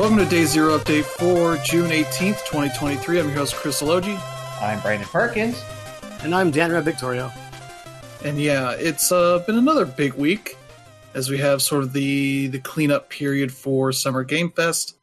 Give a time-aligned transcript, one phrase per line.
[0.00, 3.20] Welcome to Day Zero update for June 18th, 2023.
[3.20, 4.18] I'm your host, Chris Elogi.
[4.58, 5.62] I'm Brandon Perkins.
[6.22, 7.30] And I'm Dan Red Victorio.
[8.24, 10.56] And yeah, it's uh, been another big week
[11.12, 14.96] as we have sort of the, the cleanup period for Summer Game Fest.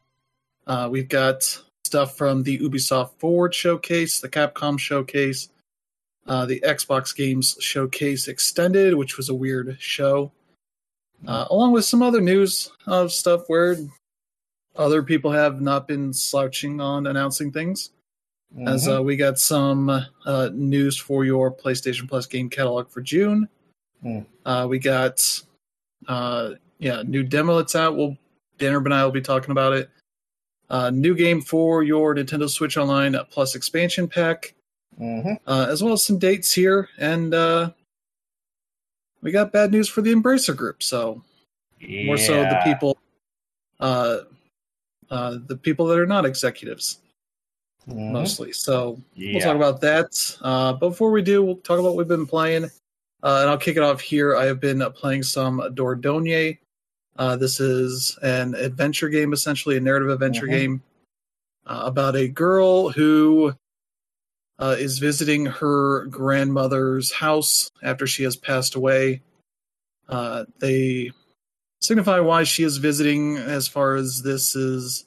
[0.66, 1.44] Uh, we've got
[1.84, 5.48] stuff from the Ubisoft Forward showcase, the Capcom showcase,
[6.26, 10.32] uh, the Xbox Games Showcase Extended, which was a weird show,
[11.24, 13.76] uh, along with some other news of stuff where
[14.78, 17.90] other people have not been slouching on announcing things.
[18.56, 18.68] Mm-hmm.
[18.68, 19.90] As uh, we got some
[20.24, 23.48] uh, news for your PlayStation Plus game catalog for June.
[24.02, 24.24] Mm.
[24.46, 25.20] Uh, we got
[26.06, 27.96] uh, yeah new demo that's out.
[27.96, 28.16] We'll
[28.56, 29.90] Danner and I will be talking about it.
[30.70, 34.54] Uh, new game for your Nintendo Switch Online Plus expansion pack,
[35.00, 35.32] mm-hmm.
[35.46, 36.88] uh, as well as some dates here.
[36.98, 37.70] And uh,
[39.22, 40.82] we got bad news for the Embracer Group.
[40.82, 41.22] So
[41.80, 42.04] yeah.
[42.06, 42.98] more so the people,
[45.10, 47.00] uh, uh, the people that are not executives,
[47.88, 48.12] mm-hmm.
[48.12, 48.52] mostly.
[48.52, 49.32] So yeah.
[49.32, 50.36] we'll talk about that.
[50.40, 52.64] Uh, before we do, we'll talk about what we've been playing.
[53.22, 54.36] Uh, and I'll kick it off here.
[54.36, 56.58] I have been playing some Dordogne.
[57.16, 60.54] Uh, this is an adventure game, essentially a narrative adventure mm-hmm.
[60.54, 60.82] game
[61.66, 63.52] uh, about a girl who
[64.60, 69.20] uh, is visiting her grandmother's house after she has passed away.
[70.08, 71.10] Uh, they
[71.80, 75.04] signify why she is visiting, as far as this is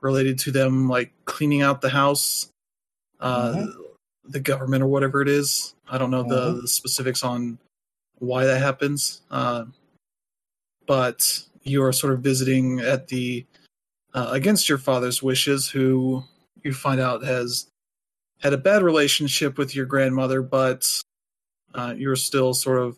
[0.00, 2.48] related to them, like cleaning out the house,
[3.20, 3.80] uh, mm-hmm.
[4.24, 5.74] the government or whatever it is.
[5.88, 6.56] I don't know mm-hmm.
[6.56, 7.58] the, the, specifics on
[8.18, 9.64] why that happens, uh,
[10.86, 13.46] but you are sort of visiting at the
[14.12, 16.22] uh, against your father's wishes, who
[16.62, 17.66] you find out has
[18.40, 21.00] had a bad relationship with your grandmother, but
[21.74, 22.96] uh, you're still sort of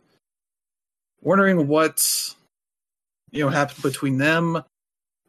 [1.22, 2.34] wondering what
[3.31, 4.62] you know happened between them,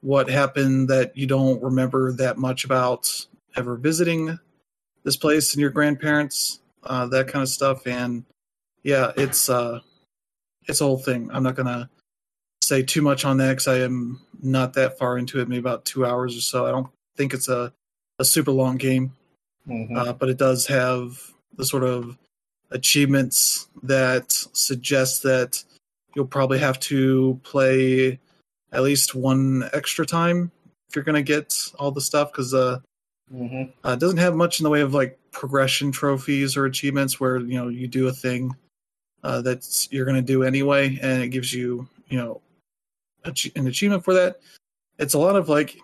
[0.01, 3.25] what happened that you don't remember that much about
[3.55, 4.39] ever visiting
[5.03, 8.25] this place and your grandparents, uh, that kind of stuff, and
[8.83, 9.79] yeah, it's uh,
[10.67, 11.29] it's a whole thing.
[11.31, 11.89] I'm not gonna
[12.61, 15.85] say too much on that because I am not that far into it, maybe about
[15.85, 16.65] two hours or so.
[16.65, 17.73] I don't think it's a,
[18.19, 19.13] a super long game,
[19.67, 19.95] mm-hmm.
[19.95, 21.19] uh, but it does have
[21.55, 22.17] the sort of
[22.71, 25.63] achievements that suggest that
[26.17, 28.19] you'll probably have to play
[28.71, 30.51] at least one extra time
[30.89, 32.79] if you're going to get all the stuff because uh,
[33.31, 33.69] mm-hmm.
[33.87, 37.37] uh, it doesn't have much in the way of like progression trophies or achievements where
[37.37, 38.55] you know you do a thing
[39.23, 42.41] uh, that you're going to do anyway and it gives you you know
[43.23, 44.39] an achievement for that.
[44.97, 45.77] It's a lot of like,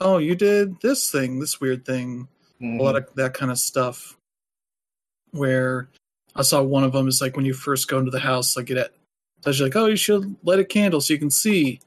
[0.00, 2.26] oh, you did this thing, this weird thing,
[2.58, 2.80] mm-hmm.
[2.80, 4.16] a lot of that kind of stuff.
[5.32, 5.90] Where
[6.34, 8.70] I saw one of them is like when you first go into the house, like
[8.70, 8.94] it
[9.44, 11.80] tells you like, oh, you should light a candle so you can see.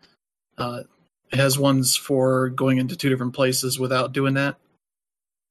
[0.58, 0.84] Uh,
[1.32, 4.56] it has ones for going into two different places without doing that.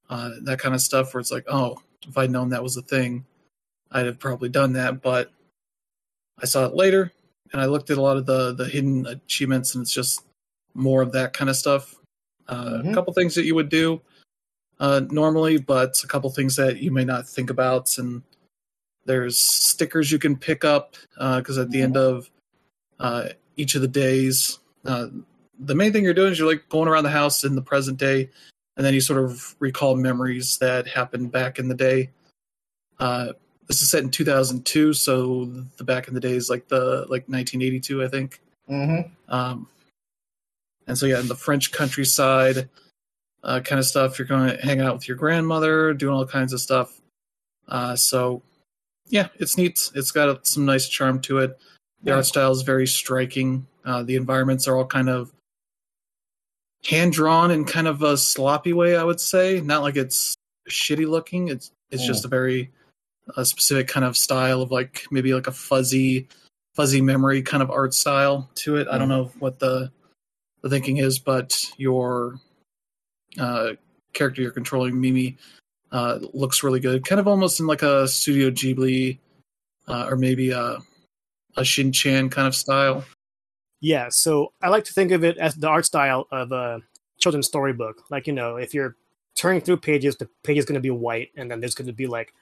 [0.09, 2.81] Uh, that kind of stuff where it's like, oh, if I'd known that was a
[2.81, 3.25] thing,
[3.91, 5.01] I'd have probably done that.
[5.01, 5.31] But
[6.41, 7.11] I saw it later,
[7.51, 10.23] and I looked at a lot of the the hidden achievements, and it's just
[10.73, 11.95] more of that kind of stuff.
[12.47, 12.89] Uh, mm-hmm.
[12.89, 14.01] A couple things that you would do
[14.79, 17.97] uh, normally, but a couple things that you may not think about.
[17.97, 18.23] And
[19.07, 22.29] there's stickers you can pick up because uh, at the end of
[22.99, 25.07] uh, each of the days, uh,
[25.59, 27.97] the main thing you're doing is you're like going around the house in the present
[27.97, 28.29] day,
[28.75, 32.11] and then you sort of recall memories that happened back in the day.
[32.99, 33.29] Uh,
[33.67, 35.45] this is set in 2002, so
[35.77, 38.41] the back in the days, like the like 1982, I think.
[38.69, 39.33] Mm-hmm.
[39.33, 39.67] Um,
[40.85, 42.69] and so yeah, in the French countryside,
[43.43, 44.19] uh, kind of stuff.
[44.19, 47.01] You're going to hang out with your grandmother, doing all kinds of stuff.
[47.67, 48.41] Uh, so
[49.09, 49.91] yeah, it's neat.
[49.95, 51.59] It's got some nice charm to it.
[52.03, 52.15] The yeah.
[52.15, 53.67] art style is very striking.
[53.85, 55.31] Uh, the environments are all kind of
[56.85, 59.61] hand drawn in kind of a sloppy way, I would say.
[59.61, 60.35] Not like it's
[60.69, 61.47] shitty looking.
[61.47, 62.71] It's it's just a very
[63.35, 66.27] a specific kind of style of like maybe like a fuzzy
[66.75, 68.87] fuzzy memory kind of art style to it.
[68.87, 68.93] Mm.
[68.93, 69.17] I don't mm-hmm.
[69.17, 69.91] know what the
[70.61, 72.39] the thinking is, but your
[73.39, 73.71] uh,
[74.13, 75.37] character you're controlling, Mimi,
[75.91, 77.05] uh, looks really good.
[77.05, 79.19] Kind of almost in like a Studio Ghibli
[79.87, 80.77] uh, or maybe a
[81.55, 83.03] a Shin Chan kind of style.
[83.79, 86.81] Yeah, so I like to think of it as the art style of a
[87.19, 88.03] children's storybook.
[88.09, 88.95] Like you know, if you're
[89.35, 91.93] turning through pages, the page is going to be white, and then there's going to
[91.93, 92.33] be like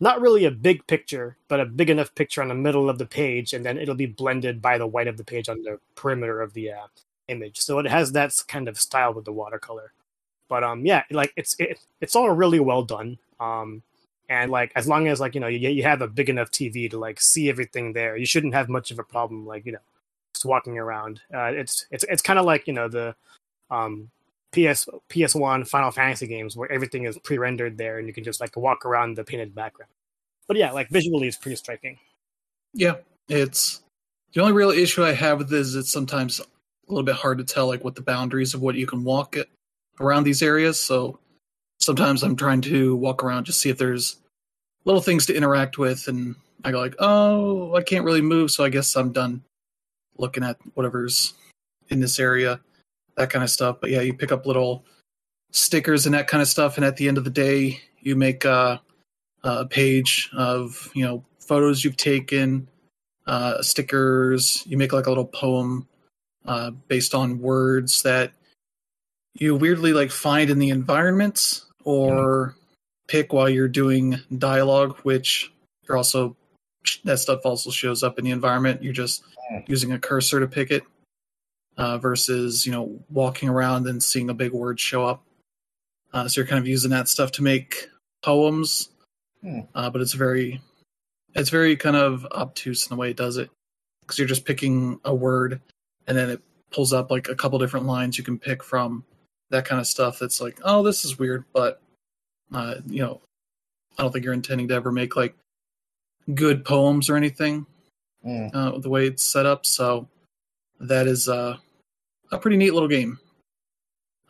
[0.00, 3.06] not really a big picture, but a big enough picture on the middle of the
[3.06, 6.40] page, and then it'll be blended by the white of the page on the perimeter
[6.40, 6.86] of the uh,
[7.28, 7.58] image.
[7.58, 9.92] So it has that kind of style with the watercolor.
[10.48, 13.18] But um, yeah, like it's it, it's all really well done.
[13.40, 13.82] Um,
[14.28, 16.90] and like as long as like you know you you have a big enough TV
[16.90, 19.46] to like see everything there, you shouldn't have much of a problem.
[19.46, 19.78] Like you know,
[20.34, 21.20] just walking around.
[21.32, 23.14] Uh, it's it's it's kind of like you know the
[23.70, 24.10] um,
[24.52, 28.56] PS PS1 Final Fantasy games where everything is pre-rendered there and you can just like
[28.56, 29.90] walk around the painted background.
[30.46, 31.98] But yeah, like visually, it's pretty striking.
[32.72, 32.96] Yeah,
[33.28, 33.82] it's
[34.32, 36.44] the only real issue I have with this is it's sometimes a
[36.88, 39.36] little bit hard to tell like what the boundaries of what you can walk
[40.00, 40.80] around these areas.
[40.80, 41.18] So
[41.80, 44.16] sometimes I'm trying to walk around just see if there's
[44.84, 48.64] little things to interact with, and I go like, oh, I can't really move, so
[48.64, 49.42] I guess I'm done
[50.16, 51.34] looking at whatever's
[51.88, 52.60] in this area,
[53.16, 53.78] that kind of stuff.
[53.80, 54.84] But yeah, you pick up little
[55.50, 58.44] stickers and that kind of stuff, and at the end of the day, you make
[58.44, 58.78] uh,
[59.42, 62.68] a page of you know photos you've taken,
[63.26, 64.62] uh, stickers.
[64.66, 65.88] You make like a little poem
[66.46, 68.32] uh, based on words that
[69.34, 72.54] you weirdly like find in the environments or
[73.08, 75.52] pick while you're doing dialogue, which
[75.86, 76.36] you're also
[77.04, 78.82] that stuff also shows up in the environment.
[78.82, 79.68] You're just Mm.
[79.68, 80.84] using a cursor to pick it
[81.76, 85.22] uh, versus you know walking around and seeing a big word show up.
[86.14, 87.88] Uh, so you're kind of using that stuff to make
[88.22, 88.88] poems,
[89.42, 89.60] Hmm.
[89.74, 90.62] uh, but it's very
[91.34, 93.50] it's very kind of obtuse in the way it does it
[94.00, 95.60] because you're just picking a word
[96.06, 96.40] and then it
[96.70, 99.04] pulls up like a couple different lines you can pick from
[99.54, 101.80] that kind of stuff that's like oh this is weird but
[102.52, 103.20] uh, you know
[103.96, 105.34] i don't think you're intending to ever make like
[106.34, 107.64] good poems or anything
[108.26, 108.50] Mm.
[108.54, 110.08] uh, the way it's set up so
[110.80, 111.58] that is uh,
[112.32, 113.18] a pretty neat little game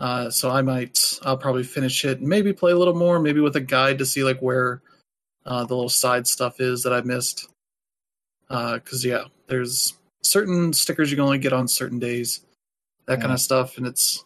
[0.00, 3.54] uh, so i might i'll probably finish it maybe play a little more maybe with
[3.54, 4.82] a guide to see like where
[5.46, 7.48] uh, the little side stuff is that i missed
[8.48, 12.40] because yeah there's certain stickers you can only get on certain days
[13.06, 13.34] that kind Mm.
[13.34, 14.24] of stuff and it's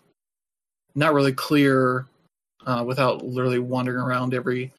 [0.95, 2.07] not really clear
[2.67, 4.73] uh, without literally wandering around every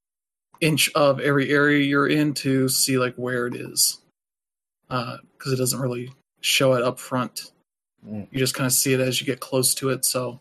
[0.62, 4.00] inch of every area you're in to see like where it is
[4.88, 6.12] because it doesn't really
[6.42, 7.52] show it up front
[8.08, 8.30] Mm.
[8.32, 10.40] you just kind of see it as you get close to it so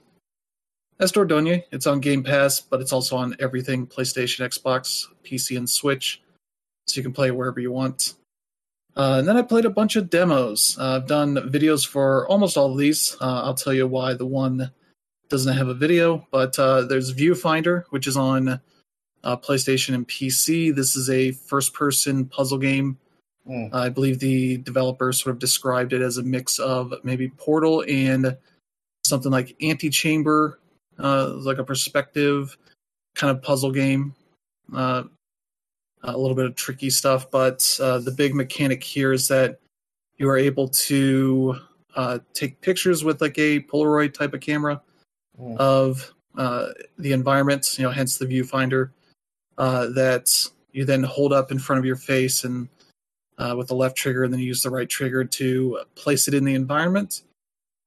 [0.99, 1.62] that's Dordogne.
[1.71, 6.21] It's on Game Pass, but it's also on everything PlayStation, Xbox, PC, and Switch.
[6.88, 8.14] So you can play wherever you want.
[8.97, 10.76] Uh, and then I played a bunch of demos.
[10.79, 13.17] Uh, I've done videos for almost all of these.
[13.21, 14.73] Uh, I'll tell you why the one
[15.29, 18.61] doesn't have a video, but uh, there's Viewfinder, which is on
[19.25, 20.75] uh, PlayStation and PC.
[20.75, 22.99] This is a first person puzzle game.
[23.49, 23.73] Mm.
[23.75, 28.37] I believe the developer sort of described it as a mix of maybe Portal and
[29.05, 30.59] something like Antichamber,
[30.99, 32.57] uh, like a perspective
[33.15, 34.15] kind of puzzle game.
[34.75, 35.05] Uh,
[36.03, 39.59] a little bit of tricky stuff, but uh, the big mechanic here is that
[40.17, 41.57] you are able to
[41.97, 44.81] uh, take pictures with like a Polaroid type of camera
[45.40, 45.56] Mm.
[45.58, 46.69] of uh,
[46.99, 48.90] the environment, you know, hence the viewfinder
[49.56, 52.69] uh, that you then hold up in front of your face and
[53.38, 56.35] uh, with the left trigger, and then you use the right trigger to place it
[56.35, 57.23] in the environment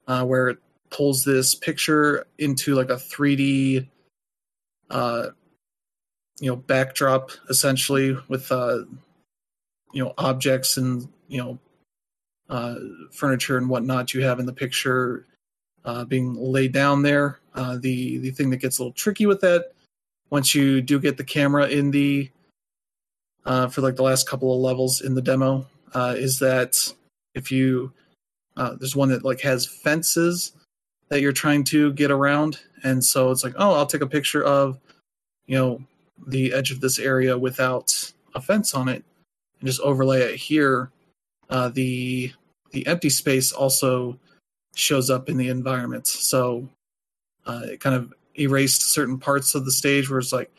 [0.07, 0.59] uh, where it
[0.89, 3.88] pulls this picture into like a 3D,
[4.89, 5.27] uh,
[6.39, 8.80] you know, backdrop essentially with uh,
[9.94, 11.59] you know objects and you know
[12.50, 12.75] uh,
[13.12, 15.25] furniture and whatnot you have in the picture
[15.86, 17.39] uh, being laid down there.
[17.54, 19.72] Uh, the the thing that gets a little tricky with that
[20.32, 22.32] once you do get the camera in the
[23.46, 26.94] uh, for like the last couple of levels in the demo uh, is that
[27.36, 27.91] if you
[28.58, 30.53] uh, there's one that like has fences
[31.10, 34.44] that you're trying to get around and so it's like oh i'll take a picture
[34.44, 34.79] of
[35.46, 35.82] you know
[36.27, 39.03] the edge of this area without a fence on it
[39.60, 40.89] and just overlay it here
[41.50, 42.32] uh, the
[42.72, 44.17] the empty space also
[44.75, 46.08] shows up in the environment.
[46.08, 46.68] So
[47.46, 50.50] uh, it kind of erased certain parts of the stage where it's like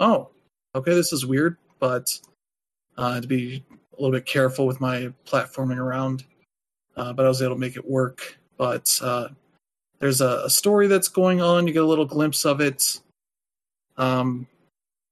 [0.00, 0.30] oh
[0.74, 2.18] okay this is weird but
[2.96, 6.24] uh, to be a little bit careful with my platforming around
[6.98, 8.36] uh, but i was able to make it work.
[8.56, 9.28] But uh,
[10.00, 11.66] there's a, a story that's going on.
[11.66, 13.00] You get a little glimpse of it.
[13.96, 14.46] Um,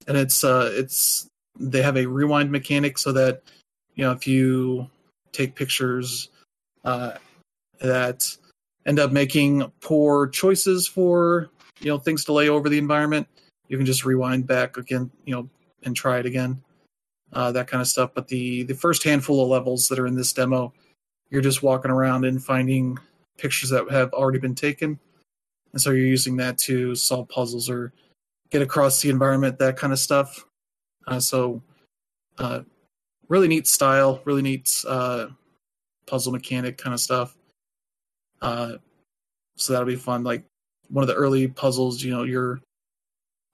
[0.09, 3.43] and it's uh, it's they have a rewind mechanic so that
[3.95, 4.91] you know if you
[5.33, 6.29] take pictures
[6.85, 7.13] uh,
[7.81, 8.25] that
[8.87, 11.51] end up making poor choices for
[11.81, 13.29] you know things to lay over the environment.
[13.69, 15.49] You can just rewind back again you know
[15.85, 16.63] and try it again
[17.33, 18.13] uh, that kind of stuff.
[18.15, 20.73] But the the first handful of levels that are in this demo
[21.31, 22.97] you're just walking around and finding
[23.37, 24.99] pictures that have already been taken.
[25.73, 27.93] And so you're using that to solve puzzles or
[28.51, 30.47] get across the environment that kind of stuff.
[31.07, 31.63] Uh, so
[32.39, 32.61] uh,
[33.29, 35.27] really neat style really neat uh,
[36.07, 37.37] puzzle mechanic kind of stuff
[38.47, 38.77] uh,
[39.57, 40.45] so that'll be fun like
[40.89, 42.61] one of the early puzzles you know you're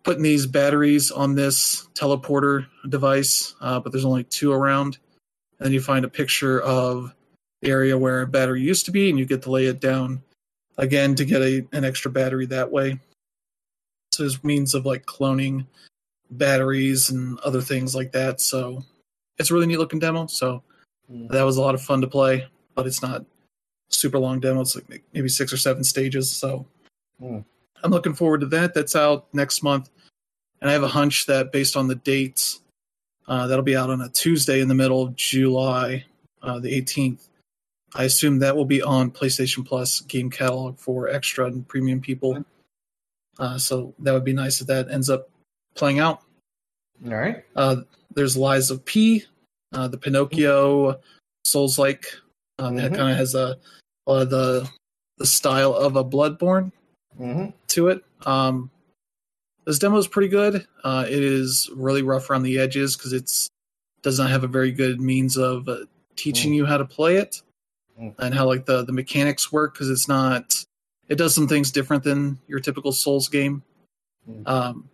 [0.05, 4.99] putting these batteries on this teleporter device uh, but there's only two around
[5.59, 7.15] and then you find a picture of
[7.63, 10.21] the area where a battery used to be and you get to lay it down
[10.77, 12.99] again to get a, an extra battery that way.
[14.11, 15.67] So there's means of like cloning
[16.31, 18.41] batteries and other things like that.
[18.41, 18.83] So
[19.39, 20.27] it's a really neat looking demo.
[20.27, 20.65] So
[21.11, 21.29] Mm.
[21.29, 23.25] that was a lot of fun to play, but it's not
[23.93, 24.61] super long demo.
[24.63, 26.31] It's like maybe six or seven stages.
[26.31, 26.67] So
[27.21, 27.45] Mm.
[27.85, 28.75] I'm looking forward to that.
[28.75, 29.91] That's out next month,
[30.61, 32.61] and I have a hunch that based on the dates,
[33.29, 36.05] uh, that'll be out on a Tuesday in the middle of July,
[36.43, 37.29] uh, the 18th.
[37.95, 42.45] I assume that will be on PlayStation Plus game catalog for extra and premium people.
[43.39, 45.29] Uh, so that would be nice if that ends up
[45.75, 46.23] playing out.
[47.05, 47.45] All right.
[47.55, 47.83] Uh,
[48.15, 49.25] there's Lies of P,
[49.73, 51.01] uh, the Pinocchio
[51.45, 52.07] Souls like.
[52.59, 52.97] Um, That Mhm.
[52.97, 53.59] kind of has a,
[54.07, 54.69] of the
[55.19, 56.73] the style of a Bloodborne
[57.21, 57.51] Mm-hmm.
[57.69, 58.03] to it.
[58.25, 58.71] Um,
[59.67, 60.67] this demo is pretty good.
[60.83, 63.49] Uh, it is really rough around the edges because it's
[64.03, 65.77] does not have a very good means of uh,
[66.17, 66.57] teaching Mm.
[66.57, 67.43] you how to play it
[68.01, 68.15] Mm.
[68.19, 70.65] and how like the the mechanics work because it's not.
[71.09, 73.63] It does some things different than your typical Souls game.
[74.29, 74.49] Mm.
[74.49, 74.89] Um,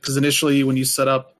[0.00, 1.36] because initially when you set up,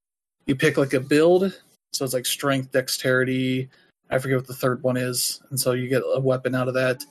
[0.47, 1.53] you pick like a build,
[1.93, 3.69] so it's like strength, dexterity.
[4.11, 6.75] I forget what the third one is, and so you get a weapon out of
[6.75, 7.05] that,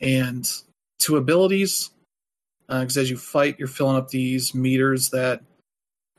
[0.00, 0.48] and
[0.98, 1.90] two abilities.
[2.68, 5.42] Because as you fight, you're filling up these meters that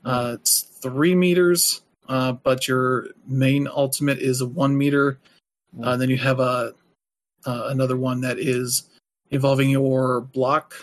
[0.04, 5.18] uh, it's three meters, uh, but your main ultimate is a one meter.
[5.82, 6.74] Uh, then you have a
[7.46, 8.88] uh, another one that is
[9.30, 10.74] involving your block.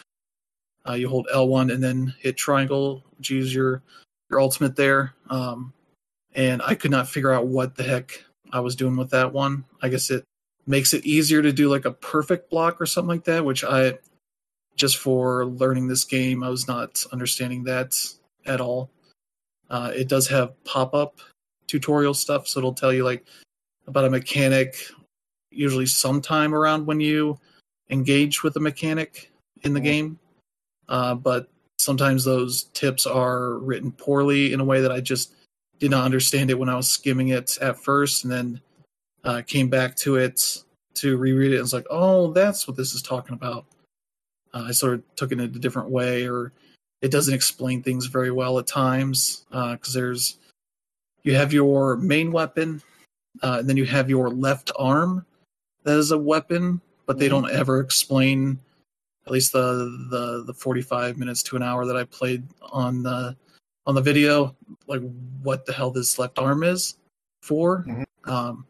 [0.88, 3.84] Uh, you hold L1 and then hit triangle, which is your
[4.30, 5.14] your ultimate there.
[5.30, 5.74] Um,
[6.34, 9.66] and I could not figure out what the heck I was doing with that one.
[9.82, 10.24] I guess it
[10.68, 13.98] makes it easier to do like a perfect block or something like that, which I
[14.76, 17.96] just for learning this game, I was not understanding that
[18.46, 18.90] at all.
[19.70, 21.20] Uh, it does have pop up
[21.68, 23.26] tutorial stuff, so it'll tell you like
[23.88, 24.76] about a mechanic,
[25.50, 27.40] usually sometime around when you
[27.90, 29.32] engage with a mechanic
[29.64, 29.84] in the Mhm.
[29.84, 30.20] game.
[30.90, 35.34] Uh, but sometimes those tips are written poorly in a way that I just
[35.82, 38.62] did not understand it when I was skimming it at first, and then
[39.24, 42.94] uh, came back to it to reread it and was like, "Oh, that's what this
[42.94, 43.66] is talking about."
[44.54, 46.54] Uh, I sort of took it in a different way, or
[47.02, 50.38] it doesn't explain things very well at times because there's
[51.24, 52.82] you have your main weapon,
[53.42, 55.26] uh, and then you have your left arm
[55.84, 57.32] that is a weapon, but they Mhm.
[57.32, 58.60] don't ever explain.
[59.26, 63.02] At least the the the forty five minutes to an hour that I played on
[63.02, 63.36] the
[63.86, 64.56] on the video,
[64.88, 65.02] like
[65.42, 66.96] what the hell this left arm is
[67.42, 67.84] for.
[67.88, 68.06] Mhm.
[68.26, 68.66] Um,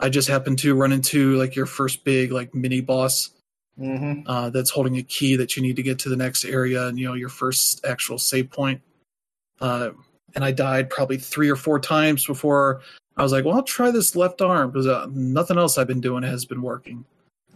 [0.00, 3.30] I just happened to run into like your first big like mini boss
[3.80, 4.28] Mm-hmm.
[4.28, 6.98] uh, that's holding a key that you need to get to the next area and
[6.98, 8.80] you know your first actual save point.
[9.60, 9.90] Uh,
[10.34, 12.80] and I died probably three or four times before
[13.16, 16.00] I was like, well, I'll try this left arm because uh, nothing else I've been
[16.00, 17.04] doing has been working.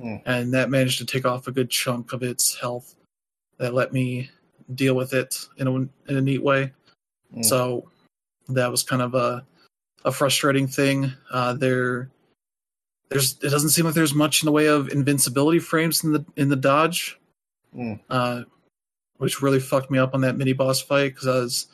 [0.00, 0.16] Hmm.
[0.24, 2.94] And that managed to take off a good chunk of its health
[3.58, 4.30] that let me
[4.74, 6.72] deal with it in a, in a neat way.
[7.34, 7.44] Mm.
[7.44, 7.88] So
[8.48, 9.44] that was kind of a
[10.04, 11.12] a frustrating thing.
[11.32, 12.10] Uh, there,
[13.08, 16.24] there's it doesn't seem like there's much in the way of invincibility frames in the
[16.36, 17.18] in the dodge,
[17.76, 18.00] Mm.
[18.10, 18.42] uh,
[19.18, 21.66] which really fucked me up on that mini boss fight because I was,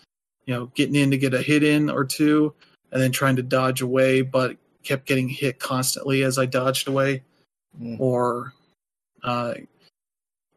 [0.45, 2.54] you know, getting in to get a hit in or two,
[2.92, 7.23] and then trying to dodge away, but kept getting hit constantly as I dodged away,
[7.80, 7.99] Mm.
[7.99, 8.52] or
[9.25, 9.54] uh,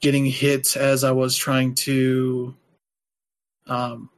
[0.01, 2.55] getting hit as I was trying to,
[3.67, 4.09] um,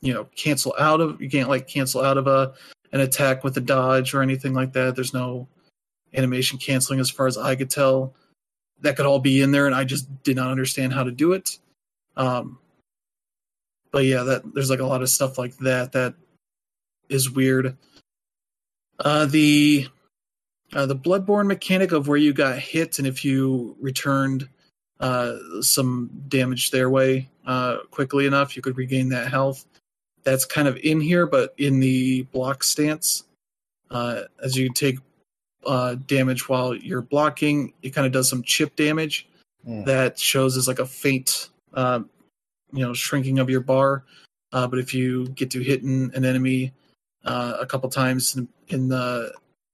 [0.00, 1.20] you know, cancel out of.
[1.20, 2.54] You can't like cancel out of a
[2.92, 4.94] an attack with a dodge or anything like that.
[4.94, 5.46] There's no
[6.14, 8.14] animation canceling as far as I could tell.
[8.80, 11.32] That could all be in there, and I just did not understand how to do
[11.32, 11.58] it.
[12.16, 12.58] Um,
[13.90, 16.14] but yeah, that there's like a lot of stuff like that that
[17.08, 17.76] is weird.
[18.98, 19.88] Uh, the
[20.72, 24.48] uh, the bloodborne mechanic of where you got hit and if you returned
[25.00, 29.64] uh, some damage their way uh, quickly enough, you could regain that health.
[30.24, 33.24] That's kind of in here, but in the block stance,
[33.90, 34.98] uh, as you take
[35.64, 39.28] uh, damage while you're blocking, it kind of does some chip damage
[39.66, 39.84] Mm.
[39.86, 42.00] that shows as like a faint, uh,
[42.72, 44.04] you know, shrinking of your bar.
[44.52, 46.72] Uh, but if you get to hitting an enemy
[47.24, 49.32] uh, a couple times in, in the,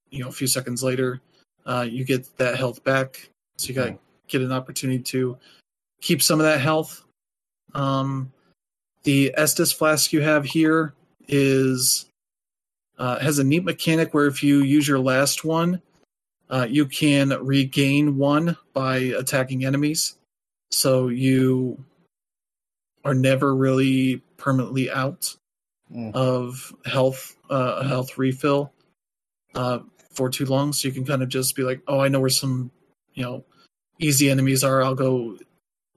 [0.08, 1.20] you know, a few seconds later,
[1.66, 3.28] uh, you get that health back.
[3.58, 3.98] So you got to Mm.
[4.28, 5.36] Get an opportunity to
[6.00, 7.04] keep some of that health.
[7.74, 8.32] Um,
[9.02, 10.94] the Estus flask you have here
[11.28, 12.06] is
[12.98, 15.82] uh, has a neat mechanic where if you use your last one,
[16.50, 20.16] uh, you can regain one by attacking enemies.
[20.70, 21.82] So you
[23.04, 25.34] are never really permanently out
[25.92, 26.14] Mm.
[26.14, 28.72] of health, uh, a health refill
[29.54, 30.72] uh, for too long.
[30.72, 32.70] So you can kind of just be like, oh, I know where some,
[33.12, 33.44] you know,
[33.98, 35.38] easy enemies are, I'll go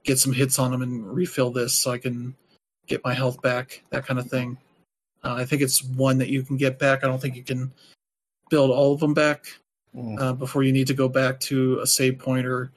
[0.04, 2.34] get some hits on them and refill this so I can
[2.86, 4.56] get my health back, that kind of thing.
[5.22, 7.02] Uh, I think it's one that you can get back.
[7.04, 7.72] I don't think you can
[8.50, 9.46] build all of them back
[9.96, 10.20] Mm.
[10.20, 12.70] uh, before you need to go back to a save point or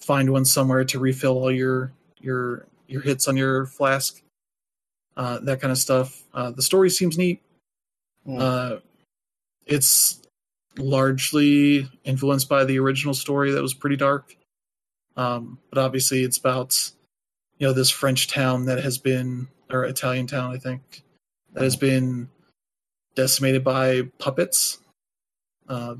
[0.00, 4.20] find one somewhere to refill all your your your hits on your flask.
[5.16, 6.22] Uh, that kind of stuff.
[6.34, 7.40] Uh, the story seems neat.
[8.26, 8.40] Mm.
[8.40, 8.80] Uh,
[9.66, 10.20] it's
[10.76, 14.36] largely influenced by the original story that was pretty dark.
[15.18, 16.92] Um, but obviously, it's about
[17.58, 21.02] you know this French town that has been or Italian town, I think,
[21.52, 22.30] that has been
[23.14, 24.78] decimated by puppets.
[25.68, 25.96] Uh,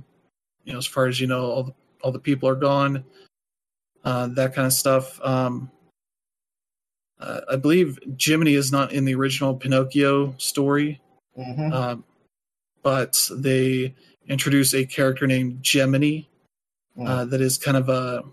[0.64, 3.04] you know, as far as you know, all the all the people are gone.
[4.04, 5.20] Uh, that kind of stuff.
[5.22, 5.70] Um,
[7.20, 11.00] uh, I believe Jiminy is not in the original Pinocchio story
[11.38, 11.72] Mhm.
[11.72, 12.04] um,
[12.82, 13.94] but they
[14.28, 16.22] introduce a character named Gemini
[17.00, 18.24] uh, that is kind of a.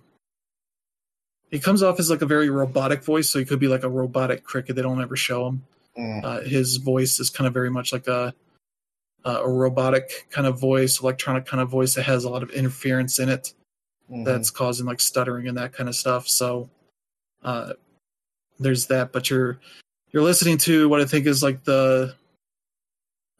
[1.51, 3.89] He comes off as like a very robotic voice, so he could be like a
[3.89, 4.75] robotic cricket.
[4.75, 5.63] They don't ever show him.
[5.97, 6.23] Mm.
[6.23, 8.33] Uh, his voice is kind of very much like a
[9.23, 13.17] a robotic kind of voice, electronic kind of voice that has a lot of interference
[13.17, 13.53] in it
[14.11, 14.23] Mhm.
[14.23, 16.27] that's causing like stuttering and that kind of stuff.
[16.27, 16.69] So
[17.43, 17.73] uh,
[18.59, 19.59] there's that, but you're
[20.11, 22.13] you're listening to what I think is like the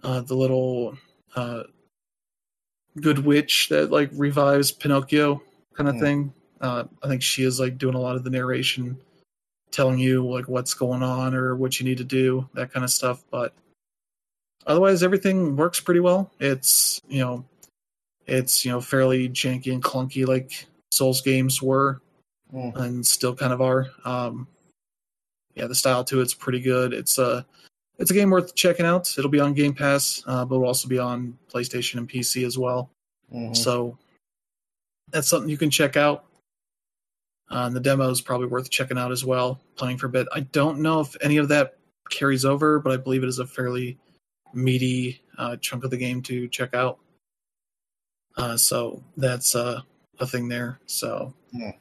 [0.03, 0.97] uh, the little
[1.35, 1.63] uh,
[2.99, 5.41] good witch that like revives Pinocchio
[5.75, 6.01] kind of Hmm.
[6.01, 6.33] thing.
[6.61, 8.97] Uh, I think she is like doing a lot of the narration,
[9.71, 12.89] telling you like what's going on or what you need to do, that kind of
[12.89, 13.23] stuff.
[13.29, 13.53] But
[14.65, 16.31] otherwise, everything works pretty well.
[16.39, 17.45] It's you know,
[18.27, 22.01] it's you know fairly janky and clunky like Souls games were
[22.53, 22.75] Mm.
[22.77, 23.87] and still kind of are.
[24.05, 24.47] Um,
[25.55, 26.93] yeah, the style to it's pretty good.
[26.93, 27.45] It's a
[27.97, 29.13] it's a game worth checking out.
[29.17, 32.57] It'll be on Game Pass, uh, but it'll also be on PlayStation and PC as
[32.57, 32.89] well.
[33.33, 33.57] Mhm.
[33.57, 33.97] So
[35.09, 36.25] that's something you can check out.
[37.49, 39.59] And the demo is probably worth checking out as well.
[39.75, 40.27] Playing for a bit.
[40.33, 41.77] I don't know if any of that
[42.09, 43.97] carries over, but I believe it is a fairly
[44.53, 46.99] meaty uh, chunk of the game to check out.
[48.37, 49.81] Uh, so that's uh,
[50.19, 50.79] a thing there.
[50.87, 51.33] So.
[51.51, 51.71] Yeah.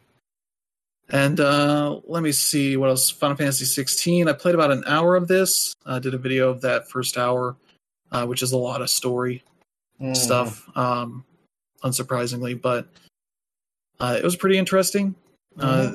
[1.10, 3.10] And uh, let me see what else.
[3.10, 4.28] Final Fantasy 16.
[4.28, 5.74] I played about an hour of this.
[5.84, 7.56] I did a video of that first hour,
[8.10, 9.42] uh, which is a lot of story
[10.00, 10.16] Mhm.
[10.16, 11.24] stuff, um,
[11.84, 12.88] unsurprisingly, but
[14.00, 15.14] uh, it was pretty interesting.
[15.58, 15.92] Uh,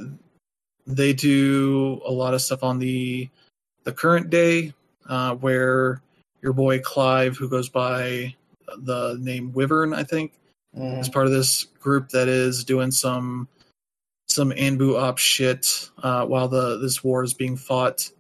[0.88, 3.30] they do a lot of stuff on the
[3.84, 4.74] the current day,
[5.08, 6.02] uh, where
[6.42, 8.36] your boy Clive, who goes by
[8.78, 10.34] the name Wyvern, I think,
[10.76, 11.02] Mhm.
[11.02, 13.48] is part of this group that is doing some
[14.28, 18.12] some Anbu op shit uh, while the this war is being fought,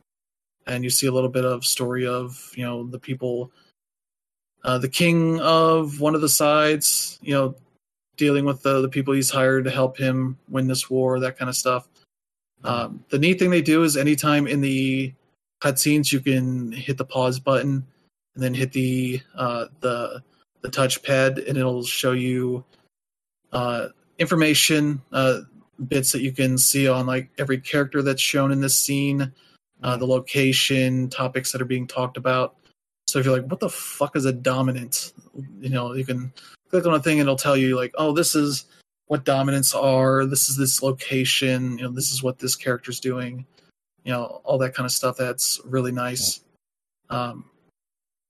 [0.66, 3.52] and you see a little bit of story of you know the people,
[4.64, 7.56] uh, the king of one of the sides, you know,
[8.20, 11.50] dealing with the the people he's hired to help him win this war, that kind
[11.50, 11.88] of stuff.
[12.64, 15.14] Um, the neat thing they do is anytime in the
[15.62, 17.86] cutscenes you can hit the pause button
[18.36, 20.22] and then hit the uh, the
[20.62, 22.64] the touchpad and it'll show you
[23.54, 25.40] uh, information uh,
[25.88, 29.32] bits that you can see on like every character that's shown in this scene
[29.84, 32.56] uh, the location topics that are being talked about
[33.08, 35.14] so if you're like what the fuck is a dominant
[35.62, 36.34] you know you can
[36.70, 38.66] click on a thing and it'll tell you like oh this is
[39.08, 43.46] what dominants are this is this location you know this is what this character's doing
[44.04, 46.42] you know all that kind of stuff that's really nice
[47.10, 47.46] um,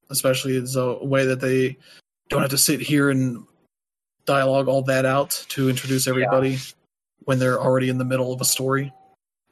[0.10, 1.78] especially as a way that they
[2.30, 3.43] don't have to sit here and
[4.25, 6.58] dialogue all that out to introduce everybody
[7.25, 8.93] when they're already in the middle of a story.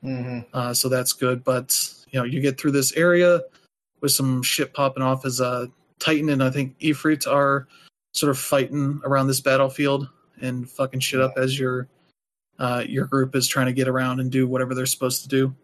[0.04, 0.46] Mhm.
[0.54, 1.44] Uh, so that's good.
[1.44, 3.42] But you know, you get through this area
[4.02, 5.66] with some shit popping off as uh,
[6.00, 7.68] Titan and I think Ifrit are
[8.18, 10.10] sort of fighting around this battlefield
[10.42, 11.88] and fucking shit up as your
[12.60, 15.56] uh, your group is trying to get around and do whatever they're supposed to do.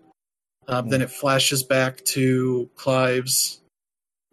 [0.68, 3.62] Uh, Then it flashes back to Clive's,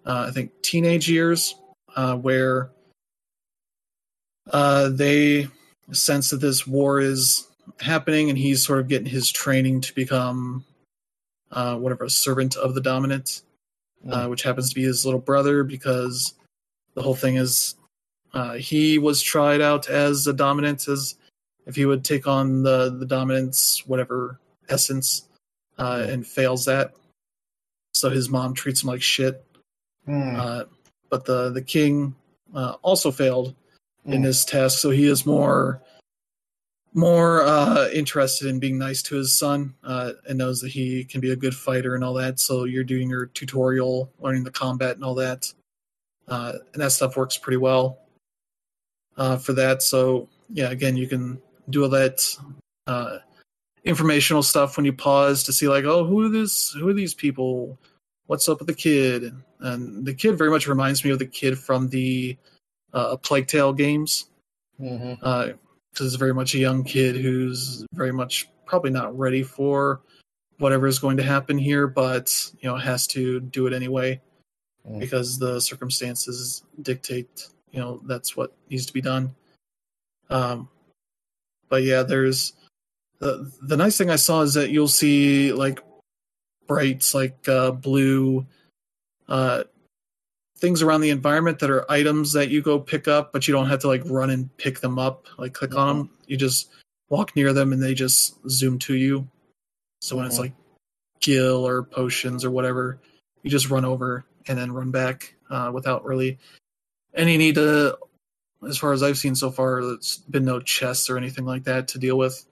[0.04, 1.54] uh, I think, teenage years,
[1.96, 2.70] uh, where
[4.52, 5.48] uh, they
[5.92, 7.48] sense that this war is
[7.80, 10.64] happening, and he's sort of getting his training to become
[11.50, 13.42] uh, whatever a servant of the dominant,
[14.09, 16.35] uh, which happens to be his little brother, because
[16.94, 17.74] the whole thing is
[18.33, 21.16] uh, he was tried out as a dominant, as
[21.66, 24.38] if he would take on the the dominant's whatever
[24.69, 25.29] essence,
[25.79, 26.95] uh, and fails that.
[27.95, 29.45] So his mom treats him like shit.
[30.07, 30.37] Mhm.
[30.38, 30.64] Uh,
[31.09, 32.14] but the the king
[32.55, 33.55] uh, also failed
[34.05, 34.25] in Mm.
[34.25, 35.83] this test, so he is more
[36.93, 41.21] more uh, interested in being nice to his son uh, and knows that he can
[41.21, 42.40] be a good fighter and all that.
[42.40, 45.53] So you're doing your tutorial, learning the combat and all that,
[46.27, 47.99] uh, and that stuff works pretty well
[49.16, 49.83] uh, for that.
[49.83, 52.37] So yeah, again, you can do all that
[52.87, 53.18] uh,
[53.85, 56.70] informational stuff when you pause to see like, oh, who are this?
[56.73, 57.79] Who are these people?
[58.27, 59.33] What's up with the kid?
[59.61, 62.37] And the kid very much reminds me of the kid from the
[62.92, 64.27] uh, Plague Tale games
[64.79, 65.57] because
[66.01, 70.01] it's very much a young kid who's very much probably not ready for
[70.59, 74.20] whatever is going to happen here, but you know has to do it anyway
[74.88, 74.99] Mm.
[74.99, 77.49] because the circumstances dictate.
[77.72, 79.35] You know that's what needs to be done.
[80.28, 80.68] Um,
[81.68, 82.52] but yeah, there's
[83.18, 85.80] the the nice thing I saw is that you'll see like
[86.66, 88.46] brights like uh, blue
[89.28, 89.64] uh,
[90.59, 93.68] things around the environment that are items that you go pick up, but you don't
[93.68, 96.11] have to like run and pick them up, like click on them.
[96.26, 96.70] You just
[97.09, 99.26] walk near them and they just zoom to you.
[100.00, 100.40] So when it's Mhm.
[100.40, 100.52] like
[101.20, 102.98] gill or potions or whatever,
[103.42, 106.38] you just run over and then run back uh, without really
[107.14, 107.99] any need to.
[108.68, 111.88] As far as I've seen so far, it's been no chests or anything like that
[111.88, 112.44] to deal with.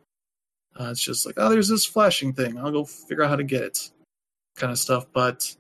[0.79, 2.59] Uh, it's just like, oh, there's this flashing thing.
[2.59, 3.91] I'll go figure out how to get it,
[4.57, 5.07] kind of stuff.
[5.13, 5.55] But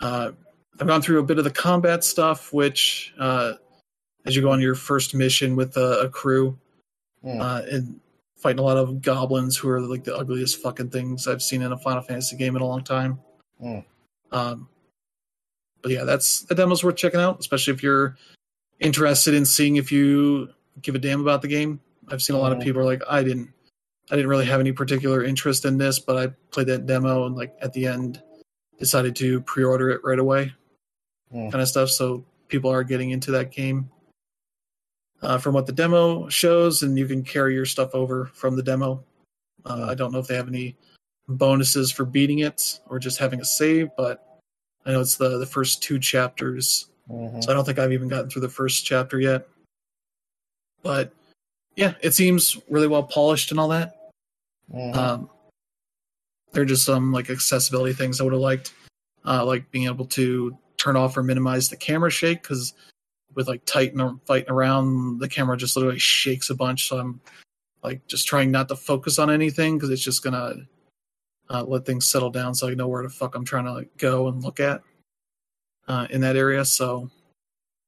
[0.00, 0.32] uh,
[0.80, 3.54] I've gone through a bit of the combat stuff, which uh,
[4.24, 6.58] as you go on your first mission with a, a crew
[7.24, 7.40] Mm.
[7.40, 8.00] uh, and
[8.36, 11.70] fighting a lot of goblins who are like the ugliest fucking things I've seen in
[11.70, 13.20] a Final Fantasy game in a long time.
[13.62, 13.84] Mm.
[14.32, 14.68] Um,
[15.82, 18.16] but yeah, that's the demo's worth checking out, especially if you're
[18.80, 20.48] interested in seeing if you
[20.80, 21.80] give a damn about the game.
[22.08, 23.48] I've seen a lot of people are like, I didn't,
[24.10, 27.36] I didn't really have any particular interest in this, but I played that demo and
[27.36, 28.22] like at the end
[28.78, 30.52] decided to pre-order it right away,
[31.32, 31.50] Mm.
[31.50, 31.88] kind of stuff.
[31.88, 33.88] So people are getting into that game.
[35.22, 38.62] Uh, from what the demo shows, and you can carry your stuff over from the
[38.62, 39.04] demo.
[39.64, 40.76] Uh, I don't know if they have any
[41.28, 44.31] bonuses for beating it or just having a save, but
[44.84, 47.44] I know it's the the first two chapters, Mhm.
[47.44, 49.48] so I don't think I've even gotten through the first chapter yet.
[50.82, 51.12] But
[51.76, 54.10] yeah, it seems really well polished and all that.
[54.72, 54.94] Mhm.
[54.96, 55.30] Um,
[56.52, 58.74] there are just some like accessibility things I would have liked,
[59.24, 62.74] uh, like being able to turn off or minimize the camera shake because
[63.34, 66.88] with like Titan or fighting around, the camera just literally shakes a bunch.
[66.88, 67.20] So I'm
[67.82, 70.66] like just trying not to focus on anything because it's just gonna
[71.52, 73.96] uh, let things settle down so I know where the fuck I'm trying to like
[73.98, 74.82] go and look at
[75.86, 76.64] uh, in that area.
[76.64, 77.10] So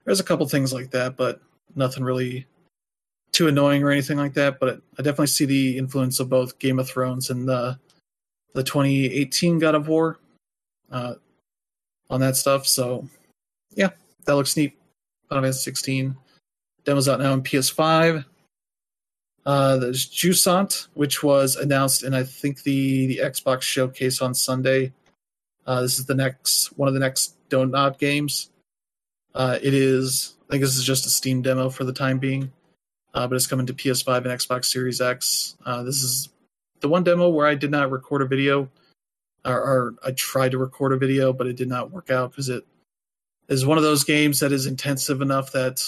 [0.05, 1.41] there's a couple things like that, but
[1.75, 2.47] nothing really
[3.33, 4.61] too annoying or anything like that.
[4.61, 7.79] But I definitely see the influence of both Game of Thrones and the
[8.53, 10.19] the 2018 God of War
[10.93, 11.15] uh,
[12.11, 12.67] on that stuff.
[12.67, 13.09] So
[13.75, 13.91] yeah,
[14.27, 14.79] that looks neat.
[15.29, 16.17] Final Fantasy 16
[16.85, 18.25] demos out now on PS5.
[19.47, 24.93] Uh, there's Jusant, which was announced in I think the the Xbox showcase on Sunday.
[25.67, 28.51] Uh, this is the next one of the next Don't Nod games.
[29.35, 32.53] Uh, it is I think this is just a Steam demo for the time being,
[33.13, 35.57] uh, but it's coming to PS5 and Xbox Series X.
[35.67, 36.31] Uh, this is
[36.81, 38.71] the one demo where I did not record a video,
[39.45, 42.49] or, or I tried to record a video, but it did not work out because
[42.49, 42.65] it
[43.49, 45.83] is one of those games that is intensive enough that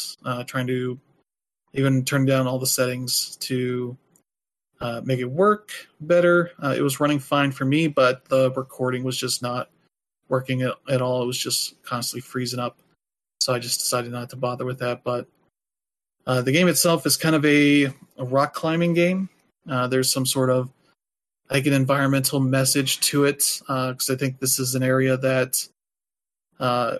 [0.46, 0.98] trying to
[1.76, 3.96] even turn down all the settings to
[4.80, 6.50] uh, make it work better.
[6.62, 9.70] Uh, it was running fine for me, but the recording was just not
[10.28, 11.22] working at, at all.
[11.22, 12.78] It was just constantly freezing up.
[13.40, 15.04] So I just decided not to bother with that.
[15.04, 15.28] But
[16.26, 19.28] uh, the game itself is kind of a, a rock climbing game.
[19.68, 20.70] Uh, there's some sort of
[21.50, 25.66] like an environmental message to it because I think this is an area that
[26.58, 26.96] uh,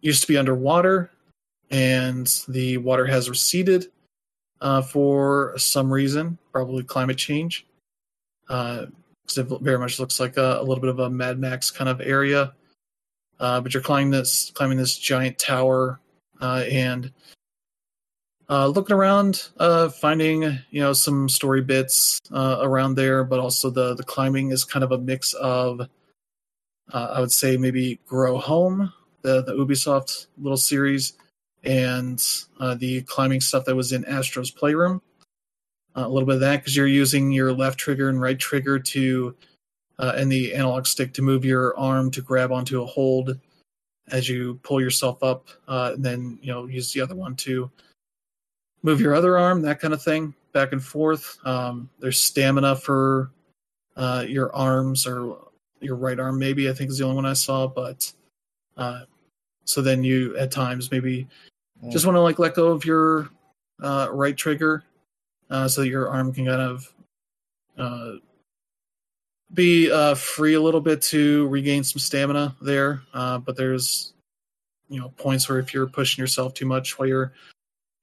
[0.00, 1.10] used to be underwater
[1.70, 3.90] and the water has receded
[4.64, 7.66] uh, for some reason, probably climate change.
[8.48, 8.86] Uh,
[9.26, 11.88] 'cause it very much looks like a, a little bit of a Mad Max kind
[11.88, 12.52] of area.
[13.40, 16.00] Uh, but you're climbing this, climbing this giant tower,
[16.40, 17.12] uh, and
[18.48, 23.70] uh, looking around, uh, finding you know some story bits uh, around there, but also
[23.70, 28.38] the the climbing is kind of a mix of, uh, I would say maybe Grow
[28.38, 31.14] Home, the the Ubisoft little series,
[31.64, 32.22] and
[32.60, 35.00] uh, the climbing stuff that was in Astro's Playroom.
[35.96, 38.78] Uh, a little bit of that because you're using your left trigger and right trigger
[38.80, 39.34] to,
[39.98, 43.38] uh, and the analog stick to move your arm to grab onto a hold
[44.08, 47.70] as you pull yourself up, uh, and then you know use the other one to
[48.82, 51.38] move your other arm, that kind of thing, back and forth.
[51.46, 53.30] Um, there's stamina for
[53.96, 55.38] uh, your arms or
[55.80, 58.12] your right arm, maybe I think is the only one I saw, but
[58.76, 59.02] uh,
[59.64, 61.26] so then you at times maybe
[61.90, 63.28] just want to like let go of your
[63.82, 64.84] uh, right trigger
[65.50, 66.92] uh, so your arm can kind of
[67.78, 68.12] uh,
[69.52, 73.02] be uh, free a little bit to regain some stamina there.
[73.12, 74.12] Uh, but there's
[74.88, 77.32] you know points where if you're pushing yourself too much while you're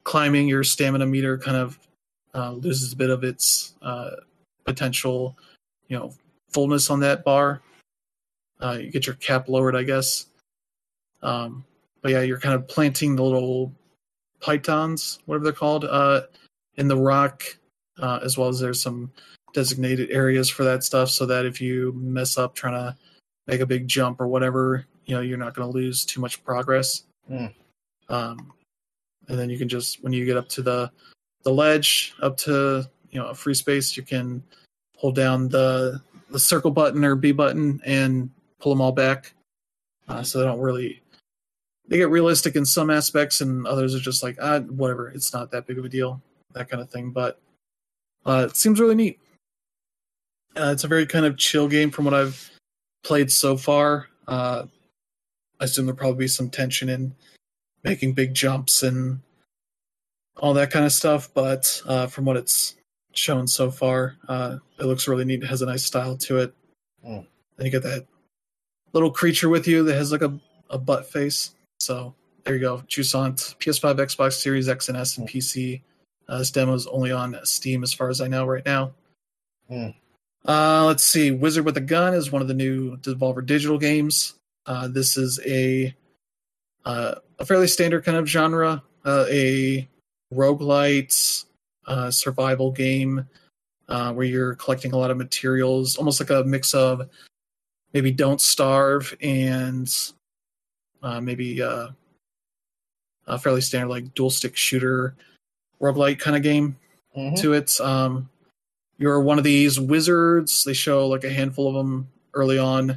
[0.03, 1.79] climbing, your stamina meter kind of
[2.33, 4.11] uh, loses a bit of its uh,
[4.65, 5.37] potential,
[5.87, 6.13] you know,
[6.49, 7.61] fullness on that bar.
[8.61, 10.27] Uh, you get your cap lowered, I guess.
[11.23, 11.65] Um,
[12.01, 13.73] but yeah, you're kind of planting the little
[14.39, 16.21] pythons, whatever they're called, uh,
[16.75, 17.43] in the rock,
[17.99, 19.11] uh, as well as there's some
[19.53, 22.95] designated areas for that stuff, so that if you mess up trying to
[23.47, 26.43] make a big jump or whatever, you know, you're not going to lose too much
[26.43, 27.03] progress.
[27.29, 27.53] Mm.
[28.09, 28.53] Um,
[29.27, 30.91] and then you can just when you get up to the
[31.43, 34.43] the ledge, up to you know a free space, you can
[34.97, 39.33] hold down the the circle button or B button and pull them all back.
[40.07, 41.00] Uh, so they don't really
[41.91, 45.51] they get realistic in some aspects, and others are just like ah whatever, it's not
[45.51, 46.21] that big of a deal,
[46.53, 47.11] that kind of thing.
[47.11, 47.37] But
[48.25, 49.19] uh, it seems really neat.
[50.55, 52.49] Uh, it's a very kind of chill game from what I've
[53.03, 54.07] played so far.
[54.25, 54.63] Uh,
[55.59, 57.13] I assume there'll probably be some tension in
[57.83, 59.19] making big jumps and
[60.37, 61.29] all that kind of stuff.
[61.33, 62.75] But uh, from what it's
[63.11, 65.43] shown so far, uh, it looks really neat.
[65.43, 66.53] It has a nice style to it.
[67.05, 67.27] Mm.
[67.57, 68.05] Then you get that
[68.93, 71.53] little creature with you that has like a, a butt face.
[71.81, 72.13] So
[72.43, 72.83] there you go.
[72.87, 75.81] Jusant, PS5, Xbox Series X and S, and PC.
[76.29, 78.91] Uh, this demo is only on Steam as far as I know right now.
[79.69, 79.95] Mm.
[80.47, 81.31] Uh, let's see.
[81.31, 84.35] Wizard with a Gun is one of the new Devolver Digital games.
[84.67, 85.95] Uh, this is a
[86.85, 89.87] uh, a fairly standard kind of genre, uh, a
[90.33, 91.45] roguelite
[91.87, 93.27] uh, survival game
[93.89, 97.09] uh, where you're collecting a lot of materials, almost like a mix of
[97.93, 99.91] maybe Don't Starve and
[101.03, 101.89] uh, maybe uh,
[103.27, 105.15] a fairly standard like dual stick shooter
[105.81, 106.77] roguelite kind of game
[107.17, 107.39] Mhm.
[107.41, 107.79] to it.
[107.81, 108.29] Um,
[108.97, 110.63] you're one of these wizards.
[110.63, 112.91] They show like a handful of them early on.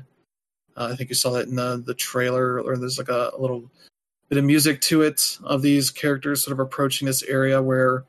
[0.76, 3.40] Uh, I think you saw that in the the trailer, or there's like a, a
[3.40, 3.70] little
[4.28, 8.04] bit of music to it of these characters sort of approaching this area where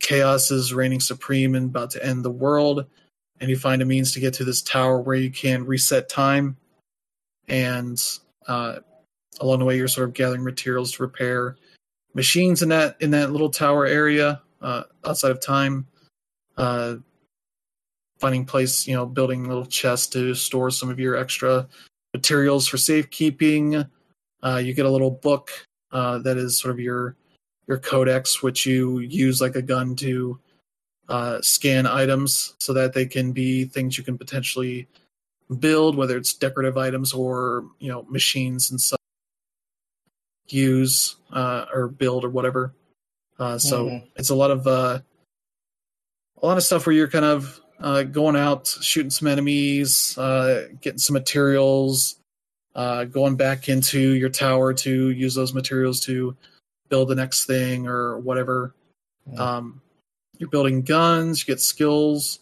[0.00, 2.86] chaos is reigning supreme and about to end the world.
[3.40, 6.56] And you find a means to get to this tower where you can reset time,
[7.48, 8.00] and
[8.46, 8.80] uh,
[9.42, 11.56] along the way you're sort of gathering materials to repair
[12.14, 15.86] machines in that in that little tower area uh, outside of time.
[16.56, 16.96] Uh,
[18.20, 21.66] finding place, you know, building little chests to store some of your extra
[22.14, 23.84] materials for safekeeping.
[24.42, 25.50] Uh, you get a little book
[25.90, 27.16] uh, that is sort of your
[27.66, 30.38] your codex, which you use like a gun to
[31.08, 34.86] uh, scan items so that they can be things you can potentially
[35.58, 39.01] build, whether it's decorative items or you know machines and stuff.
[40.52, 42.74] Use uh, or build or whatever.
[43.38, 44.08] Uh, so Mhm.
[44.16, 45.00] it's a lot of uh,
[46.40, 50.68] a lot of stuff where you're kind of uh, going out, shooting some enemies, uh,
[50.80, 52.16] getting some materials,
[52.74, 56.36] uh, going back into your tower to use those materials to
[56.88, 58.74] build the next thing or whatever.
[59.28, 59.38] Mm.
[59.38, 59.82] Um,
[60.38, 62.40] you're building guns, you get skills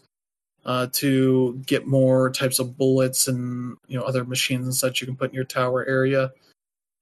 [0.65, 5.07] uh, to get more types of bullets and you know other machines and such you
[5.07, 6.31] can put in your tower area,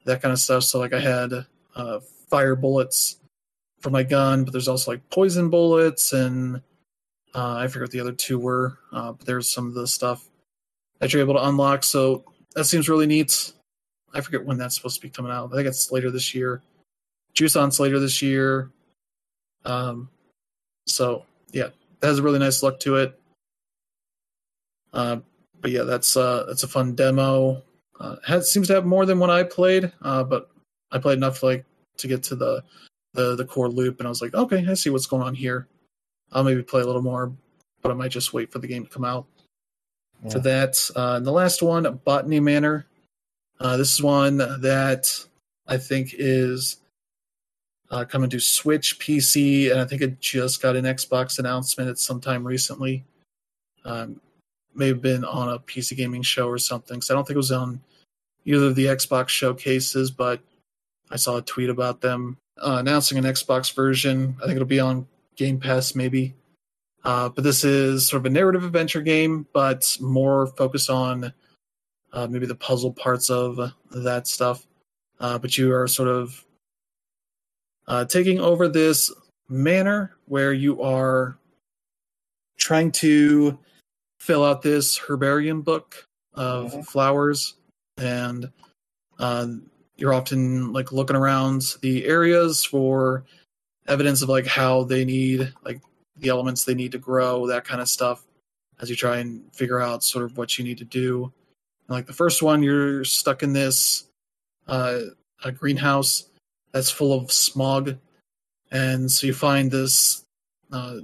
[0.10, 0.64] that kind of stuff.
[0.64, 1.46] So like I had
[1.76, 3.18] uh, fire bullets
[3.80, 6.62] for my gun, but there's also like poison bullets and
[7.34, 10.28] uh, I forget what the other two were, uh, but there's some of the stuff
[11.00, 11.84] that you're able to unlock.
[11.84, 13.54] So that seems really neat.
[14.14, 15.52] I forget when that's supposed to be coming out.
[15.54, 16.62] I think it's later this year.
[17.36, 18.72] Jusant's later this year.
[19.64, 20.10] Um,
[20.88, 23.20] so yeah, it has a really nice look to it.
[24.92, 25.18] Uh,
[25.62, 27.62] but yeah, that's uh, that's a fun demo.
[28.00, 30.50] Uh, has seems to have more than what I played, uh, but
[30.92, 31.66] I played enough like
[31.98, 32.64] to get to the
[33.14, 35.68] the the core loop, and I was like, okay, I see what's going on here.
[36.32, 37.34] I'll maybe play a little more,
[37.82, 39.26] but I might just wait for the game to come out
[40.30, 40.44] for Yeah.
[40.44, 40.92] that.
[40.96, 42.86] Uh, and the last one, Botany Manor.
[43.60, 45.26] Uh, this is one that
[45.68, 46.78] I think is
[47.92, 51.98] uh, coming to Switch, PC, and I think it just got an Xbox announcement at
[51.98, 53.04] some time recently.
[53.84, 54.22] Um,
[54.76, 57.02] may have been on a PC gaming show or something.
[57.02, 57.82] So I don't think it was on
[58.46, 60.42] either of the Xbox showcases, but
[61.12, 64.36] I saw a tweet about them uh, announcing an Xbox version.
[64.42, 66.36] I think it'll be on Game Pass, maybe.
[67.04, 71.34] Uh, but this is sort of a narrative adventure game, but more focused on
[72.12, 74.66] uh, maybe the puzzle parts of that stuff.
[75.20, 76.46] Uh, but you are sort of
[77.88, 79.12] uh, taking over this
[79.48, 81.38] manor where you are
[82.58, 83.58] trying to
[84.20, 86.86] fill out this herbarium book of Mhm.
[86.88, 87.56] flowers,
[87.98, 88.52] and
[89.18, 89.48] uh,
[89.98, 93.26] you're often like looking around the areas for
[93.88, 95.82] evidence of like how they need like
[96.18, 98.26] the elements they need to grow, that kind of stuff,
[98.80, 101.24] as you try and figure out sort of what you need to do.
[101.88, 104.06] And like the first one, you're stuck in this
[104.68, 105.00] uh,
[105.44, 106.30] a greenhouse
[106.72, 107.98] that's full of smog,
[108.72, 110.24] and so you find this
[110.72, 110.98] uh,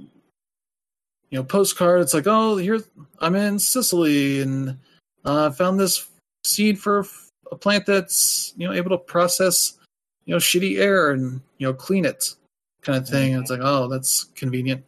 [1.30, 2.00] you know postcard.
[2.00, 2.80] It's like, oh, here
[3.20, 4.78] I'm in Sicily and
[5.24, 6.08] uh, found this
[6.44, 7.06] seed for
[7.50, 9.78] a plant that's you know able to process
[10.24, 12.34] you know shitty air and you know clean it
[12.82, 13.34] kind of thing.
[13.34, 14.84] And it's like, oh, that's convenient.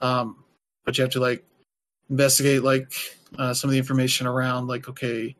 [0.00, 0.36] Um,
[0.84, 1.44] but you have to like
[2.10, 2.92] investigate like
[3.38, 5.36] uh, some of the information around like okay,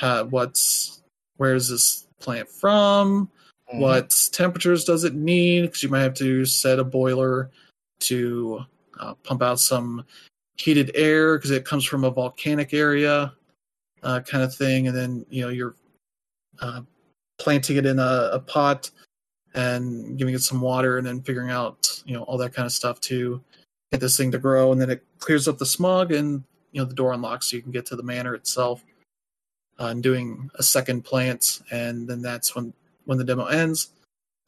[0.00, 1.02] uh, what's
[1.36, 3.30] where is this plant from?
[3.72, 3.80] Mhm.
[3.80, 5.62] What temperatures does it need?
[5.62, 7.50] Because you might have to set a boiler
[8.00, 8.64] to
[9.00, 10.04] uh, pump out some
[10.56, 13.32] heated air because it comes from a volcanic area,
[14.02, 14.88] uh, kind of thing.
[14.88, 15.74] And then you know you're
[16.60, 16.82] uh,
[17.38, 18.90] planting it in a, a pot
[19.54, 22.72] and giving it some water, and then figuring out you know all that kind of
[22.72, 23.42] stuff to
[23.92, 24.72] get this thing to grow.
[24.72, 27.62] And then it clears up the smog, and you know the door unlocks so you
[27.62, 28.84] can get to the manor itself.
[29.80, 32.72] Uh, and doing a second plant, and then that's when
[33.06, 33.90] when the demo ends.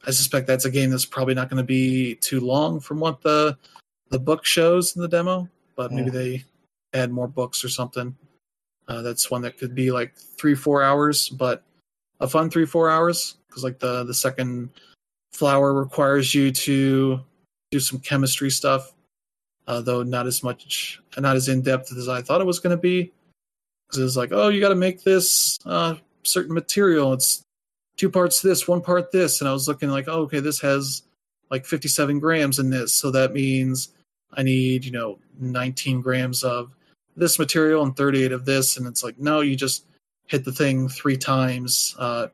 [0.06, 3.22] I suspect that's a game that's probably not going to be too long from what
[3.22, 3.58] the
[4.10, 6.44] the book shows in the demo, but maybe they
[6.92, 8.16] add more books or something.
[8.88, 11.64] Uh, that's one that could be like three four hours, but
[12.20, 14.70] a fun three four hours because like the the second
[15.32, 17.20] flower requires you to
[17.70, 18.92] do some chemistry stuff,
[19.66, 22.76] uh, though not as much not as in depth as I thought it was going
[22.76, 23.12] to be.
[23.88, 27.12] Because it's like, oh, you got to make this uh, certain material.
[27.12, 27.42] It's
[27.96, 31.02] two parts this, one part this, and I was looking like, oh, okay, this has
[31.50, 33.90] like 57 grams in this, so that means
[34.32, 36.70] I need, you know, 19 grams of
[37.16, 39.86] this material and 38 of this, and it's like, no, you just
[40.26, 42.28] hit the thing three times, uh,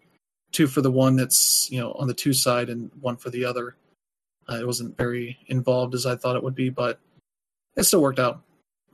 [0.50, 3.44] two for the one that's you know on the two side and one for the
[3.44, 3.76] other.
[4.48, 6.98] Uh, it wasn't very involved as I thought it would be, but
[7.76, 8.42] it still worked out.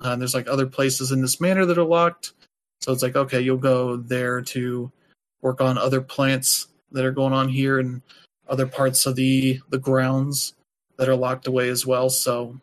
[0.04, 2.32] Uh, and there's like other places in this manor that are locked,
[2.80, 4.92] so it's like, okay, you'll go there to
[5.40, 8.02] work on other plants that are going on here and
[8.48, 10.54] other parts of the the grounds
[10.96, 12.10] that are locked away as well.
[12.10, 12.60] So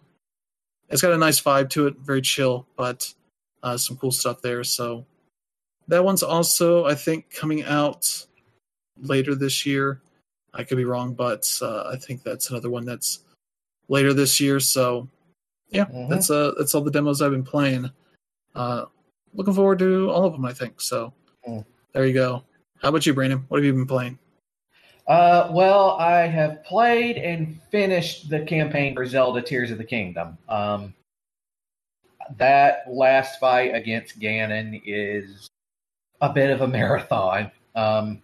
[0.90, 3.12] it's got a nice vibe to it, very chill, but
[3.64, 4.64] uh, some cool stuff there.
[4.64, 5.06] So
[5.88, 8.26] that one's also, I think, coming out
[9.02, 10.02] later this year.
[10.54, 13.20] I could be wrong, but uh, I think that's another one that's
[13.90, 14.60] later this year.
[14.60, 15.08] So
[15.70, 16.10] yeah, Mhm.
[16.10, 17.92] that's uh that's all the demos I've been playing.
[18.54, 18.86] Uh,
[19.34, 20.46] looking forward to all of them.
[20.46, 21.14] I think so.
[21.48, 21.66] Mm.
[21.92, 22.44] There you go.
[22.82, 23.44] How about you, Brandon?
[23.50, 24.18] What have you been playing?
[25.08, 30.38] Uh, well, I have played and finished the campaign for Zelda Tears of the Kingdom.
[30.50, 30.94] Um,
[32.38, 35.48] that last fight against Ganon is
[36.22, 37.52] a bit of a marathon.
[37.76, 38.22] Um,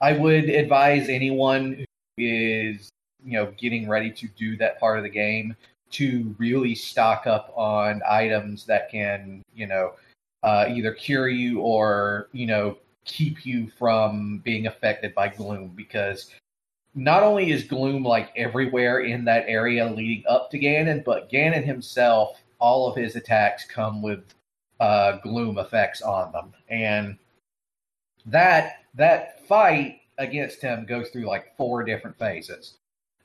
[0.00, 1.84] I would advise anyone
[2.16, 2.88] who is,
[3.24, 5.54] you know, getting ready to do that part of the game
[5.90, 9.92] to really stock up on items that can, you know,
[10.42, 16.30] uh, either cure you or, you know, keep you from being affected by gloom because
[16.94, 21.64] not only is gloom like everywhere in that area leading up to Ganon, but Ganon
[21.64, 24.22] himself, all of his attacks come with
[24.80, 27.16] uh, gloom effects on them, and
[28.26, 32.74] that that fight against him goes through like four different phases.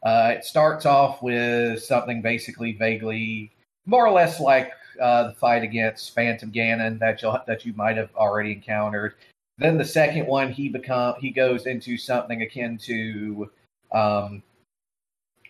[0.03, 3.51] Uh, it starts off with something basically vaguely,
[3.85, 7.97] more or less like uh, the fight against Phantom Ganon that you that you might
[7.97, 9.15] have already encountered.
[9.57, 13.49] Then the second one, he become he goes into something akin to
[13.91, 14.43] um,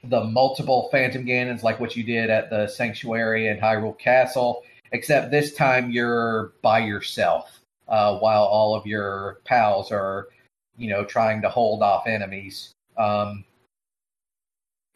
[0.04, 5.32] the multiple Phantom Ganons, like what you did at the Sanctuary and Hyrule Castle, except
[5.32, 10.30] this time you're by yourself, uh, while all of your pals are,
[10.78, 12.72] you know, trying to hold off enemies.
[12.98, 13.44] Um,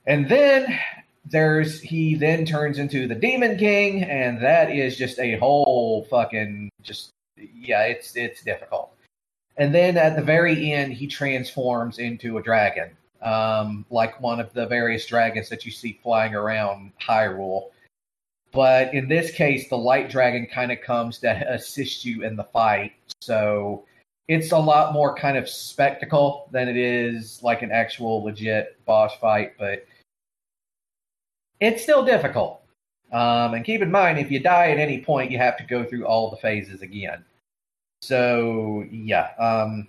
[0.05, 0.79] and then
[1.25, 6.69] there's he then turns into the Demon King, and that is just a whole fucking
[6.81, 8.93] just yeah, it's it's difficult.
[9.57, 14.53] And then at the very end, he transforms into a dragon, um, like one of
[14.53, 17.69] the various dragons that you see flying around Hyrule.
[18.51, 22.43] But in this case, the light dragon kind of comes to assist you in the
[22.45, 22.93] fight.
[23.21, 23.85] So
[24.27, 29.15] it's a lot more kind of spectacle than it is like an actual legit boss
[29.19, 29.85] fight, but
[31.59, 32.61] it's still difficult.
[33.11, 35.83] Um, and keep in mind, if you die at any point, you have to go
[35.83, 37.25] through all the phases again.
[38.01, 39.87] So yeah, um,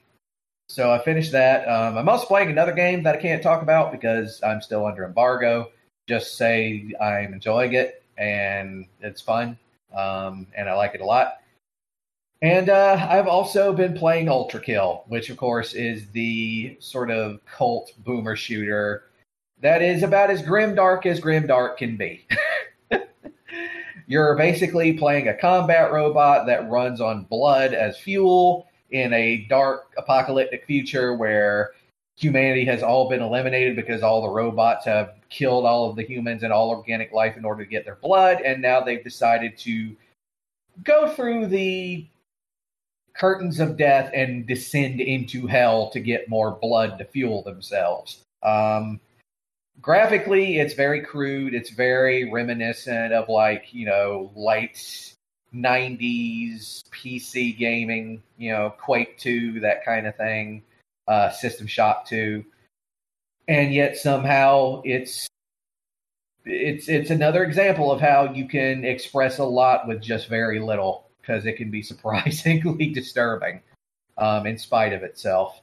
[0.69, 1.67] so I finished that.
[1.69, 5.05] Um, I'm also playing another game that I can't talk about because I'm still under
[5.05, 5.71] embargo.
[6.09, 9.59] Just say I'm enjoying it and it's fun,
[9.97, 11.39] um, and I like it a lot.
[12.43, 17.93] And uh, I've also been playing ULTRAKILL, which of course is the sort of cult
[18.05, 19.05] boomer shooter
[19.63, 22.27] that is about as grim dark as grim dark can be.
[24.07, 29.93] You're basically playing a combat robot that runs on blood as fuel in a dark
[29.97, 31.73] apocalyptic future where
[32.17, 36.43] humanity has all been eliminated because all the robots have killed all of the humans
[36.43, 39.97] and all organic life in order to get their blood, and now they've decided to
[40.85, 42.07] go through the
[43.15, 48.23] curtains of death and descend into hell to get more blood to fuel themselves.
[48.43, 49.01] Um,
[49.81, 51.55] graphically, it's very crude.
[51.55, 55.15] It's very reminiscent of like you know late
[55.55, 60.63] '90s PC gaming, you know Quake 2, that kind of thing,
[61.09, 62.45] uh, System Shock 2,
[63.49, 65.29] and yet somehow it's
[66.45, 71.09] it's it's another example of how you can express a lot with just very little
[71.21, 73.61] because it can be surprisingly disturbing
[74.19, 75.61] um, in spite of itself.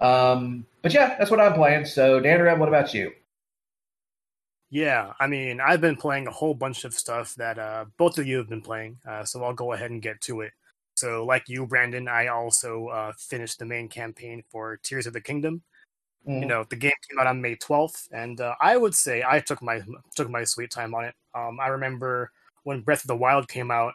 [0.00, 1.86] Um, but yeah, that's what I'm playing.
[1.86, 3.12] So, Dan Red, what about you?
[4.70, 8.26] Yeah, I mean, I've been playing a whole bunch of stuff that uh, both of
[8.26, 10.52] you have been playing, uh, so I'll go ahead and get to it.
[10.96, 15.20] So, like you, Brandon, I also uh, finished the main campaign for Tears of the
[15.20, 15.62] Kingdom.
[16.26, 16.42] Mm-hmm.
[16.42, 19.38] You know, the game came out on May 12th, and uh, I would say I
[19.38, 19.82] took my
[20.16, 21.14] took my sweet time on it.
[21.34, 22.32] Um, I remember
[22.64, 23.92] when Breath of the Wild came out,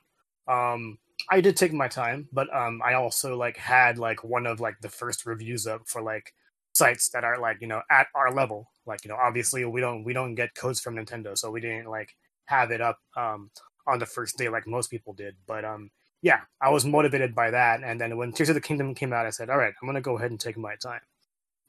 [0.48, 0.98] um,
[1.30, 4.80] I did take my time, but um, I also like had like one of like
[4.82, 6.34] the first reviews up for like
[6.74, 8.70] sites that are like you know at our level.
[8.86, 11.88] Like you know, obviously we don't we don't get codes from Nintendo, so we didn't
[11.90, 12.16] like
[12.46, 13.52] have it up um,
[13.88, 15.36] on the first day like most people did.
[15.48, 15.90] But um,
[16.22, 17.82] yeah, I was motivated by that.
[17.84, 20.02] And then when Tears of the Kingdom came out, I said, all right, I'm gonna
[20.02, 21.02] go ahead and take my time.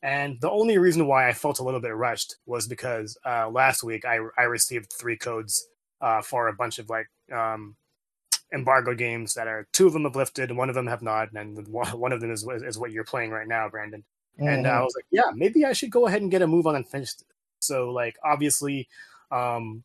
[0.03, 3.85] And the only reason why I felt a little bit rushed was because uh, last
[3.85, 5.67] week I I received three codes
[6.01, 7.77] uh, for a bunch of like um,
[8.53, 11.67] embargo games that are two of them have lifted, one of them have not, and
[11.69, 14.05] one of them is is what you're playing right now, Brandon.
[14.39, 14.49] Mm-hmm.
[14.49, 16.77] And I was like, yeah, maybe I should go ahead and get a move on
[16.77, 17.15] and finish.
[17.15, 17.25] This.
[17.61, 18.89] So like obviously,
[19.31, 19.85] um,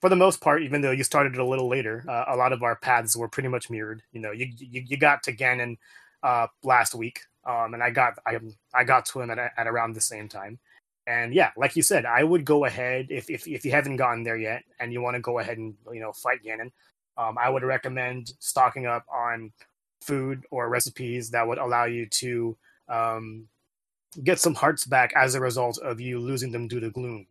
[0.00, 2.52] for the most part, even though you started it a little later, uh, a lot
[2.52, 4.02] of our paths were pretty much mirrored.
[4.12, 5.78] You know, you you, you got to Ganon
[6.22, 8.38] uh, last week, um, and I got I
[8.74, 10.58] I got to him at at around the same time.
[11.06, 14.24] And yeah, like you said, I would go ahead if if, if you haven't gotten
[14.24, 16.70] there yet and you want to go ahead and you know fight Ganon
[17.16, 19.52] um, I would recommend stocking up on
[20.00, 22.56] food or recipes that would allow you to
[22.88, 23.48] um,
[24.22, 27.26] get some hearts back as a result of you losing them due to gloom.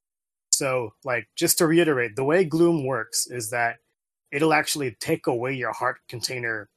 [0.52, 3.78] So, like, just to reiterate, the way gloom works is that
[4.32, 6.70] it'll actually take away your heart container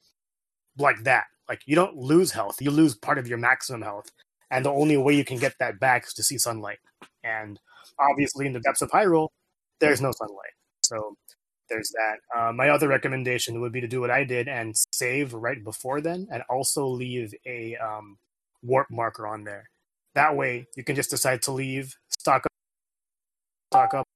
[0.79, 1.25] like that.
[1.49, 4.11] Like, you don't lose health, you lose part of your maximum health.
[4.51, 6.79] And the only way you can get that back is to see sunlight.
[7.25, 7.59] And
[7.99, 9.29] obviously, in the depths of Hyrule,
[9.81, 10.55] there's no sunlight.
[10.83, 11.17] So,
[11.69, 12.17] there's that.
[12.39, 16.01] Uh, my other recommendation would be to do what I did and save right before
[16.01, 18.19] then, and also leave a um,
[18.63, 19.69] warp marker on there.
[20.17, 22.53] That way, you can just decide to leave, stock up,
[23.73, 24.09] stock up,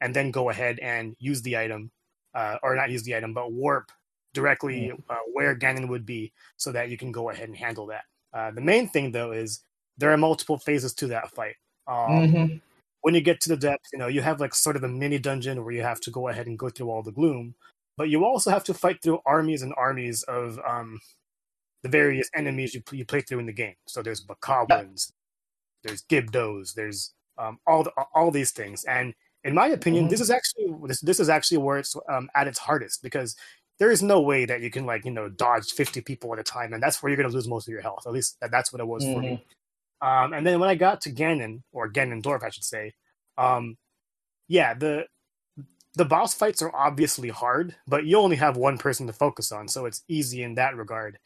[0.00, 1.90] and then go ahead and use the item,
[2.34, 3.92] uh, or not use the item, but warp
[4.32, 8.04] directly uh, where Ganon would be, so that you can go ahead and handle that.
[8.32, 9.62] Uh, the main thing, though, is
[9.98, 11.56] there are multiple phases to that fight.
[11.86, 12.56] Um, mm-hmm
[13.06, 15.16] when you get to the depth, you know, you have like sort of a mini
[15.16, 17.54] dungeon where you have to go ahead and go through all the gloom,
[17.96, 20.98] but you also have to fight through armies and armies of um,
[21.84, 23.76] the various enemies you, you play through in the game.
[23.86, 25.12] So there's Bokoblins,
[25.82, 29.14] there's Gibdos, there's um, all the, all these things, and
[29.44, 30.10] in my opinion, mm-hmm.
[30.10, 33.36] this is actually this this is actually where it's um, at its hardest because
[33.78, 36.42] there is no way that you can like you know dodge 50 people at a
[36.42, 38.50] time and that's where you're going to lose most of your health at least that,
[38.50, 39.14] that's what it was mm-hmm.
[39.14, 39.42] for me mm-hmm.
[40.00, 42.92] Um, and then when I got to Ganon or Ganondorf, I should say,
[43.38, 43.76] um,
[44.48, 45.06] yeah, the
[45.94, 49.66] the boss fights are obviously hard, but you only have one person to focus on,
[49.66, 51.18] so it's easy in that regard.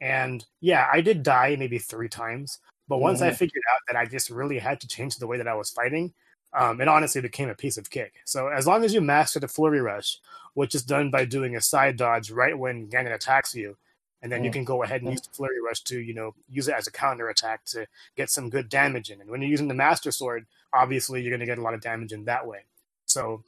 [0.00, 2.58] And yeah, I did die maybe three times,
[2.88, 3.30] but once mm-hmm.
[3.30, 5.70] I figured out that I just really had to change the way that I was
[5.70, 6.14] fighting,
[6.52, 8.14] um, it honestly became a piece of cake.
[8.24, 10.18] So as long as you master the flurry rush,
[10.54, 13.76] which is done by doing a side dodge right when Ganon attacks you,
[14.22, 14.54] and then you mm.
[14.54, 16.92] can go ahead and use the flurry rush to you know use it as a
[16.92, 20.46] counter attack to get some good damage in and when you're using the master sword
[20.72, 22.64] obviously you're going to get a lot of damage in that way
[23.04, 23.44] so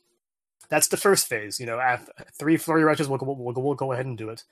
[0.69, 4.07] that's the first phase you know after three flurry rushes we'll, we'll, we'll go ahead
[4.07, 4.45] and do it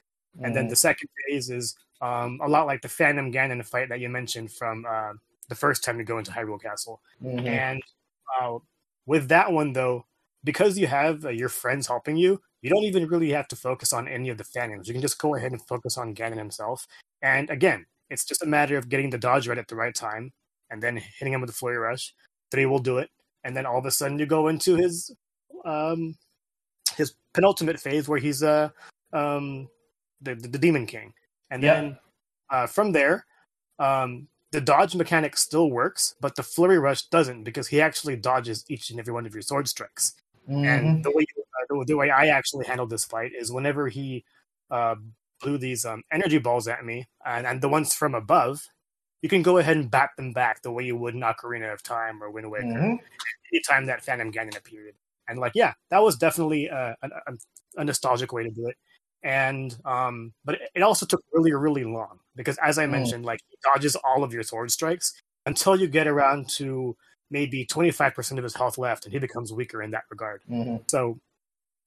[0.43, 0.70] and then mm.
[0.70, 4.53] the second phase is um, a lot like the phantom ganon fight that you mentioned
[4.53, 5.12] from uh,
[5.49, 7.47] the first time you go into hyrule castle mm-hmm.
[7.47, 7.82] and
[8.41, 8.59] uh,
[9.07, 10.05] with that one though
[10.45, 13.93] because you have uh, your friends helping you you don't even really have to focus
[13.93, 14.89] on any of the phantoms.
[14.89, 16.89] You can just go ahead and focus on Ganon himself.
[17.22, 20.32] And again, it's just a matter of getting the dodge right at the right time
[20.68, 22.12] and then hitting him with the flurry rush.
[22.51, 23.09] Three will do it.
[23.45, 25.14] And then all of a sudden you go into his
[25.64, 26.16] um
[26.97, 28.70] his penultimate phase where he's uh
[29.12, 29.68] um
[30.21, 31.12] the the, the demon king.
[31.51, 31.77] And yep.
[31.77, 31.99] then
[32.51, 33.27] uh from there,
[33.79, 38.64] um the dodge mechanic still works, but the flurry rush doesn't because he actually dodges
[38.69, 40.14] each and every one of your sword strikes.
[40.49, 40.64] Mm-hmm.
[40.64, 44.25] And the way you the, the, way I actually handled this fight is whenever he
[44.71, 44.95] uh,
[45.41, 48.67] blew these um, energy balls at me, and, and the ones from above,
[49.23, 51.83] you can go ahead and bat them back the way you would in Ocarina of
[51.83, 52.99] Time or Wind Waker Mhm.
[53.53, 54.95] anytime that Phantom Ganon appeared.
[55.29, 57.33] And like, yeah, that was definitely a, a,
[57.77, 58.77] a nostalgic way to do it.
[59.27, 62.91] And um, but it also took really, really long because, as I Mm.
[62.93, 66.97] mentioned, like he dodges all of your sword strikes until you get around to
[67.29, 70.43] maybe twenty five percent of his health left, and he becomes weaker in that regard.
[70.49, 70.89] Mhm.
[70.89, 71.18] So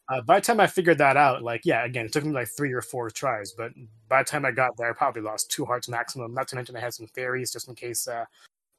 [0.09, 2.49] uh, by the time I figured that out, like, yeah, again, it took me like
[2.57, 3.71] three or four tries, but
[4.09, 6.33] by the time I got there, I probably lost two hearts maximum.
[6.33, 8.25] Not to mention I had some fairies just in case, uh,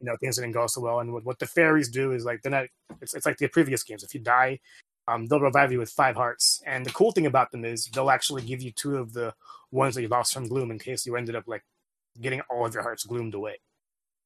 [0.00, 1.00] you know, things didn't go so well.
[1.00, 2.66] And what, what the fairies do is like, they're not,
[3.00, 4.02] it's, it's like the previous games.
[4.02, 4.58] If you die,
[5.10, 6.62] um, they'll revive you with five hearts.
[6.66, 9.34] And the cool thing about them is they'll actually give you two of the
[9.70, 11.64] ones that you lost from Gloom in case you ended up like
[12.20, 13.56] getting all of your hearts gloomed away.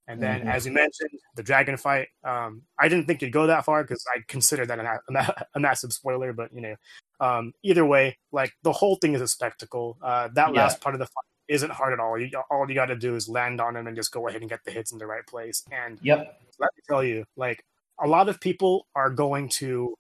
[0.07, 0.53] And then, Mhm.
[0.53, 2.09] as you mentioned, the dragon fight.
[2.23, 4.79] Um, I didn't think you'd go that far because I consider that
[5.09, 6.33] a, ma- a massive spoiler.
[6.35, 6.77] But you know,
[7.21, 9.97] um, either way, like the whole thing is a spectacle.
[10.03, 10.63] Uh, that Yeah.
[10.63, 12.19] last part of the fight isn't hard at all.
[12.19, 14.51] You, all you got to do is land on him and just go ahead and
[14.51, 15.63] get the hits in the right place.
[15.73, 16.19] And Yep.
[16.59, 17.65] let me tell you, like
[17.99, 19.95] a lot of people are going to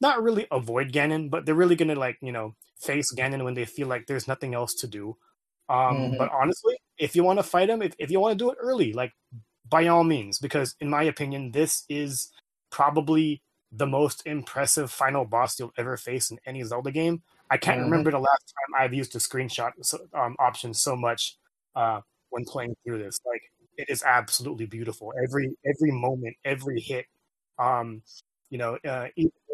[0.00, 3.54] not really avoid Ganon, but they're really going to like you know face Ganon when
[3.54, 5.16] they feel like there's nothing else to do.
[5.68, 6.18] Um, Mhm.
[6.18, 8.58] But honestly, if you want to fight him, if, if you want to do it
[8.60, 9.12] early, like
[9.68, 12.30] by all means, because in my opinion, this is
[12.70, 13.42] probably
[13.72, 17.22] the most impressive final boss you'll ever face in any Zelda game.
[17.50, 17.84] I can't Mhm.
[17.84, 21.36] remember the last time I've used the screenshot so- um, option so much
[21.74, 23.18] uh, when playing through this.
[23.26, 23.42] Like
[23.76, 25.12] it is absolutely beautiful.
[25.22, 27.06] Every every moment, every hit.
[27.58, 28.02] Um,
[28.50, 29.08] you know, uh,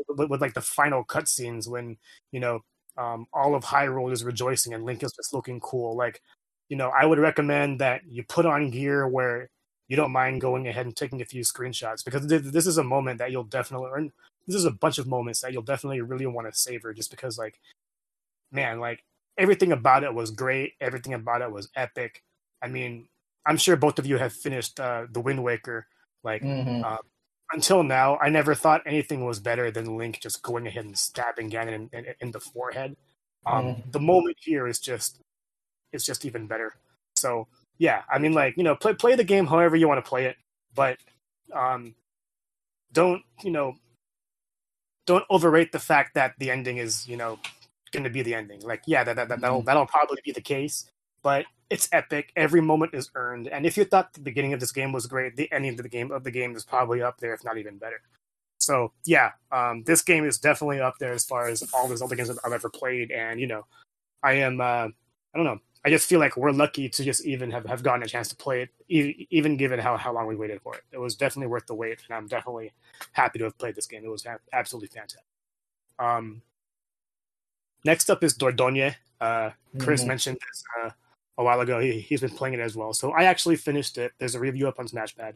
[0.09, 1.97] with, with like the final cutscenes when
[2.32, 2.61] you know
[2.97, 5.97] um, all of Hyrule is rejoicing and Link is just looking cool.
[5.97, 6.20] Like,
[6.68, 9.51] you know, I would recommend that you put on gear where
[9.88, 12.84] you don't mind going ahead and taking a few screenshots because th- this is a
[12.84, 14.12] moment that you'll definitely earn.
[14.47, 17.38] This is a bunch of moments that you'll definitely really want to savor just because,
[17.38, 17.59] like,
[18.53, 19.05] man, like
[19.36, 20.74] everything about it was great.
[20.80, 22.22] Everything about it was epic.
[22.62, 23.09] I mean,
[23.47, 25.86] I'm sure both of you have finished uh, the Wind Waker.
[26.22, 26.82] Like, Mhm.
[27.55, 31.50] Until now, I never thought anything was better than Link just going ahead and stabbing
[31.50, 32.96] Ganon in, in, in the forehead.
[33.46, 35.20] Um, The moment here is just,
[35.92, 36.74] it's just even better.
[37.16, 37.46] So
[37.78, 40.26] yeah, I mean, like you know, play play the game however you want to play
[40.26, 40.36] it,
[40.74, 40.98] but
[41.52, 41.94] um,
[42.92, 43.74] don't you know,
[45.07, 47.38] don't overrate the fact that the ending is you know
[47.92, 48.61] going to be the ending.
[48.61, 50.86] Like yeah, that, that, that that'll that'll probably be the case,
[51.22, 52.32] but it's epic.
[52.36, 55.36] Every moment is earned, and if you thought the beginning of this game was great,
[55.36, 57.78] the ending of the game of the game is probably up there, if not even
[57.78, 58.00] better.
[58.58, 62.16] So yeah, um, this game is definitely up there as far as all the Zelda
[62.16, 63.66] games I've ever played, and you know,
[64.22, 64.90] I am uh, I
[65.34, 65.60] don't know.
[65.86, 68.36] I just feel like we're lucky to just even have, have gotten a chance to
[68.36, 70.80] play it, e- even given how, how long we waited for it.
[70.92, 72.72] It was definitely worth the wait, and I'm definitely
[73.12, 74.02] happy to have played this game.
[74.02, 75.20] It was absolutely fantastic.
[75.98, 76.40] Um,
[77.84, 78.94] next up is Dordogne.
[79.20, 80.08] Uh, Chris Mhm.
[80.08, 80.90] mentioned this uh,
[81.39, 81.80] a while ago.
[81.80, 82.93] He, he's been playing it as well.
[82.93, 84.12] So I actually finished it.
[84.18, 85.35] There's a review up on Smashpad.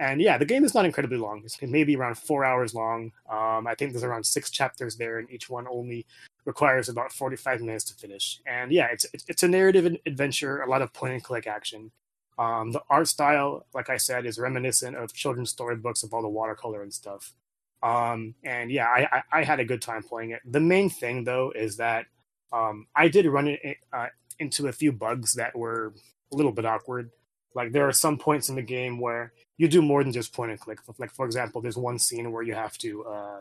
[0.00, 1.42] And yeah, the game is not incredibly long.
[1.44, 3.12] It's maybe around four hours long.
[3.30, 6.04] Um, I think there's around six chapters there, and each one only
[6.44, 8.40] requires about 45 minutes to finish.
[8.44, 11.92] And yeah, it's it's, a narrative adventure, a lot of point and click action.
[12.38, 16.28] Um, the art style, like I said, is reminiscent of children's storybooks of all the
[16.28, 17.32] watercolor and stuff.
[17.80, 20.40] Um, and yeah, I, I, I had a good time playing it.
[20.44, 22.06] The main thing though is that
[22.52, 24.06] um, I did run it, uh,
[24.38, 25.92] into a few bugs that were
[26.32, 27.10] a little bit awkward.
[27.54, 30.50] Like there are some points in the game where you do more than just point
[30.50, 30.78] and click.
[30.98, 33.40] Like for example, there's one scene where you have to uh,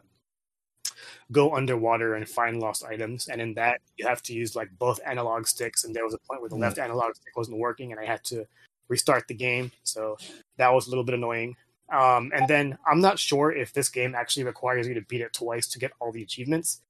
[1.32, 5.00] go underwater and find lost items, and in that you have to use like both
[5.06, 5.84] analog sticks.
[5.84, 6.62] And there was a point where the Mhm.
[6.62, 8.46] left analog stick wasn't working, and I had to
[8.88, 9.72] restart the game.
[9.84, 10.18] So
[10.58, 11.56] that was a little bit annoying.
[11.90, 15.34] Um, and then I'm not sure if this game actually requires you to beat it
[15.34, 16.82] twice to get all the achievements.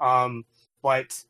[0.00, 0.44] Um,
[0.82, 1.24] but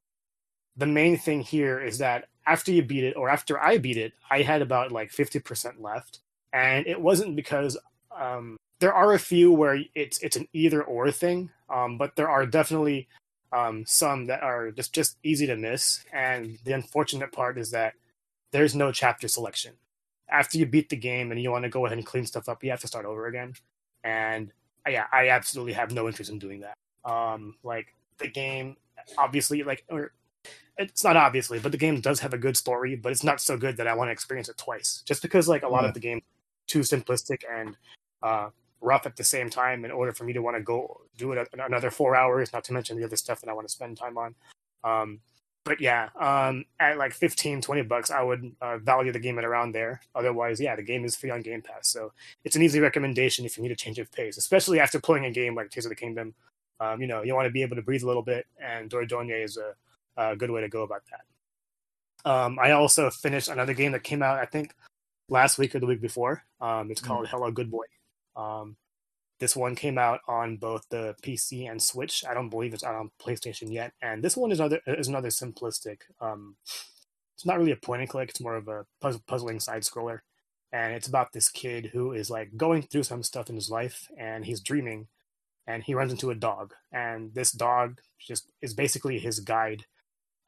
[0.79, 4.14] the main thing here is that after you beat it, or after I beat it,
[4.31, 6.20] I had about like 50% left.
[6.53, 7.76] And it wasn't because
[8.16, 12.31] um, there are a few where it's it's an either or thing, um, but there
[12.31, 13.07] are definitely
[13.53, 16.05] um, some that are just, just easy to miss.
[16.12, 17.95] And the unfortunate part is that
[18.53, 19.74] there's no chapter selection.
[20.31, 22.62] After you beat the game and you want to go ahead and clean stuff up,
[22.62, 23.55] you have to start over again.
[24.05, 24.53] And
[24.87, 26.76] uh, yeah, I absolutely have no interest in doing that.
[27.05, 28.76] Um, like the game,
[29.18, 30.12] obviously, like or
[30.78, 33.57] it's not obviously, but the game does have a good story, but it's not so
[33.57, 35.03] good that I want to experience it twice.
[35.05, 35.89] Just because like a lot Yeah.
[35.89, 36.22] of the game
[36.66, 37.76] too simplistic and
[38.22, 41.32] uh, rough at the same time in order for me to want to go do
[41.32, 43.97] it another four hours, not to mention the other stuff that I want to spend
[43.97, 44.34] time on.
[44.84, 45.20] Um,
[45.64, 49.45] but yeah, um, at like 15, 20 bucks, I would uh, value the game at
[49.45, 50.01] around there.
[50.14, 51.89] Otherwise, yeah, the game is free on Game Pass.
[51.89, 52.12] So
[52.45, 55.30] it's an easy recommendation if you need a change of pace, especially after playing a
[55.30, 56.32] game like Tears of the Kingdom.
[56.80, 59.45] Um, you know, you want to be able to breathe a little bit, and Dordogne
[59.45, 59.74] is a,
[60.18, 62.30] a good way to go about that.
[62.30, 64.74] Um, I also finished another game that came out, I think,
[65.28, 66.42] last week or the week before.
[66.60, 67.86] Um, it's called Hello Good Boy.
[68.36, 68.76] Um,
[69.40, 72.24] this one came out on both the PC and Switch.
[72.28, 73.92] I don't believe it's out on PlayStation yet.
[74.02, 75.98] And this one is another is another simplistic.
[76.20, 76.56] Um,
[77.34, 78.30] it's not really a point and click.
[78.30, 80.20] It's more of a puzz- puzzling side scroller,
[80.72, 84.08] and it's about this kid who is like going through some stuff in his life,
[84.18, 85.06] and he's dreaming,
[85.64, 89.84] and he runs into a dog, and this dog just is basically his guide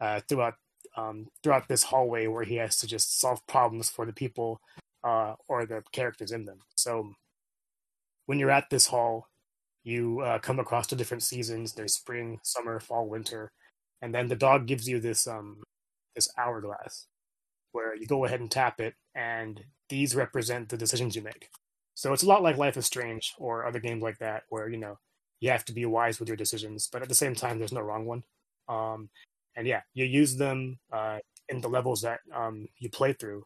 [0.01, 0.55] uh, throughout
[0.97, 4.61] um, throughout this hallway where he has to just solve problems for the people
[5.05, 6.59] uh, or the characters in them.
[6.75, 7.13] So
[8.27, 9.29] when you're at this hall,
[9.85, 11.73] you uh, come across the different seasons.
[11.73, 13.53] There's spring, summer, fall, winter,
[14.03, 15.63] and then the dog gives you this um
[16.15, 17.07] this hourglass
[17.73, 21.49] where you go ahead and tap it, and these represent the decisions you make.
[21.95, 24.79] So it's a lot like Life is Strange or other games like that, where you
[24.79, 24.99] know
[25.41, 27.81] you have to be wise with your decisions, but at the same time, there's no
[27.81, 28.23] wrong one.
[28.69, 29.09] Um,
[29.57, 33.45] and yeah, you use them uh, in the levels that um, you play through,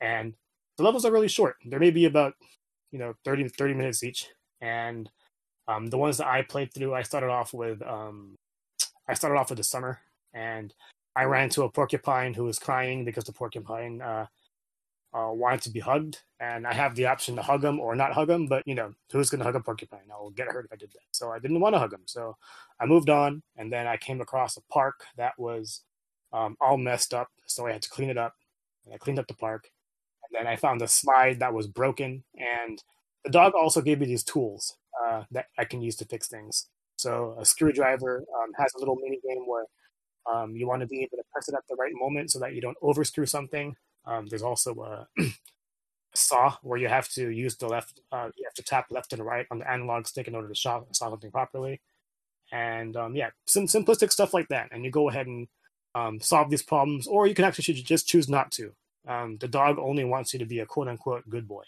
[0.00, 0.34] and
[0.76, 1.56] the levels are really short.
[1.64, 2.34] There may be about
[2.90, 4.28] you know 30, 30 minutes each,
[4.60, 5.10] and
[5.68, 8.36] um, the ones that I played through, I started off with um,
[9.08, 10.00] I started off with the summer,
[10.32, 10.72] and
[11.16, 14.26] I ran into a porcupine who was crying because the porcupine uh,
[15.12, 18.12] uh, wanted to be hugged, and I have the option to hug him or not
[18.12, 18.46] hug him.
[18.46, 20.10] But you know, who's going to hug a porcupine?
[20.10, 21.00] I'll get hurt if I did that.
[21.12, 22.02] So I didn't want to hug him.
[22.06, 22.36] So
[22.80, 25.82] I moved on, and then I came across a park that was
[26.32, 28.34] um, all messed up, so I had to clean it up.
[28.84, 29.70] And I cleaned up the park,
[30.24, 32.82] and then I found a slide that was broken, and
[33.24, 36.68] the dog also gave me these tools uh, that I can use to fix things.
[36.96, 39.64] So a screwdriver um, has a little mini game where
[40.30, 42.54] um, you want to be able to press it at the right moment so that
[42.54, 43.74] you don't overscrew something.
[44.06, 45.26] Um, there's also a, a
[46.14, 49.24] saw where you have to use the left, uh, you have to tap left and
[49.24, 51.80] right on the analog stick in order to saw, saw something properly.
[52.52, 54.68] And um, yeah, some simplistic stuff like that.
[54.72, 55.46] And you go ahead and
[55.94, 58.72] um, solve these problems, or you can actually just choose not to.
[59.06, 61.62] Um, the dog only wants you to be a quote unquote good boy.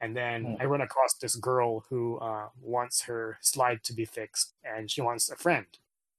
[0.00, 0.54] And then Hmm.
[0.60, 5.00] I run across this girl who uh, wants her slide to be fixed, and she
[5.00, 5.66] wants a friend.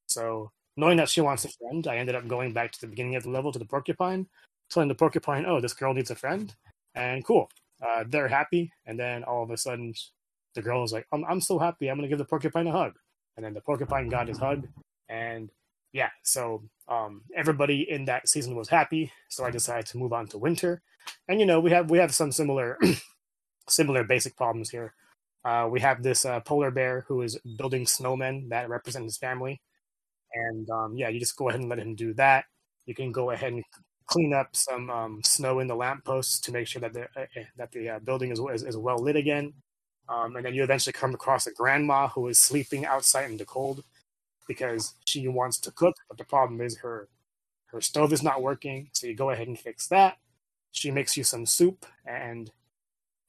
[0.07, 3.15] So knowing that she wants a friend, I ended up going back to the beginning
[3.15, 4.27] of the level to the porcupine,
[4.69, 6.53] telling the porcupine, "Oh, this girl needs a friend,"
[6.95, 7.49] and cool,
[7.85, 8.71] uh, they're happy.
[8.85, 9.93] And then all of a sudden,
[10.55, 11.89] the girl is like, "I'm I'm so happy.
[11.89, 12.93] I'm gonna give the porcupine a hug."
[13.35, 14.67] And then the porcupine got his hug,
[15.09, 15.49] and
[15.93, 19.11] yeah, so um, everybody in that season was happy.
[19.29, 20.81] So I decided to move on to winter,
[21.27, 22.77] and you know we have we have some similar
[23.69, 24.93] similar basic problems here.
[25.45, 29.61] Uh, we have this uh, polar bear who is building snowmen that represent his family,
[30.33, 32.45] and um, yeah, you just go ahead and let him do that.
[32.85, 33.63] You can go ahead and
[34.07, 37.25] clean up some um, snow in the lampposts to make sure that the uh,
[37.57, 39.53] that the uh, building is, is, is well lit again.
[40.09, 43.45] Um, and then you eventually come across a grandma who is sleeping outside in the
[43.45, 43.83] cold
[44.47, 47.09] because she wants to cook, but the problem is her
[47.67, 48.89] her stove is not working.
[48.93, 50.17] So you go ahead and fix that.
[50.71, 52.49] She makes you some soup, and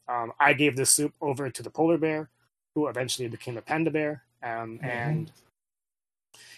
[0.09, 2.31] um, I gave this soup over to the polar bear,
[2.75, 4.23] who eventually became a panda bear.
[4.43, 4.85] Um, Mhm.
[4.85, 5.33] And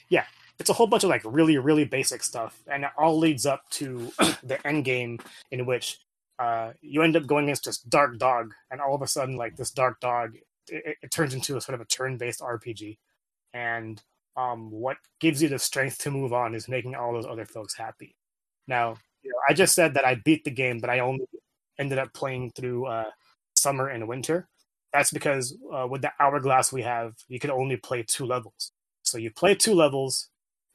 [0.09, 0.27] yeah,
[0.61, 3.69] it's a whole bunch of like really, really basic stuff, and it all leads up
[3.71, 4.13] to
[4.45, 5.19] the end game
[5.51, 5.99] in which
[6.39, 9.57] uh, you end up going against this dark dog, and all of a sudden, like
[9.57, 10.37] this dark dog,
[10.69, 12.99] it, it turns into a sort of a turn-based RPG,
[13.55, 14.03] and
[14.37, 17.75] um, what gives you the strength to move on is making all those other folks
[17.77, 18.15] happy.
[18.69, 21.25] Now, you know, I just said that I beat the game, but I only
[21.79, 23.11] ended up playing through uh,
[23.55, 24.49] summer and winter.
[24.93, 28.73] That's because uh, with the hourglass we have, you can only play two levels.
[29.03, 30.30] So you play two levels,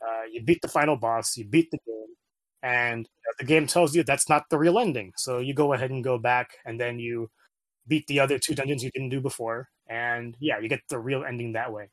[0.08, 2.16] uh, you beat the final boss, you beat the game,
[2.64, 3.08] and
[3.40, 5.14] the game tells you that's not the real ending.
[5.18, 7.30] So you go ahead and go back, and then you
[7.88, 11.24] beat the other two dungeons you didn't do before, and yeah, you get the real
[11.24, 11.90] ending that way.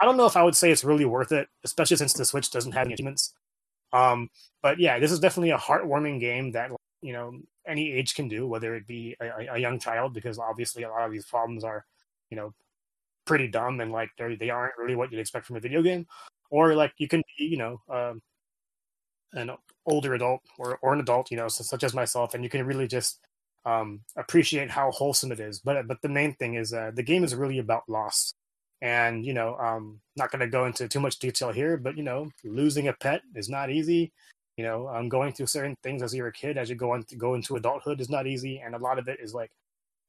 [0.00, 2.50] I don't know if I would say it's really worth it, especially since the Switch
[2.50, 3.34] doesn't have any achievements.
[3.92, 4.30] Um,
[4.62, 6.70] but yeah, this is definitely a heartwarming game that
[7.02, 10.82] you know any age can do, whether it be a, a young child, because obviously
[10.82, 11.84] a lot of these problems are,
[12.30, 12.52] you know,
[13.24, 16.06] pretty dumb and like they they aren't really what you'd expect from a video game,
[16.52, 18.20] or like you can be, you know, um,
[19.32, 19.50] an
[19.86, 22.86] older adult or or an adult, you know, such as myself, and you can really
[22.86, 23.20] just
[23.64, 25.60] um, appreciate how wholesome it is.
[25.60, 28.34] But but the main thing is uh, the game is really about loss.
[28.82, 32.02] And you know, um, not going to go into too much detail here, but you
[32.02, 34.12] know, losing a pet is not easy.
[34.58, 37.04] You know, um, going through certain things as you're a kid, as you go on
[37.16, 39.50] go into adulthood, is not easy, and a lot of it is like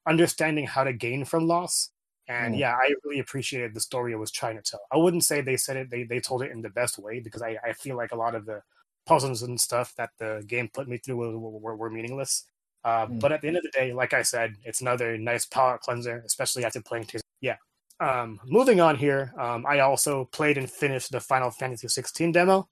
[0.05, 1.89] understanding how to gain from loss.
[2.27, 2.59] And Mm.
[2.59, 4.81] yeah, I really appreciated the story it was trying to tell.
[4.91, 7.41] I wouldn't say they said it; they they told it in the best way because
[7.41, 8.61] I I feel like a lot of the
[9.05, 12.45] puzzles and stuff that the game put me through were, were, were meaningless.
[12.85, 13.19] Uh, Mm.
[13.19, 16.23] But at the end of the day, like I said, it's another nice palate cleanser,
[16.25, 17.07] especially after playing.
[17.41, 17.57] Yeah.
[17.99, 22.67] Um, moving on here, um, I also played and finished the Final Fantasy 16 demo,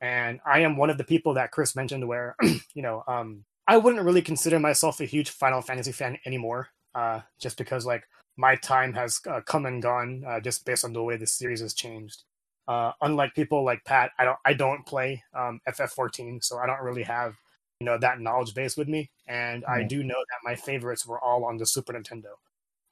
[0.00, 2.36] and I am one of the people that Chris mentioned, where
[2.74, 7.20] you know um, I wouldn't really consider myself a huge Final Fantasy fan anymore, uh,
[7.40, 8.04] just because like
[8.36, 11.60] my time has uh, come and gone, uh, just based on the way the series
[11.60, 12.24] has changed.
[12.68, 16.82] Uh, unlike people like Pat, I don't I don't play um, FF14, so I don't
[16.82, 17.34] really have
[17.80, 19.72] you know that knowledge base with me, and mm-hmm.
[19.72, 22.32] I do know that my favorites were all on the Super Nintendo.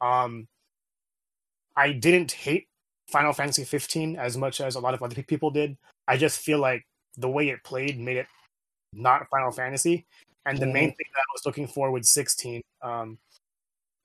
[0.01, 0.49] Um,
[1.77, 2.69] I didn't hate
[3.09, 5.77] Final Fantasy 15 as much as a lot of other people did.
[6.07, 6.87] I just feel like
[7.17, 8.27] the way it played made it
[8.93, 10.07] not Final Fantasy.
[10.47, 10.75] And the mm-hmm.
[10.75, 13.19] main thing that I was looking for with 16, um,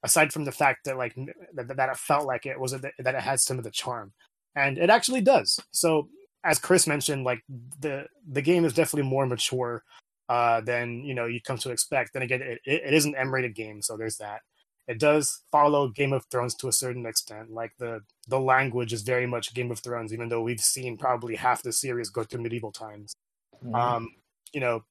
[0.03, 1.15] aside from the fact that like
[1.53, 4.13] that, that it felt like it was that it had some of the charm,
[4.55, 5.59] and it actually does.
[5.71, 6.09] So
[6.43, 7.43] as Chris mentioned, like
[7.79, 9.83] the the game is definitely more mature
[10.29, 12.13] uh, than you know you come to expect.
[12.13, 14.41] Then again, it, it is an M-rated game, so there's that.
[14.87, 17.51] It does follow Game of Thrones to a certain extent.
[17.51, 21.35] Like the the language is very much Game of Thrones, even though we've seen probably
[21.35, 23.15] half the series go through medieval times.
[23.63, 23.75] Mm-hmm.
[23.75, 24.09] Um,
[24.53, 24.83] you know,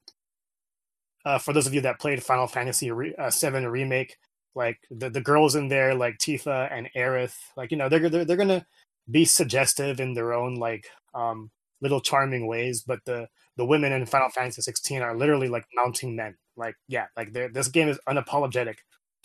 [1.25, 4.17] uh, for those of you that played Final Fantasy re- uh, Seven remake,
[4.59, 8.25] like the the girls in there, like Tifa and Aerith, like you know they're they're,
[8.25, 8.67] they're gonna
[9.09, 11.51] be suggestive in their own like um,
[11.81, 16.17] little charming ways, but the the women in Final Fantasy 16 are literally like mounting
[16.17, 16.37] men.
[16.57, 18.79] Like yeah, like this game is unapologetic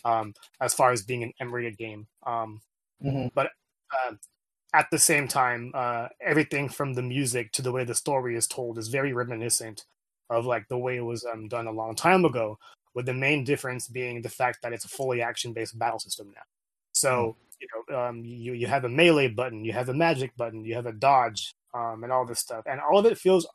[0.05, 2.05] um, as far as being an M-rated game.
[2.27, 2.61] Um,
[3.03, 3.27] mm-hmm.
[3.33, 3.47] But
[3.91, 4.13] uh,
[4.75, 8.47] at the same time, uh, everything from the music to the way the story is
[8.47, 9.85] told is very reminiscent
[10.29, 12.59] of like the way it was um, done a long time ago.
[12.93, 16.43] With the main difference being the fact that it's a fully action-based battle system now.
[16.91, 17.57] So mm-hmm.
[17.59, 20.75] you know, um, you you have a melee button, you have a magic button, you
[20.75, 23.47] have a dodge, um, and all this stuff, and all of it feels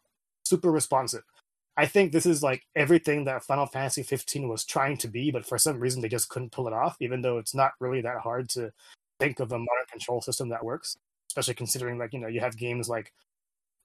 [0.45, 1.23] super responsive.
[1.77, 5.47] I think this is like everything that Final Fantasy 15 was trying to be, but
[5.47, 6.97] for some reason they just couldn't pull it off.
[7.01, 8.73] Even though it's not really that hard to
[9.21, 10.97] think of a modern control system that works,
[11.31, 13.13] especially considering like you know you have games like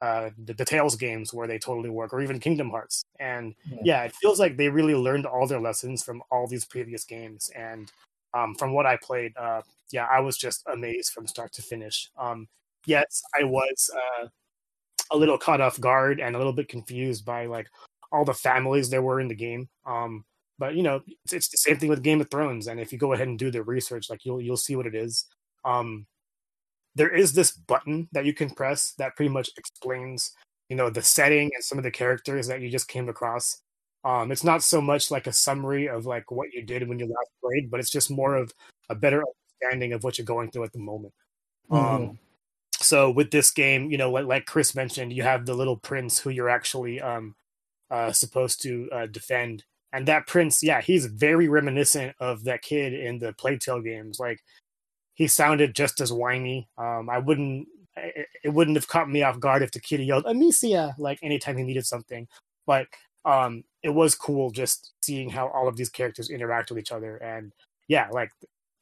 [0.02, 3.04] uh, the, the Tales games where they totally work, or even Kingdom Hearts.
[3.20, 3.78] And yeah.
[3.84, 4.04] yeah.
[4.04, 7.50] it feels like they really learned all their lessons from all these previous games.
[7.56, 7.91] And
[8.34, 12.10] um, from what I played, uh, yeah, I was just amazed from start to finish.
[12.18, 12.48] Um,
[12.86, 14.28] yes, I was uh,
[15.12, 17.68] a little caught off guard and a little bit confused by like
[18.12, 19.70] all the families there were in the game.
[19.86, 20.26] Um,
[20.60, 22.68] but you know, it's, it's, the same thing with Game of Thrones.
[22.68, 24.96] And if you go ahead and do the research, like you'll you'll see what it
[24.96, 25.26] is.
[25.66, 26.06] Um,
[26.96, 30.32] there is this button that you can press that pretty much explains
[30.70, 33.62] you know the setting and some of the characters that you just came across.
[34.06, 37.06] Um, it's not so much like a summary of like what you did when you
[37.06, 38.52] last played but it's just more of
[38.89, 41.14] a better understanding of what you're going through at the moment.
[41.72, 41.96] Mm-hmm.
[41.96, 42.20] um,
[42.78, 46.20] so with this game you know like, like chris mentioned you have the little prince
[46.20, 47.36] who you're actually um,
[47.89, 49.64] uh, supposed to uh, defend.
[49.94, 54.20] And that prince yeah he's very reminiscent of that kid in the Plague Tale games.
[54.20, 54.39] Like
[55.14, 56.68] he sounded just as whiny.
[56.78, 60.95] Um, I wouldn't it, wouldn't have caught me off guard if the kid yelled Amicia
[60.97, 62.28] like anytime he needed something.
[62.66, 62.88] But
[63.26, 67.18] um, it was cool just seeing how all of these characters interact with each other.
[67.18, 67.51] And
[67.88, 68.32] yeah, like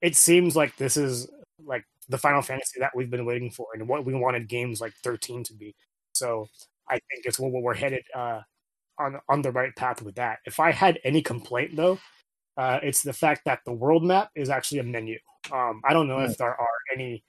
[0.01, 1.29] it seems like this is
[1.63, 4.93] like the Final Fantasy that we've been waiting for and what we wanted games like
[5.03, 5.75] 13 to be.
[6.13, 6.47] So
[6.89, 8.41] I think it's what we're headed uh,
[8.99, 10.39] on on the right path with that.
[10.45, 11.99] If I had any complaint though,
[12.57, 15.17] uh, it's the fact that the world map is actually a menu.
[15.51, 17.23] Um, I don't know if there are any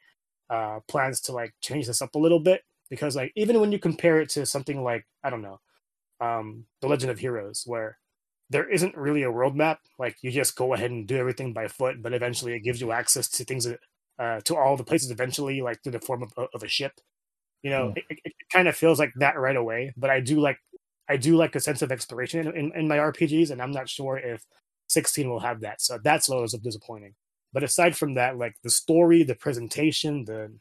[0.50, 3.78] uh, plans to like change this up a little bit because like even when you
[3.78, 5.60] compare it to something like I don't know,
[6.20, 7.98] um, The Legend of Heroes, where
[8.50, 9.80] there isn't really a world map.
[9.98, 12.92] Like you just go ahead and do everything by foot, but eventually it gives you
[12.92, 13.80] access to things that,
[14.18, 16.92] uh, to all the places eventually, like through the form of, of a ship.
[17.62, 17.96] You know, mm.
[17.96, 19.94] it, it, it kind of feels like that right away.
[19.96, 20.58] But I do like
[21.08, 23.88] I do like a sense of exploration in, in, in my RPGs, and I'm not
[23.88, 24.44] sure if
[24.88, 25.80] 16 will have that.
[25.80, 27.14] So that's a little disappointing.
[27.52, 30.52] But aside from that, like the story, the presentation, the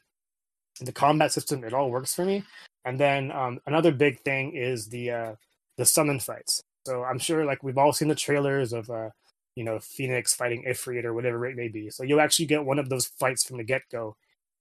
[0.80, 2.44] the combat system, it all works for me.
[2.84, 5.34] And then um, another big thing is the uh,
[5.76, 6.62] the summon fights.
[6.86, 9.10] So I'm sure like we've all seen the trailers of uh,
[9.54, 11.90] you know Phoenix fighting Ifrit or whatever it may be.
[11.90, 14.16] So you'll actually get one of those fights from the get go,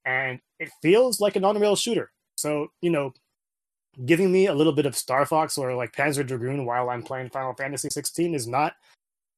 [0.05, 2.11] and it feels like an on-rail shooter.
[2.37, 3.13] So you know,
[4.05, 7.29] giving me a little bit of Star Fox or like Panzer Dragoon while I'm playing
[7.29, 8.73] Final Fantasy 16 is not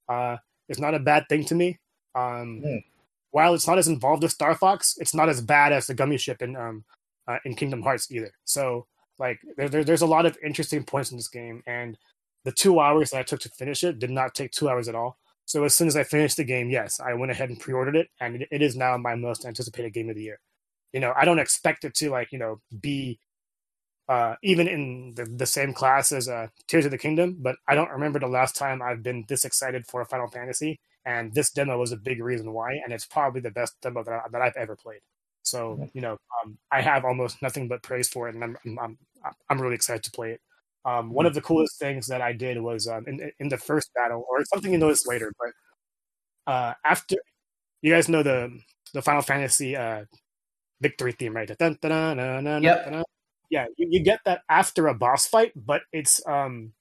[0.10, 0.38] uh,
[0.68, 1.80] is not a bad thing to me.
[2.16, 2.84] Um, mm.
[3.32, 6.20] While it's not as involved with Star Fox, it's not as bad as the Gummi
[6.20, 6.84] ship in um,
[7.28, 8.32] uh, in Kingdom Hearts either.
[8.46, 8.86] So
[9.20, 11.98] like there, there, there's a lot of interesting points in this game, and
[12.46, 14.96] the two hours that I took to finish it did not take two hours at
[14.96, 15.18] all.
[15.46, 18.10] So as soon as I finished the game, yes, I went ahead and pre-ordered it,
[18.20, 20.40] and it, it is now my most anticipated game of the year.
[20.94, 23.20] You know, I don't expect it to like you know be
[24.08, 27.76] uh, even in the, the same class as uh, Tears of the Kingdom, but I
[27.76, 31.52] don't remember the last time I've been this excited for a Final Fantasy and this
[31.52, 34.42] demo was a big reason why, and it's probably the best demo that, I, that
[34.42, 35.02] I've ever played.
[35.44, 38.98] So you know, um, I have almost nothing but praise for it, and I'm I'm
[39.50, 40.42] I'm, really excited to play it.
[40.86, 43.94] Um, one of the coolest things that I did was um, in in the first
[43.94, 47.16] battle, or something you notice later, but uh, after
[47.82, 48.58] you guys know the
[48.94, 50.06] the Final Fantasy uh,
[50.82, 51.48] victory theme, right?
[51.58, 53.04] Dun, dun, dun, dun, dun, Yep.
[53.50, 56.74] Yeah, you, you get that after a boss fight, but it's um,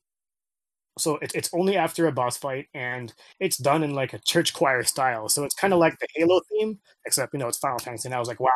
[0.99, 4.53] so it, it's only after a boss fight, and it's done in like a church
[4.53, 5.29] choir style.
[5.29, 8.09] So it's kind of like the Halo theme, except you know it's Final Fantasy.
[8.09, 8.51] And I was like, wow,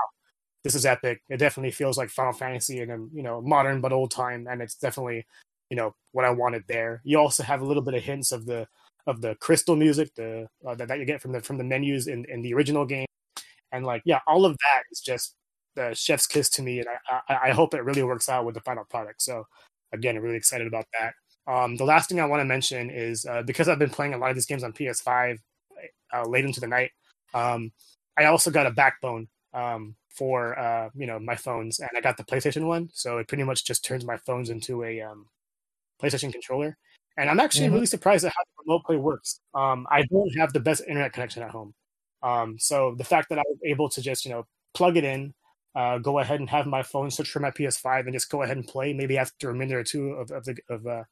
[0.64, 1.22] this is epic.
[1.30, 4.61] It definitely feels like Final Fantasy in a you know modern but old time, and
[4.62, 5.26] it's definitely
[5.70, 7.01] you know what I wanted there.
[7.05, 8.66] You also have a little bit of hints of the
[9.07, 12.09] of the crystal music, the uh, that, that you get from the from the menus
[12.09, 13.07] in, in the original game,
[13.72, 15.34] and like yeah, all of that is just
[15.76, 18.55] the chef's kiss to me, and I, I I hope it really works out with
[18.55, 19.22] the final product.
[19.22, 19.45] So
[19.93, 21.14] again, really excited about that.
[21.47, 24.18] Um, the last thing I want to mention is uh, because I've been playing a
[24.18, 25.38] lot of these games on PS5
[26.12, 26.90] uh, late into the night.
[27.34, 27.72] Um,
[28.18, 32.16] I also got a backbone um, for uh, you know my phones, and I got
[32.16, 35.26] the PlayStation one, so it pretty much just turns my phones into a um,
[36.03, 36.76] PlayStation controller.
[37.18, 37.72] And I'm actually Mhm.
[37.74, 39.40] really surprised at how the remote play works.
[39.55, 41.74] Um, I don't have the best internet connection at home,
[42.22, 45.32] um, so the fact that I was able to just you know plug it in,
[45.74, 48.57] uh, go ahead and have my phone search for my PS5 and just go ahead
[48.57, 51.05] and play, maybe after a minute or two of of, the, of uh,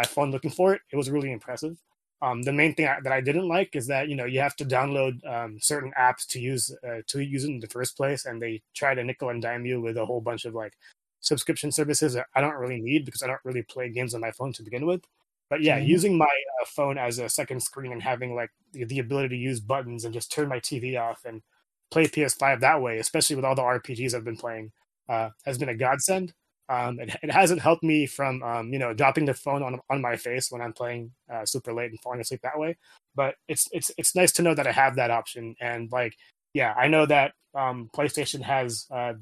[0.00, 1.76] my phone looking for it, it was really impressive.
[2.22, 4.56] Um, the main thing I, that I didn't like is that you know you have
[4.56, 8.24] to download um, certain apps to use uh, to use it in the first place,
[8.26, 10.74] and they try to nickel and dime you with a whole bunch of like
[11.20, 14.30] subscription services that I don't really need because I don't really play games on my
[14.32, 15.02] phone to begin with.
[15.50, 15.86] But yeah, Mhm.
[15.94, 19.36] using my uh, phone as a second screen and having like the, the ability to
[19.50, 21.42] use buttons and just turn my TV off and
[21.90, 24.72] play PS5 that way, especially with all the RPGs I've been playing,
[25.08, 26.32] uh, has been a godsend.
[26.68, 30.00] Um, it, it hasn't helped me from um, you know dropping the phone on on
[30.00, 32.76] my face when I'm playing uh, super late and falling asleep that way.
[33.14, 35.54] But it's it's it's nice to know that I have that option.
[35.60, 36.16] And like,
[36.54, 39.14] yeah, I know that um, PlayStation has uh,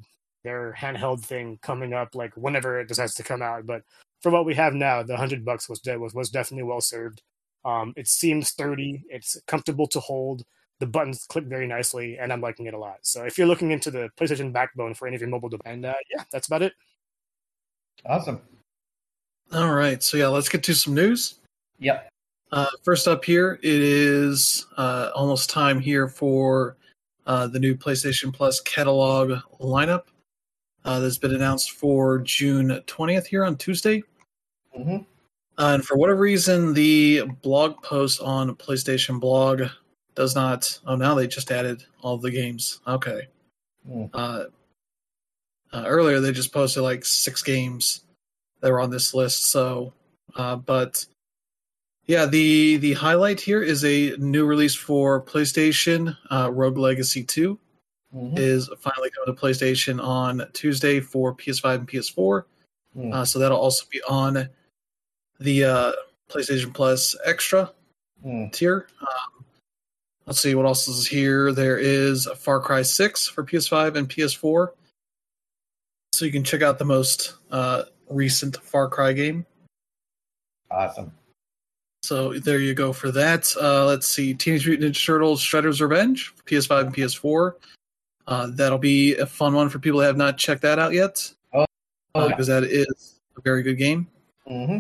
[0.43, 3.67] their handheld thing coming up, like whenever it decides to come out.
[3.67, 3.83] But
[4.23, 7.23] for what we have now, the hundred bucks was was was definitely well served.
[7.65, 9.05] Um, it seems sturdy.
[9.09, 10.45] It's comfortable to hold.
[10.81, 12.99] The buttons click very nicely, and I'm liking it a lot.
[13.03, 15.95] So if you're looking into the PlayStation backbone for any of your mobile devices, uh,
[16.15, 16.73] yeah, that's about it.
[18.07, 18.41] Awesome.
[19.53, 21.37] All right, so yeah, let's get to some news.
[21.79, 22.09] Yep.
[22.53, 26.77] Uh, first up here, it is uh, almost time here for
[27.27, 30.05] uh, the new PlayStation Plus catalog lineup
[30.85, 34.03] uh, that's been announced for June 20th here on Tuesday.
[34.75, 34.99] hmm
[35.57, 39.63] Uh, and for whatever reason, the blog post on PlayStation Blog
[40.15, 40.79] does not.
[40.87, 42.81] Oh, now they just added all the games.
[42.87, 43.29] Okay.
[43.89, 44.07] Hmm.
[45.75, 48.05] Uh, earlier, they just posted like six games
[48.61, 49.51] that were on this list.
[49.51, 49.93] So,
[50.37, 51.05] uh, but
[52.07, 56.17] yeah, the the highlight here is a new release for PlayStation.
[56.31, 57.59] Uh, Rogue Legacy Two
[58.13, 62.45] hmm is finally coming to PlayStation on Tuesday for PS5 and PS4.
[62.95, 63.13] Hmm.
[63.13, 64.49] Uh, so that'll also be on
[65.41, 65.93] the uh,
[66.31, 67.73] PlayStation Plus Extra
[68.23, 68.47] Hmm.
[68.53, 68.87] tier.
[69.01, 69.45] Um,
[70.27, 71.53] let's see what else is here.
[71.53, 74.69] There is Far Cry 6 for PS5 and PS4.
[76.17, 79.45] So you can check out the most uh, recent Far Cry game.
[80.71, 81.13] Awesome.
[82.03, 83.53] So there you go for that.
[83.61, 87.53] Uh, let's see, Teenage Mutant Ninja Turtles: Shredder's Revenge, PS5 and PS4.
[88.27, 91.33] Uh, that'll be a fun one for people that have not checked that out yet,
[91.53, 91.65] Oh,
[92.15, 92.29] yeah.
[92.29, 94.07] because that is a very good game.
[94.47, 94.79] hmm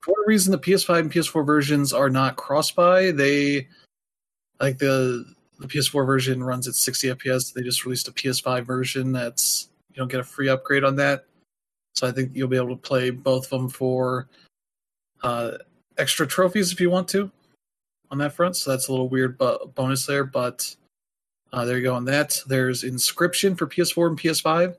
[0.00, 3.10] for whatever reason the PS5 and PS4 versions are not cross-buy.
[3.10, 3.66] They
[4.60, 5.24] like the
[5.58, 7.52] the PS4 version runs at 60 FPS.
[7.52, 9.67] They just released a PS5 version that's
[9.98, 11.24] you don't get a free upgrade on that.
[11.96, 14.28] So I think you'll be able to play both of them for
[15.24, 15.58] uh,
[15.96, 17.28] extra trophies if you want to
[18.12, 18.56] on that front.
[18.56, 20.72] So that's a little weird bu- bonus there, but
[21.52, 22.38] uh, there you go on that.
[22.46, 24.76] There's Inscryption for PS4 and PS5.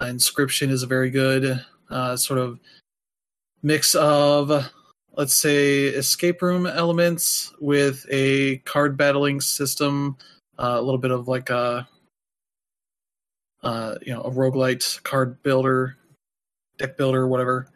[0.00, 2.58] Uh, Inscryption is a very good uh, sort of
[3.62, 4.68] mix of
[5.16, 10.16] let's say escape room elements with a card battling system
[10.58, 11.86] uh, a little bit of like a
[13.62, 15.96] uh, you know a roguelite card builder
[16.78, 17.68] deck builder whatever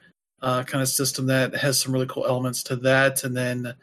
[0.43, 3.75] uh, kind of system that has some really cool elements to that and then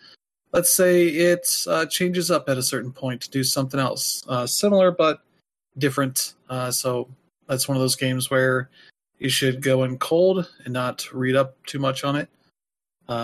[0.52, 4.46] let's say it uh, changes up at a certain point to do something else uh,
[4.46, 5.22] similar but
[5.78, 7.08] different uh, so
[7.48, 8.70] that's one of those games where
[9.20, 12.30] you should go in cold and not read up too much on it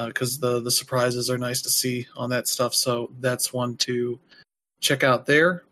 [0.06, 2.74] because the the surprises are nice to see on that stuff.
[2.74, 4.20] So that's one to
[4.80, 5.64] check out there.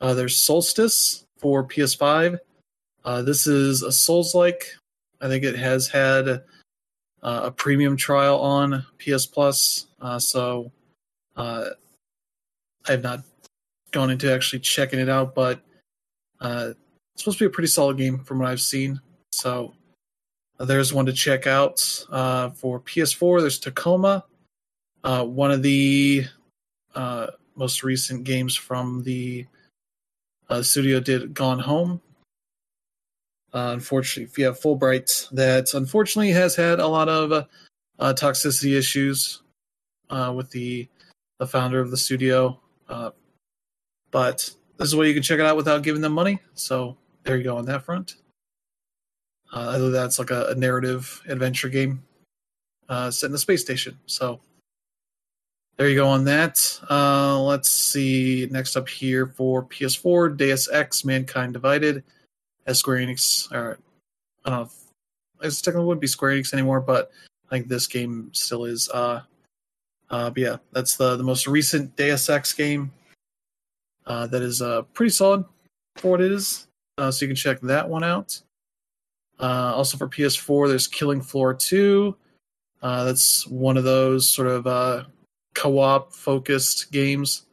[0.00, 2.38] Uh, there's Soulstice for PS5.
[3.04, 4.66] Uh, this is a Souls like.
[5.20, 6.40] I think it has had uh,
[7.22, 10.72] a premium trial on PS Plus, uh, so
[11.36, 11.66] uh,
[12.88, 13.22] I have not
[13.90, 15.60] gone into actually checking it out, but
[16.40, 16.72] uh,
[17.14, 19.00] it's supposed to be a pretty solid game from what I've seen.
[19.32, 19.74] So
[20.58, 23.40] there's one to check out uh, for PS4.
[23.40, 24.24] There's Tacoma,
[25.04, 26.24] uh, one of the
[26.94, 29.46] uh, most recent games from the
[30.50, 32.00] uh, studio did Gone Home.
[33.52, 37.44] Uh, unfortunately, have Fullbright, that unfortunately has had a lot of uh,
[37.98, 39.42] uh, toxicity issues
[40.10, 40.88] uh, with the
[41.38, 42.60] the founder of the studio.
[42.88, 43.10] Uh,
[44.10, 46.38] but this is where you can check it out without giving them money.
[46.54, 48.16] So there you go on that front.
[49.52, 52.02] Uh, that's like a, a narrative adventure game
[52.88, 53.98] uh, set in a space station.
[54.06, 54.40] So
[55.80, 56.78] there you go on that.
[56.90, 58.46] Uh, let's see.
[58.50, 62.04] Next up here for PS4, Deus Ex: Mankind Divided,
[62.66, 63.50] as Square Enix.
[63.50, 63.78] Or
[64.44, 64.70] I don't know.
[65.40, 67.10] It technically wouldn't be Square Enix anymore, but
[67.46, 68.90] I think this game still is.
[68.90, 69.22] Uh,
[70.10, 72.92] uh, but yeah, that's the the most recent Deus Ex game.
[74.04, 75.46] Uh, that is uh, pretty solid
[75.96, 76.66] for what it is.
[76.98, 78.38] Uh, so you can check that one out.
[79.38, 82.14] Uh, also for PS4, there's Killing Floor 2.
[82.82, 85.04] Uh, that's one of those sort of uh,
[85.54, 87.46] co-op focused games,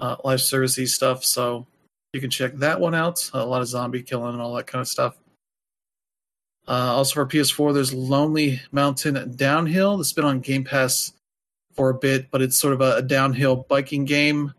[0.00, 1.24] uh, live servicey stuff.
[1.24, 1.66] So
[2.12, 3.30] you can check that one out.
[3.34, 5.16] A lot of zombie killing and all that kind of stuff.
[6.68, 9.96] Uh, also for PS4, there's Lonely Mountain Downhill.
[9.96, 11.12] That's been on Game Pass
[11.74, 14.52] for a bit, but it's sort of a, a downhill biking game.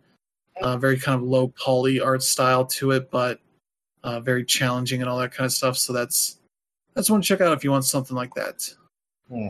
[0.62, 3.40] Uh, very kind of low poly art style to it, but
[4.04, 5.78] uh, very challenging and all that kind of stuff.
[5.78, 6.38] So that's
[6.94, 8.74] that's one to check out if you want something like that.
[9.30, 9.48] Hmm.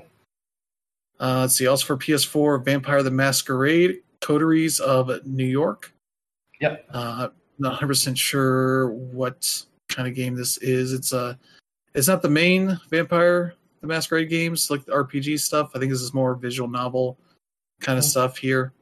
[1.20, 1.68] Uh, let's see.
[1.68, 5.94] Also for PS4, Vampire the Masquerade: Coteries of New York.
[6.62, 6.86] Yep.
[6.92, 10.94] Uh, not 100 percent sure what kind of game this is.
[10.94, 11.38] It's a,
[11.96, 15.72] it's not the main Vampire the Masquerade games like the RPG stuff.
[15.76, 17.18] I think this is more visual novel
[17.80, 18.10] kind of Hmm.
[18.10, 18.74] stuff here.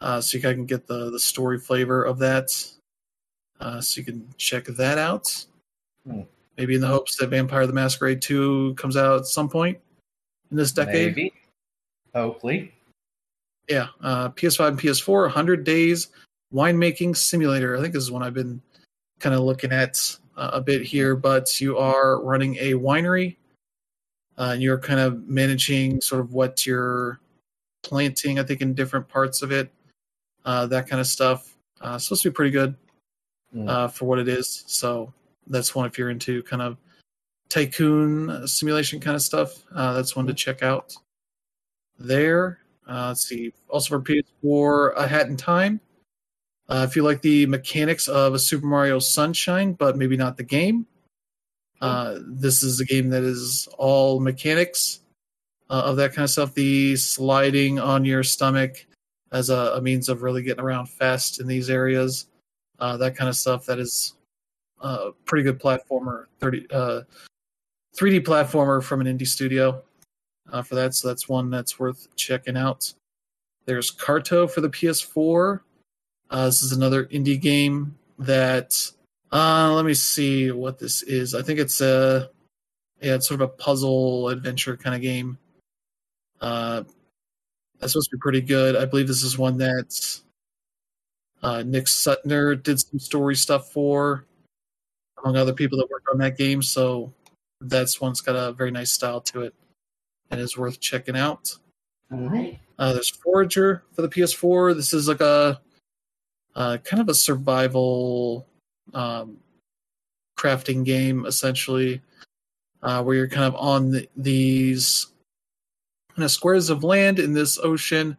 [0.00, 2.50] Uh, so you can get the the story flavor of that.
[3.60, 5.46] Uh, so you can check that out.
[6.06, 6.22] Hmm.
[6.56, 9.78] Maybe in the hopes that Vampire the Masquerade 2 comes out at some point
[10.50, 11.16] in this decade.
[11.16, 11.32] Maybe.
[12.14, 12.72] Hopefully.
[13.68, 16.08] Yeah, uh, PS5 and PS4, 100 Days
[16.52, 17.76] Winemaking Simulator.
[17.76, 18.60] I think this is one I've been
[19.20, 23.36] kind of looking at uh, a bit here, but you are running a winery.
[24.38, 27.20] Uh, and you're kind of managing sort of what you're
[27.82, 29.70] planting, I think, in different parts of it,
[30.46, 31.54] uh, that kind of stuff.
[31.80, 32.74] Uh, supposed to be pretty good
[33.52, 33.68] Hmm.
[33.68, 34.64] uh, for what it is.
[34.66, 35.12] So
[35.48, 36.76] that's one if you're into kind of
[37.48, 39.64] tycoon simulation kind of stuff.
[39.74, 40.94] Uh, that's one to check out.
[42.00, 43.52] There, uh, let's see.
[43.68, 45.80] Also for PS4, A Hat in Time.
[46.68, 50.42] Uh, if you like the mechanics of a Super Mario Sunshine, but maybe not the
[50.42, 50.86] game,
[51.80, 55.00] uh, this is a game that is all mechanics
[55.68, 56.54] uh, of that kind of stuff.
[56.54, 58.86] The sliding on your stomach
[59.32, 62.26] as a, a means of really getting around fast in these areas
[62.80, 63.66] uh, that kind of stuff.
[63.66, 64.14] That is
[64.80, 67.02] a pretty good platformer, thirty uh,
[67.96, 69.82] 3D platformer from an indie studio
[70.52, 70.94] uh, for that.
[70.94, 72.92] So that's one that's worth checking out.
[73.66, 75.60] There's Carto for the PS4.
[76.30, 78.74] Uh, this is another indie game that.
[79.32, 81.36] Uh, let me see what this is.
[81.36, 82.30] I think it's a
[83.00, 85.38] yeah, it's sort of a puzzle adventure kind of game.
[86.40, 86.82] Uh,
[87.78, 88.76] that's supposed to be pretty good.
[88.76, 90.20] I believe this is one that
[91.42, 94.26] uh, Nick Suttner did some story stuff for,
[95.22, 96.60] among other people that worked on that game.
[96.60, 97.12] So
[97.60, 99.54] that's one's got a very nice style to it
[100.30, 101.54] and is worth checking out.
[102.12, 102.58] All right.
[102.78, 104.74] Uh, there's Forager for the PS4.
[104.74, 105.60] This is like a
[106.56, 108.46] uh, kind of a survival
[108.94, 109.38] um,
[110.38, 112.00] crafting game, essentially,
[112.82, 115.08] uh, where you're kind of on the, these
[116.16, 118.16] kind of squares of land in this ocean,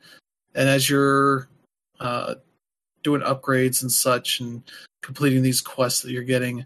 [0.55, 1.49] and as you're
[1.99, 2.35] uh,
[3.03, 4.63] doing upgrades and such, and
[5.01, 6.65] completing these quests that you're getting,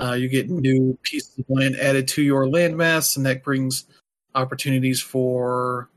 [0.00, 3.86] uh, you get new pieces of land added to your landmass, and that brings
[4.34, 5.88] opportunities for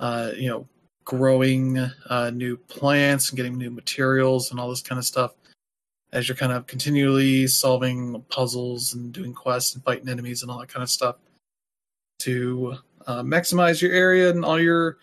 [0.00, 0.66] uh, you know,
[1.04, 5.34] growing uh, new plants and getting new materials and all this kind of stuff
[6.12, 10.58] as you're kind of continually solving puzzles and doing quests and fighting enemies and all
[10.58, 11.16] that kind of stuff
[12.18, 12.74] to
[13.06, 14.98] uh, maximize your area and all your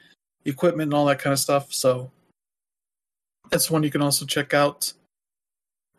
[0.46, 1.74] equipment and all that kind of stuff.
[1.74, 2.12] So
[3.50, 4.94] that's one you can also check out.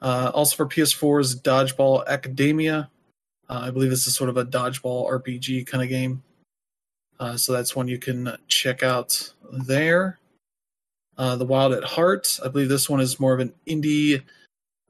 [0.00, 2.90] Uh, also for PS4 is Dodgeball Academia.
[3.48, 6.22] Uh, I believe this is sort of a dodgeball RPG kind of game.
[7.20, 10.18] Uh, so that's one you can check out there.
[11.18, 12.40] Uh, the Wild at Heart.
[12.42, 14.22] I believe this one is more of an indie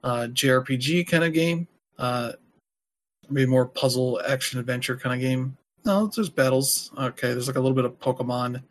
[0.05, 1.67] uh, JRPG kind of game.
[1.99, 2.33] Uh,
[3.29, 5.57] maybe more puzzle action adventure kind of game.
[5.85, 6.93] No, there's battles.
[6.97, 8.63] Okay, there's like a little bit of Pokemon,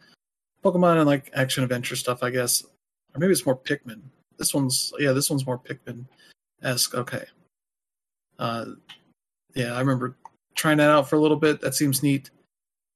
[0.64, 2.64] Pokemon and like action adventure stuff, I guess.
[3.14, 4.02] Or maybe it's more Pikmin.
[4.38, 6.06] This one's yeah, this one's more Pikmin
[6.64, 6.96] esque.
[6.96, 7.26] Okay.
[8.38, 8.66] Uh,
[9.54, 10.16] yeah, I remember
[10.56, 11.60] trying that out for a little bit.
[11.60, 12.30] That seems neat.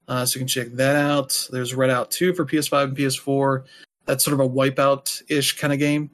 [0.07, 1.47] Uh, so you can check that out.
[1.51, 3.63] There's Redout 2 for PS5 and PS4.
[4.05, 6.09] That's sort of a wipeout ish kind of game.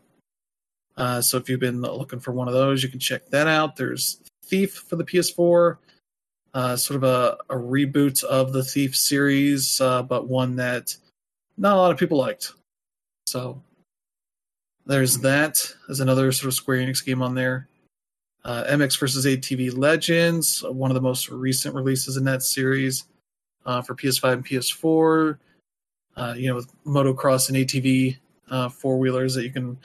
[0.95, 3.75] Uh, so if you've been looking for one of those, you can check that out.
[3.75, 5.77] There's Thief for the PS4,
[6.53, 10.95] uh, sort of a, a, reboot of the Thief series, uh, but one that
[11.57, 12.53] not a lot of people liked.
[13.27, 13.61] So
[14.85, 15.63] there's that.
[15.87, 17.69] There's another sort of Square Enix game on there.
[18.43, 23.05] Uh, MX versus ATV Legends, one of the most recent releases in that series
[23.65, 25.37] uh, for PS5 and PS4.
[26.15, 28.17] Uh, you know, with motocross and ATV
[28.49, 29.77] uh, four wheelers that you can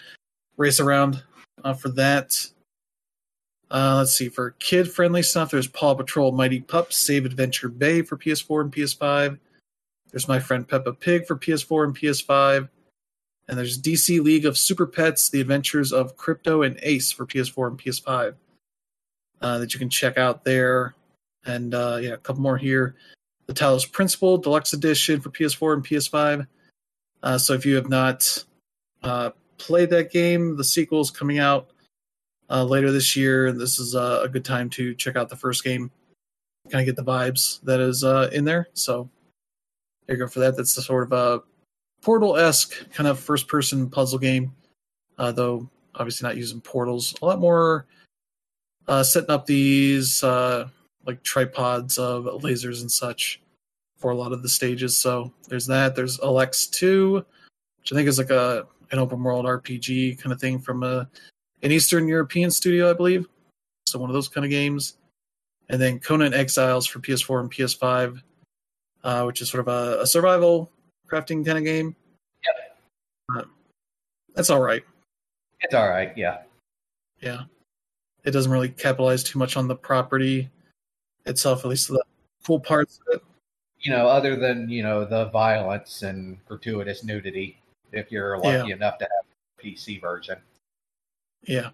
[0.57, 1.22] race around
[1.62, 2.35] uh, for that.
[3.70, 8.03] Uh, let's see, for kid friendly stuff, there's Paw Patrol Mighty Pups, Save Adventure Bay
[8.03, 9.39] for PS4 and PS5.
[10.11, 12.68] There's My Friend Peppa Pig for PS4 and PS5.
[13.49, 17.68] And there's DC League of Super Pets, The Adventures of Krypto and Ace for PS4
[17.68, 18.35] and PS5
[19.41, 20.95] uh, that you can check out there.
[21.45, 22.97] And yeah, a couple more here.
[23.47, 26.47] The Talos Principle Deluxe Edition for PS4 and PS5.
[27.22, 28.45] Uh, so if you have not
[29.03, 31.70] uh, played that game, the sequel is coming out
[32.51, 33.47] uh, later this year.
[33.47, 35.90] And this is uh, a good time to check out the first game.
[36.70, 38.68] Kind of get the vibes that is in there.
[38.72, 39.11] So
[40.07, 40.57] there you go for that.
[40.57, 41.42] That's the sort of a
[42.05, 44.55] Portal esque kind of first person puzzle game,
[45.16, 47.14] uh, though obviously not using portals.
[47.22, 47.86] A lot more
[48.86, 50.68] uh, setting up these uh,
[51.07, 53.40] like tripods of lasers and such
[53.96, 54.96] for a lot of the stages.
[54.98, 55.96] So there's that.
[55.96, 57.24] There's ELEX 2,
[57.78, 61.09] which I think is like a an open world RPG kind of thing from a
[61.62, 63.26] an Eastern European studio, I believe.
[63.86, 64.98] So one of those kind of games.
[65.70, 68.20] And then Conan Exiles for PS4 and PS5,
[69.02, 70.70] uh, which is sort of a, a survival
[71.11, 71.96] crafting kind of game.
[72.44, 72.76] Yep.
[73.34, 73.48] Uh,
[74.34, 74.82] that's all right.
[75.61, 76.12] It's all right.
[76.16, 76.42] Yeah.
[77.20, 77.44] Yeah.
[78.24, 80.50] It doesn't really capitalize too much on the property
[81.27, 82.03] itself, at least the
[82.45, 83.22] cool parts of it.
[83.81, 87.59] You know, other than, you know, the violence and gratuitous nudity,
[87.93, 88.75] if you're lucky yeah.
[88.75, 89.25] enough to have
[89.59, 90.37] a PC version.
[91.47, 91.70] Yeah.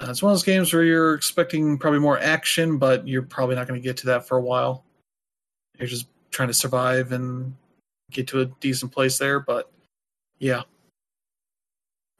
[0.00, 3.56] Uh, it's one of those games where you're expecting probably more action, but you're probably
[3.56, 4.84] not going to get to that for a while.
[5.78, 7.54] You're just trying to survive and
[8.12, 9.40] get to a decent place there.
[9.40, 9.70] But
[10.38, 10.62] yeah.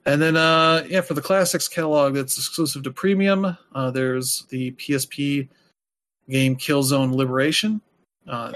[0.06, 4.72] And then, uh, yeah, for the classics catalog that's exclusive to premium, uh, there's the
[4.72, 5.48] PSP
[6.28, 7.80] game Killzone Liberation.
[8.26, 8.52] Uh,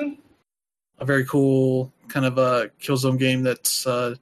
[0.99, 4.15] a very cool kind of a Killzone game that's uh,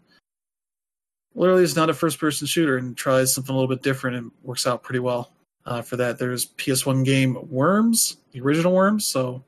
[1.34, 4.30] literally is not a first person shooter and tries something a little bit different and
[4.42, 5.32] works out pretty well.
[5.66, 9.06] Uh, for that, there's PS1 game Worms, the original Worms.
[9.06, 9.44] So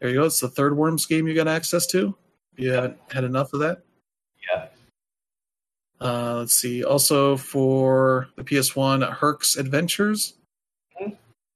[0.00, 0.24] there you go.
[0.24, 2.14] It's the third Worms game you got access to.
[2.56, 3.82] You haven't had enough of that?
[4.50, 4.66] Yeah.
[6.00, 6.82] Uh, let's see.
[6.84, 10.41] Also for the PS1, Herc's Adventures, mm-hmm.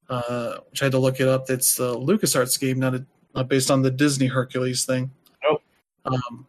[0.09, 1.51] Uh, which I had to look it up.
[1.51, 5.11] It's the LucasArts game, not, a, not based on the Disney Hercules thing.
[5.43, 5.63] Nope.
[6.05, 6.47] Um,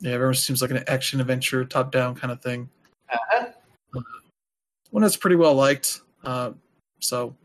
[0.00, 2.68] yeah, everyone seems like an action adventure, top down kind of thing.
[3.12, 3.46] Uh-huh.
[3.96, 4.00] Uh,
[4.90, 6.00] one that's pretty well liked.
[6.24, 6.52] Uh,
[7.00, 7.36] so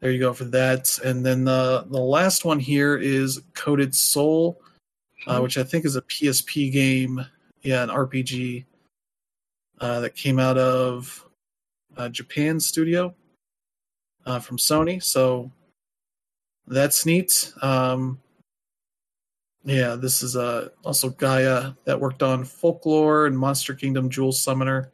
[0.00, 0.98] there you go for that.
[1.04, 4.60] And then the the last one here is Coded Soul
[5.26, 7.24] uh, which I think is a PSP game,
[7.62, 8.64] yeah, an RPG
[9.80, 11.24] uh, that came out of
[11.96, 13.14] uh, Japan studio
[14.28, 15.02] uh, from Sony.
[15.02, 15.50] So
[16.66, 17.52] that's neat.
[17.62, 18.20] Um,
[19.64, 24.90] yeah, this is uh, also Gaia that worked on Folklore and Monster Kingdom Jewel Summoner.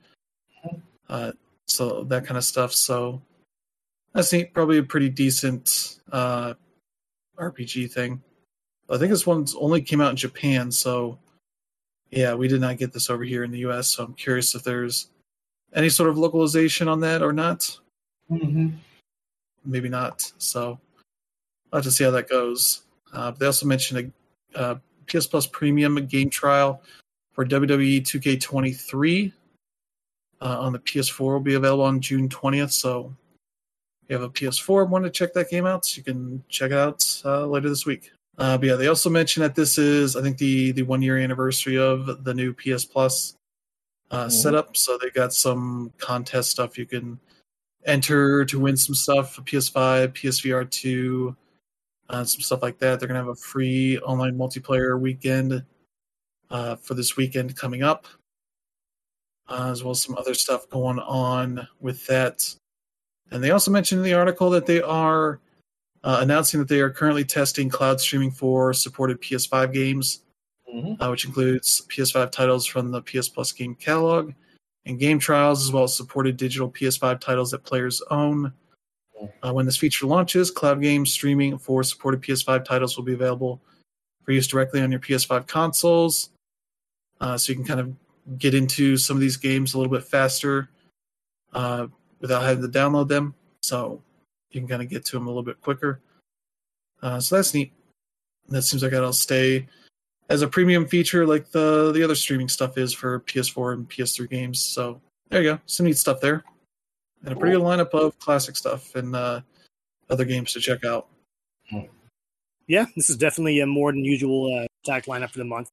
[1.09, 1.33] Uh,
[1.67, 2.73] so that kind of stuff.
[2.73, 3.21] So
[4.15, 4.55] that's neat.
[4.55, 6.55] Probably a pretty decent uh,
[7.39, 8.23] RPG thing.
[8.89, 11.19] I think this one's only came out in Japan, so
[12.11, 13.89] yeah, we did not get this over here in the U.S.
[13.89, 15.09] So I'm curious if there's
[15.75, 17.79] any sort of localization on that or not.
[18.31, 18.77] Mm-hmm.
[19.65, 20.33] Maybe not.
[20.39, 20.79] So
[21.73, 22.83] I'll have to see how that goes.
[23.13, 24.13] Uh, they also mentioned
[24.55, 24.75] a uh,
[25.07, 26.83] PS Plus Premium game trial
[27.33, 29.33] for WWE 2K23
[30.41, 32.73] uh, on the PS4 will be available on June 20th.
[32.73, 33.15] So
[34.03, 36.71] if you have a PS4 want to check that game out, so you can check
[36.71, 38.11] it out uh, later this week.
[38.37, 41.19] Uh, but yeah, they also mentioned that this is, I think, the the one year
[41.19, 43.37] anniversary of the new PS Plus
[44.11, 44.31] uh, mm-hmm.
[44.31, 44.77] setup.
[44.77, 47.21] So they got some contest stuff you can
[47.87, 51.37] enter to win some stuff for PS5, PSVR two,
[52.09, 52.99] uh, some stuff like that.
[52.99, 55.65] They're gonna have a free online multiplayer weekend
[56.51, 58.07] uh, for this weekend coming up,
[59.49, 62.55] uh, as well as some other stuff going on with that.
[63.31, 65.41] And they also mentioned in the article that they are
[66.05, 70.23] uh, announcing that they are currently testing cloud streaming for supported PS5 games,
[70.73, 71.03] mm-hmm.
[71.03, 74.33] uh, which includes PS5 titles from the PS Plus game catalog
[74.87, 78.53] and game trials, as well as supported digital PS5 titles that players own.
[79.43, 83.61] Uh, when this feature launches, cloud game streaming for supported PS5 titles will be available
[84.25, 86.31] for use directly on your PS5 consoles.
[87.21, 90.05] Uh, so you can kind of get into some of these games a little bit
[90.05, 90.69] faster
[91.55, 91.87] uh,
[92.21, 93.35] without having to download them.
[93.63, 94.03] So
[94.51, 96.01] you can kind of get to them a little bit quicker.
[97.03, 97.73] Uh, so that's neat.
[98.49, 99.69] That seems like that'll stay
[100.29, 104.29] as a premium feature like the the other streaming stuff is for PS4 and PS3
[104.29, 104.61] games.
[104.61, 106.45] So there you go, some neat stuff there,
[107.25, 109.41] and a pretty good lineup of classic stuff and uh,
[110.11, 111.09] other games to check out.
[112.67, 115.69] Yeah, this is definitely a more than usual uh, stacked lineup for the month.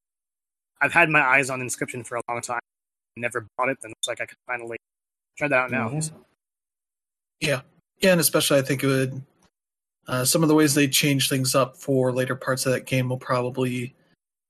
[0.81, 2.59] I've had my eyes on Inscryption for a long time.
[3.15, 4.77] Never bought it, then looks like I could finally
[5.37, 5.89] try that out now.
[5.89, 6.03] Mhm.
[6.03, 6.25] So,
[7.39, 7.61] Yeah,
[7.99, 9.21] yeah, and especially I think it would.
[10.07, 13.07] Uh, some of the ways they change things up for later parts of that game
[13.09, 13.95] will probably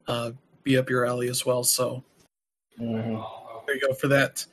[0.08, 0.32] uh,
[0.64, 1.64] be up your alley as well.
[1.64, 2.04] So
[2.80, 3.66] Mhm.
[3.66, 4.46] there you go for that.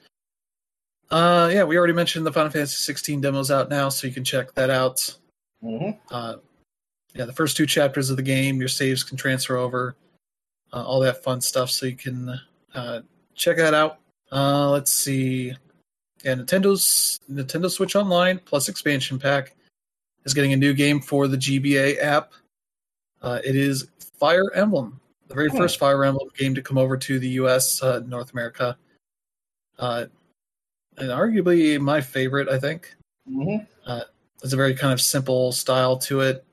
[1.10, 4.24] Uh, yeah, we already mentioned the Final Fantasy 16 demos out now, so you can
[4.24, 5.16] check that out.
[5.62, 5.98] Mhm.
[6.10, 6.36] Uh,
[7.14, 9.96] yeah, the first two chapters of the game, your saves can transfer over,
[10.72, 11.70] uh, all that fun stuff.
[11.70, 12.40] So you can
[12.74, 13.00] uh,
[13.34, 13.98] check that out.
[14.30, 15.54] Uh, let's see.
[16.22, 19.54] Yeah, Nintendo's Nintendo Switch Online Plus expansion pack
[20.24, 22.32] is getting a new game for the GBA app.
[23.22, 23.88] Uh, it is
[24.18, 27.82] Fire Emblem, the very first Fire Emblem game to come over to the U.S.
[27.82, 28.76] Uh, North America.
[29.78, 30.06] Uh,
[30.96, 32.94] and arguably my favorite, I think.
[33.30, 33.66] Mhm.
[34.42, 36.44] It's a very kind of simple style to it.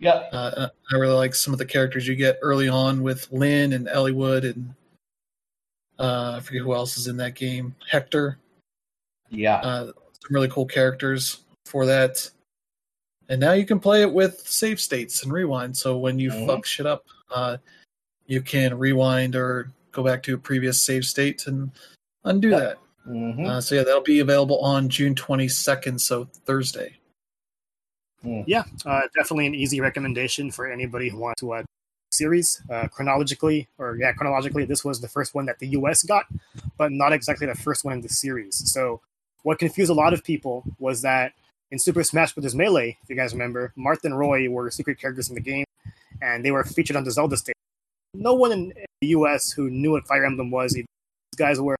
[0.00, 0.30] Yep.
[0.32, 3.86] Uh, I really like some of the characters you get early on with Lyn and
[3.86, 4.74] Eliwood and
[5.98, 7.74] uh, I forget who else is in that game.
[7.88, 8.38] Hector.
[9.28, 9.56] Yeah.
[9.56, 12.28] Uh, some really cool characters for that.
[13.28, 15.76] And now you can play it with save states and rewind.
[15.76, 16.46] So when you Mhm.
[16.46, 17.58] fuck shit up, uh,
[18.30, 21.72] you can rewind or go back to a previous save state and
[22.24, 22.58] undo Yeah.
[22.60, 22.78] that.
[23.08, 23.44] Mhm.
[23.46, 26.96] Uh, so yeah, that'll be available on June 22nd, so Thursday.
[28.46, 32.86] yeah, uh, definitely an easy recommendation for anybody who wants to watch the series uh,
[32.88, 34.64] chronologically, or yeah, chronologically.
[34.64, 36.02] This was the first one that the U.S.
[36.04, 36.26] got,
[36.76, 38.54] but not exactly the first one in the series.
[38.70, 39.00] So,
[39.42, 41.32] what confused a lot of people was that
[41.72, 42.54] in Super Smash Bros.
[42.54, 45.64] Melee, if you guys remember, Marth and Roy were secret characters in the game,
[46.20, 47.54] and they were featured on the Zelda stage.
[48.14, 49.52] No one in the U.S.
[49.52, 50.72] who knew what Fire Emblem was.
[50.72, 50.86] These
[51.36, 51.76] guys were.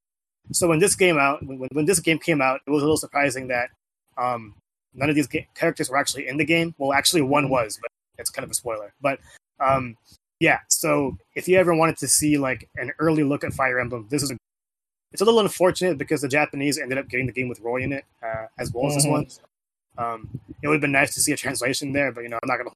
[0.51, 2.97] So when this game out, when, when this game came out, it was a little
[2.97, 3.69] surprising that
[4.17, 4.55] um,
[4.93, 6.73] none of these ga- characters were actually in the game.
[6.77, 8.93] Well, actually, one was, but it's kind of a spoiler.
[9.01, 9.19] But
[9.59, 9.97] um,
[10.39, 14.07] yeah, so if you ever wanted to see like an early look at Fire Emblem,
[14.09, 14.37] this is a,
[15.11, 17.91] it's a little unfortunate because the Japanese ended up getting the game with Roy in
[17.93, 19.11] it uh, as well as this Mhm.
[19.11, 19.27] one.
[19.97, 22.47] Um, it would have been nice to see a translation there, but you know, I'm
[22.47, 22.71] not gonna.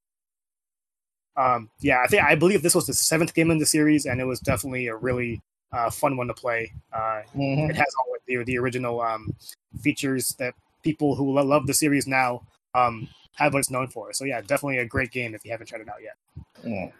[1.38, 4.22] Um, yeah, I think I believe this was the seventh game in the series, and
[4.22, 5.42] it was definitely a really
[5.72, 6.72] uh, fun one to play.
[6.94, 7.70] Uh, Mhm.
[7.70, 9.36] it has all the the original um,
[9.82, 10.54] features that
[10.84, 12.42] people who lo- love the series now
[12.74, 14.12] um, have what it's known for.
[14.14, 16.16] So yeah, definitely a great game if you haven't tried it out yet.
[16.64, 16.92] Mhm.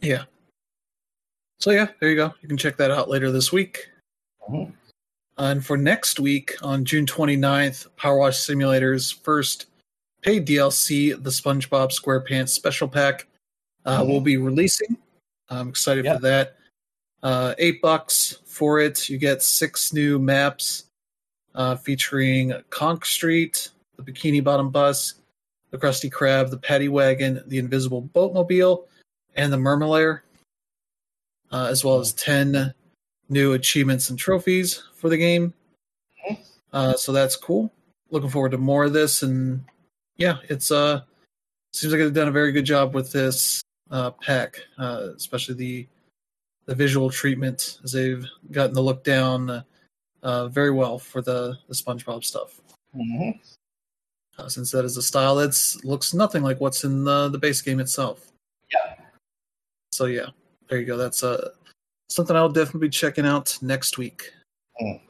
[0.00, 0.24] Yeah.
[1.60, 2.34] So yeah, there you go.
[2.40, 3.88] You can check that out later this week.
[4.48, 4.72] Mhm.
[5.38, 9.66] And for next week on June 29th, Power Wash Simulator's first
[10.26, 13.28] paid DLC, the SpongeBob SquarePants Special Pack,
[13.84, 14.08] uh, Mhm.
[14.08, 14.96] will be releasing.
[15.48, 16.16] I'm excited Yep.
[16.16, 16.56] for that.
[17.22, 19.08] Uh, eight bucks for it.
[19.08, 20.82] You get six new maps
[21.54, 25.14] uh, featuring Conch Street, the Bikini Bottom Bus,
[25.70, 28.84] the Krusty Krab, the Paddy Wagon, the Invisible Boatmobile,
[29.36, 30.20] and the Mermalair,
[31.52, 32.74] uh, as well as 10
[33.28, 35.54] new achievements and trophies for the game.
[36.72, 37.72] Uh, so that's cool.
[38.10, 39.22] Looking forward to more of this.
[39.22, 39.64] And
[40.16, 41.02] yeah, it's uh,
[41.72, 45.88] seems like they've done a very good job with this uh, pack, uh, especially the
[46.66, 49.64] the visual treatment as they've gotten the look down
[50.22, 52.60] uh, very well for the, the SpongeBob stuff.
[52.94, 53.38] Mhm.
[54.36, 57.62] Uh, since that is a style that looks nothing like what's in the, the base
[57.62, 58.32] game itself.
[58.72, 58.96] Yeah.
[59.92, 60.26] So yeah,
[60.68, 60.96] there you go.
[60.96, 61.50] That's uh,
[62.10, 64.32] something I'll definitely be checking out next week.
[64.82, 65.00] Mm.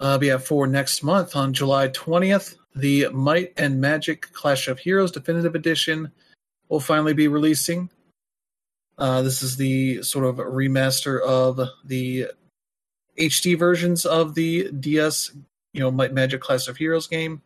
[0.00, 4.78] Uh, but yeah, for next month on July 20th, the Might and Magic Clash of
[4.78, 6.10] Heroes Definitive Edition
[6.68, 7.88] will finally be releasing.
[8.98, 12.26] Uh, this is the sort of remaster of the
[13.18, 15.32] HD versions of the DS,
[15.72, 17.42] you know, Might Magic Clash of Heroes game.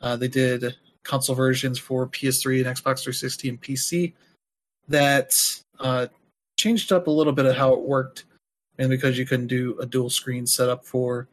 [0.00, 4.12] Uh, they did console versions for PS3 and Xbox 360 and PC
[4.88, 5.34] that
[5.80, 6.06] uh,
[6.58, 8.24] changed up a little bit of how it worked,
[8.78, 11.28] and because you couldn't do a dual screen setup for,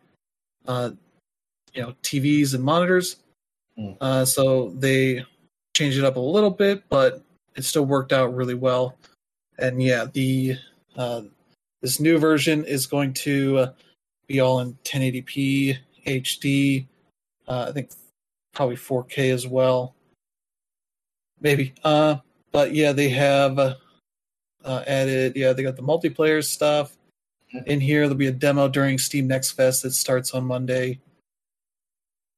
[0.67, 0.91] uh,
[1.73, 3.17] you know, TVs and monitors.
[3.77, 3.97] Mm.
[3.99, 5.25] Uh, so they
[5.75, 7.23] changed it up a little bit, but
[7.55, 8.97] it still worked out really well.
[9.57, 10.57] And yeah, the
[10.95, 11.21] uh,
[11.81, 13.71] this new version is going to uh,
[14.27, 16.85] be all in 1080p HD.
[17.47, 17.91] Uh, I think
[18.53, 19.95] probably 4K as well.
[21.41, 21.73] Maybe.
[21.83, 22.17] Uh,
[22.51, 23.75] but yeah, they have uh,
[24.87, 25.35] added.
[25.35, 26.95] Yeah, they got the multiplayer stuff
[27.65, 28.01] in here.
[28.01, 30.99] There'll be a demo during Steam Next Fest that starts on Monday.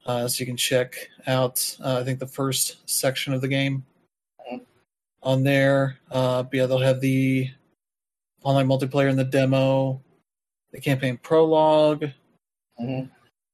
[0.05, 3.83] Uh, so you can check out, uh, I think, the first section of the game
[5.23, 5.97] on there.
[6.11, 7.49] Uh, but yeah, they'll have the
[8.43, 9.99] online multiplayer in the demo,
[10.71, 12.05] the campaign prologue.
[12.79, 13.09] Mhm.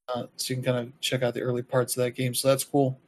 [0.09, 2.33] Uh, so you can kind of check out the early parts of that game.
[2.35, 2.99] So that's cool.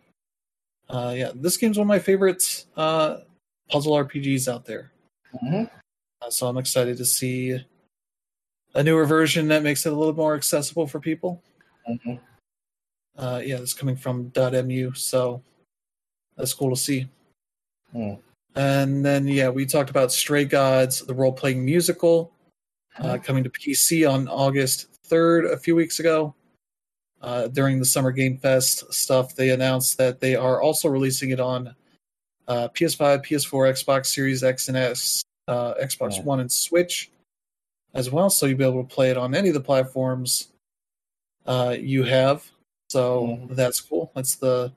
[0.90, 3.22] Uh, yeah, this game's one of my favorites uh,
[3.70, 4.92] puzzle RPGs out there.
[5.44, 5.70] Mhm.
[6.22, 7.60] Uh, so I'm excited to see
[8.76, 11.44] a newer version that makes it a little more accessible for people.
[11.90, 12.22] Mhm.
[13.18, 15.42] Uh, yeah, it's coming from Dotemu, so
[16.36, 17.08] that's cool to see.
[17.92, 18.14] Hmm.
[18.56, 22.32] And then yeah, we talked about Stray Gods, the role playing musical,
[23.00, 26.36] uh, coming to PC on August third a few weeks ago.
[27.22, 31.40] Uh, during the Summer Game Fest stuff, they announced that they are also releasing it
[31.40, 31.74] on
[32.48, 36.24] uh, PS5, PS4, Xbox Series X and S, uh, Xbox Yeah.
[36.24, 37.10] One, and Switch
[37.94, 38.30] as well.
[38.30, 40.50] So you'll be able to play it on any of the platforms
[41.46, 42.50] uh, you have.
[42.90, 43.56] So Mhm.
[43.56, 44.12] that's cool.
[44.16, 44.72] That's the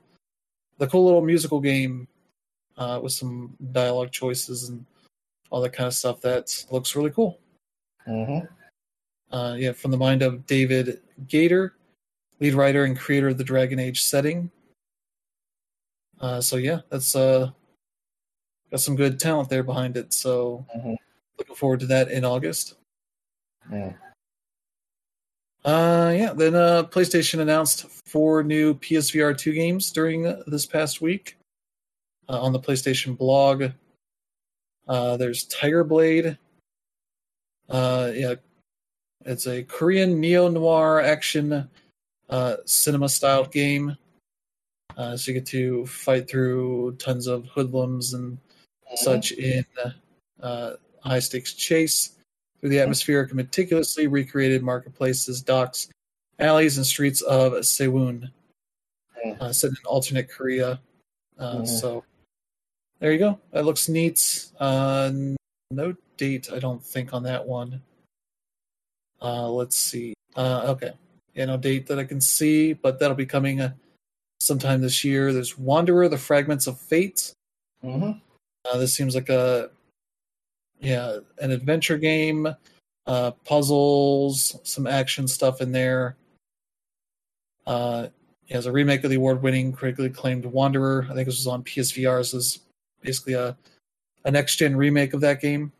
[0.78, 2.06] the cool little musical game
[2.76, 4.84] uh, with some dialogue choices and
[5.50, 6.20] all that kind of stuff.
[6.20, 7.38] That looks really cool.
[8.06, 8.46] Mhm.
[9.30, 11.72] Uh, yeah, from the mind of David Gaider,
[12.40, 14.50] lead writer and creator of the Dragon Age setting.
[16.20, 17.50] Uh, so yeah, that's uh,
[18.70, 20.12] got some good talent there behind it.
[20.12, 20.96] So Mhm.
[21.38, 22.74] looking forward to that in August.
[23.70, 23.92] Yeah.
[25.66, 31.36] Uh, yeah, then uh, PlayStation announced four new PSVR 2 games during this past week
[32.28, 33.72] uh, on the PlayStation blog.
[34.86, 36.38] Uh, there's Tiger Blade.
[37.68, 38.34] Uh, yeah,
[39.24, 41.68] it's a Korean neo noir action
[42.30, 43.97] uh, cinema style game.
[44.97, 48.38] Uh, so you get to fight through tons of hoodlums and
[48.94, 49.64] such in
[50.40, 52.15] uh, high stakes chase
[52.60, 55.88] through the atmospheric and meticulously recreated marketplaces, docks,
[56.38, 58.30] alleys, and streets of Sewon,
[59.24, 59.40] Mm.
[59.40, 60.80] uh, set in alternate Korea.
[61.38, 61.68] Uh, Mhm.
[61.68, 62.04] So
[62.98, 63.38] there you go.
[63.52, 64.46] That looks neat.
[64.58, 65.12] Uh,
[65.70, 67.82] no date, I don't think, on that one.
[69.20, 70.14] Uh, let's see.
[70.34, 70.92] Uh, okay.
[71.34, 73.74] Yeah, no date that I can see, but that'll be coming uh,
[74.40, 75.32] sometime this year.
[75.32, 77.32] There's Wanderer, The Fragments of Fate.
[77.82, 78.20] Mhm.
[78.64, 79.70] Uh, this seems like a
[80.80, 82.48] yeah an adventure game,
[83.06, 86.16] uh, puzzles, some action stuff in there.
[87.66, 88.08] Uh,
[88.48, 91.06] it has a remake of the award-winning, critically acclaimed Wanderer.
[91.10, 92.24] I think this was on PSVR.
[92.24, 92.58] So this is
[93.02, 93.56] basically a
[94.24, 95.70] a next-gen remake of that game.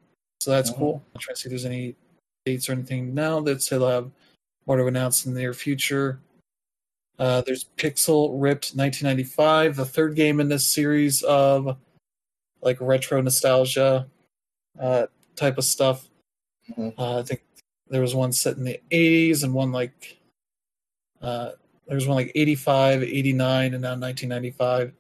[0.41, 0.77] So that's Mhm.
[0.77, 1.03] cool.
[1.15, 1.97] I'm trying to see if there's any
[2.45, 4.11] dates or anything now that say they'll have
[4.67, 6.21] more to announce in the near future.
[7.19, 11.77] Uh, there's Pixel Ripped 1995, the third game in this series of
[12.61, 14.07] like retro nostalgia
[14.81, 16.09] uh, type of stuff.
[16.71, 16.95] Mhm.
[16.99, 17.43] Uh, I think
[17.89, 20.19] there was one set in the 80s and one like
[21.23, 21.53] uh,
[21.87, 24.93] there was one like 85, 89, and now 1995.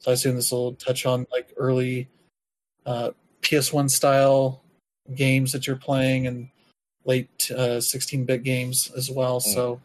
[0.00, 2.08] So I assume this will touch on like early
[2.84, 4.62] uh, PS1 style
[5.14, 6.48] games that you're playing and
[7.04, 9.40] late uh, 16-bit games as well.
[9.40, 9.80] So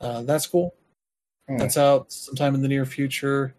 [0.00, 0.74] uh, that's cool.
[1.48, 1.58] Hmm.
[1.58, 3.54] That's out sometime in the near future.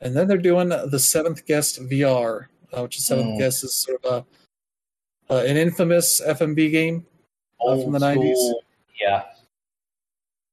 [0.00, 2.46] And then they're doing the Seventh Guest VR,
[2.76, 3.38] uh, which is Seventh Hmm.
[3.38, 4.12] Guest is sort of
[5.30, 7.06] a uh, an infamous FMV game
[7.60, 8.54] uh, from the 90s
[9.00, 9.24] Yeah.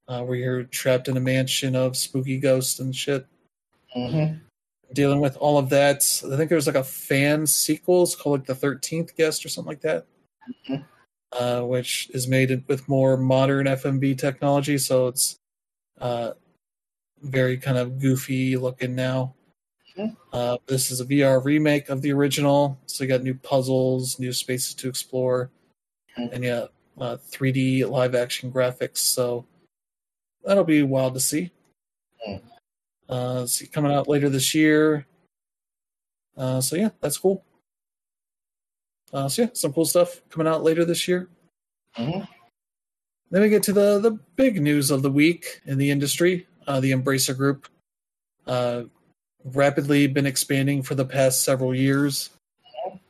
[0.08, 3.26] uh, where you're trapped in a mansion of spooky ghosts and shit.
[3.96, 4.40] Mhm.
[4.92, 5.96] Dealing with all of that.
[6.30, 8.02] I think there's like a fan sequel.
[8.02, 10.06] It's called like the Thirteenth Guest or something like that,
[10.68, 10.84] Mhm.
[11.32, 14.76] uh, which is made with more modern FMV technology.
[14.78, 15.36] So it's
[15.98, 16.34] uh,
[17.22, 19.34] very kind of goofy looking now.
[20.32, 24.32] Uh, this is a VR remake of the original, so you got new puzzles, new
[24.32, 25.50] spaces to explore,
[26.18, 26.32] Mhm.
[26.32, 26.66] and yeah,
[26.98, 28.98] uh, 3D live action graphics.
[28.98, 29.46] So
[30.44, 31.50] that'll be wild to see.
[32.26, 32.42] Mhm.
[33.08, 35.06] Uh, see, coming out later this year.
[36.36, 37.44] Uh, so yeah, that's cool.
[39.12, 41.28] Uh, so yeah, some cool stuff coming out later this year.
[41.94, 42.28] Mhm.
[43.30, 46.46] Then we get to the the big news of the week in the industry.
[46.66, 47.68] Uh, the Embracer Group,
[48.46, 48.84] uh,
[49.52, 52.30] rapidly been expanding for the past several years.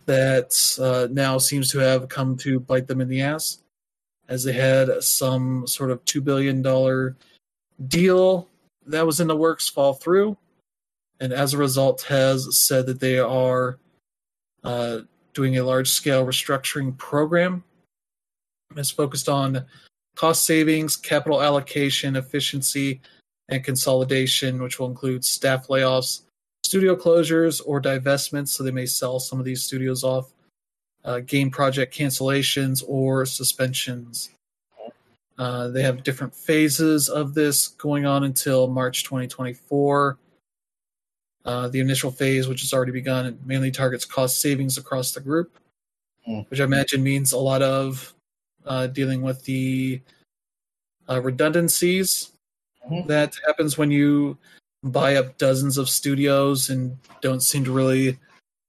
[0.06, 3.58] That uh, now seems to have come to bite them in the ass,
[4.28, 7.16] as they had some sort of two billion dollar
[7.88, 8.48] deal
[8.86, 10.36] that was in the works fall through,
[11.18, 13.78] and as a result, has said that they are
[14.62, 15.00] uh,
[15.34, 17.64] doing a large scale restructuring program.
[18.76, 19.64] It's focused on
[20.14, 23.00] cost savings, capital allocation, efficiency,
[23.48, 26.22] and consolidation, which will include staff layoffs,
[26.66, 28.48] studio closures, or divestments.
[28.48, 30.32] So they may sell some of these studios off,
[31.04, 34.30] uh, game project cancellations, or suspensions.
[35.38, 40.18] Uh, they have different phases of this going on until March 2024.
[41.44, 45.56] Uh, the initial phase, which has already begun, mainly targets cost savings across the group,
[46.24, 46.40] Hmm.
[46.48, 48.12] which I imagine means a lot of
[48.64, 50.00] uh, dealing with the
[51.08, 52.32] uh, redundancies
[52.90, 53.06] Mhm.
[53.06, 54.36] that happens when you
[54.92, 58.18] buy up dozens of studios and don't seem to really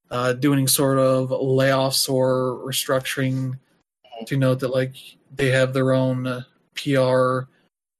[0.09, 3.57] uh, do any sort of layoffs or restructuring.
[4.25, 4.95] To note that, like,
[5.35, 6.41] they have their own uh,
[6.73, 7.41] PR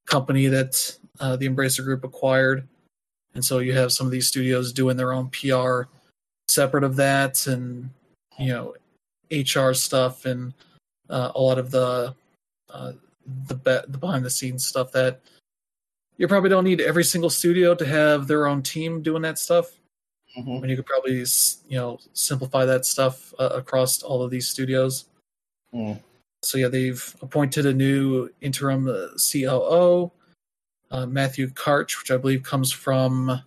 [0.08, 2.68] company that uh, the Embracer Group acquired,
[3.36, 5.84] and so you have some of these studios doing their own PR
[6.48, 7.92] separate of that, and
[8.40, 8.74] you know,
[9.32, 10.54] HR stuff and
[11.10, 12.16] uh, a lot of the
[12.70, 12.94] uh,
[13.48, 15.22] the be- the behind the scenes stuff that
[16.18, 19.72] you probably don't need every single studio to have their own team doing that stuff.
[20.38, 20.62] Mhm.
[20.62, 21.16] When you could probably
[21.68, 25.06] you know simplify that stuff uh, across all of these studios.
[25.74, 26.00] Mm.
[26.44, 30.12] So yeah, they've appointed a new interim uh, COO,
[30.92, 33.42] uh, Matthew Karch, which I believe comes from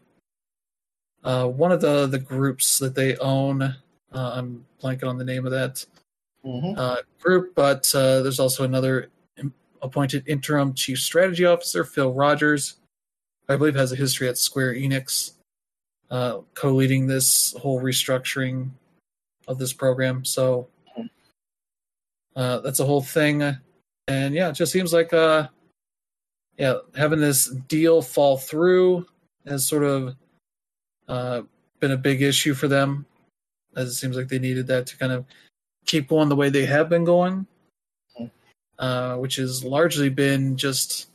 [1.23, 3.63] uh, one of the the groups that they own.
[3.63, 3.77] Uh,
[4.35, 5.85] I'm blanking on the name of that
[6.45, 6.77] Mhm.
[6.77, 9.11] uh, group, but uh, there's also another
[9.83, 12.77] appointed interim chief strategy officer, Phil Rogers.
[13.49, 15.33] I believe has a history at Square Enix,
[16.11, 18.71] uh, co-leading this whole restructuring
[19.49, 20.25] of this program.
[20.25, 20.69] So
[22.37, 23.43] uh, that's a whole thing,
[24.07, 25.49] and yeah, it just seems like uh,
[26.57, 29.07] yeah, having this deal fall through
[29.47, 30.15] has sort of
[31.09, 31.43] uh,
[31.81, 33.07] been a big issue for them,
[33.75, 35.25] as it seems like they needed that to kind of
[35.87, 37.47] keep going the way they have been going.
[38.81, 41.11] Uh, which has largely been just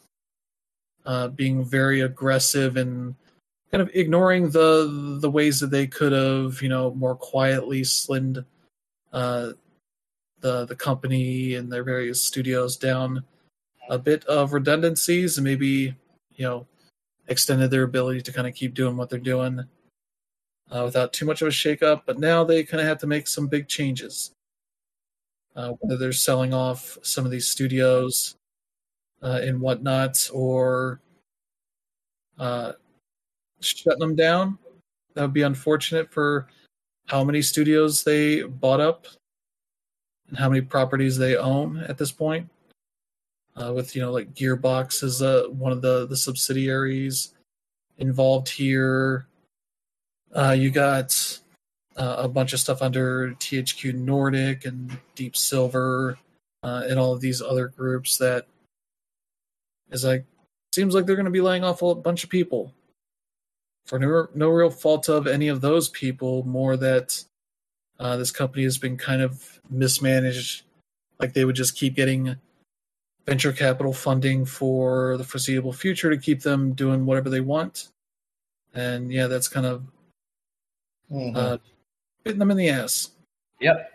[1.05, 3.15] uh, being very aggressive and
[3.71, 8.45] kind of ignoring the the ways that they could have, you know, more quietly slimmed
[9.11, 9.49] uh,
[10.41, 13.23] the the company and their various studios down
[13.89, 15.95] a bit of redundancies and maybe
[16.35, 16.67] you know
[17.27, 19.63] extended their ability to kind of keep doing what they're doing
[20.69, 22.03] uh, without too much of a shakeup.
[22.05, 24.34] But now they kind of have to make some big changes
[25.55, 28.35] uh, whether they're selling off some of these studios
[29.21, 31.01] uh, and whatnot, or
[32.37, 32.73] uh,
[33.61, 34.57] shutting them down.
[35.13, 36.47] That would be unfortunate for
[37.07, 39.07] how many studios they bought up
[40.27, 42.49] and how many properties they own at this point.
[43.55, 47.33] Uh, with you know, like Gearbox is uh, one of the the subsidiaries
[47.97, 49.27] involved here.
[50.33, 51.39] Uh, you got
[51.95, 56.17] uh, a bunch of stuff under THQ Nordic and Deep Silver
[56.63, 58.47] uh, and all of these other groups that
[59.91, 60.25] is like
[60.73, 62.73] seems like they're going to be laying off a bunch of people
[63.85, 66.43] for no, no real fault of any of those people.
[66.43, 67.23] More that
[67.99, 70.63] uh, this company has been kind of mismanaged,
[71.19, 72.35] like they would just keep getting
[73.25, 77.87] venture capital funding for the foreseeable future to keep them doing whatever they want.
[78.73, 79.83] And yeah, that's kind of
[81.11, 81.35] Mhm.
[82.25, 83.11] Bitten them in the ass.
[83.61, 83.91] yep.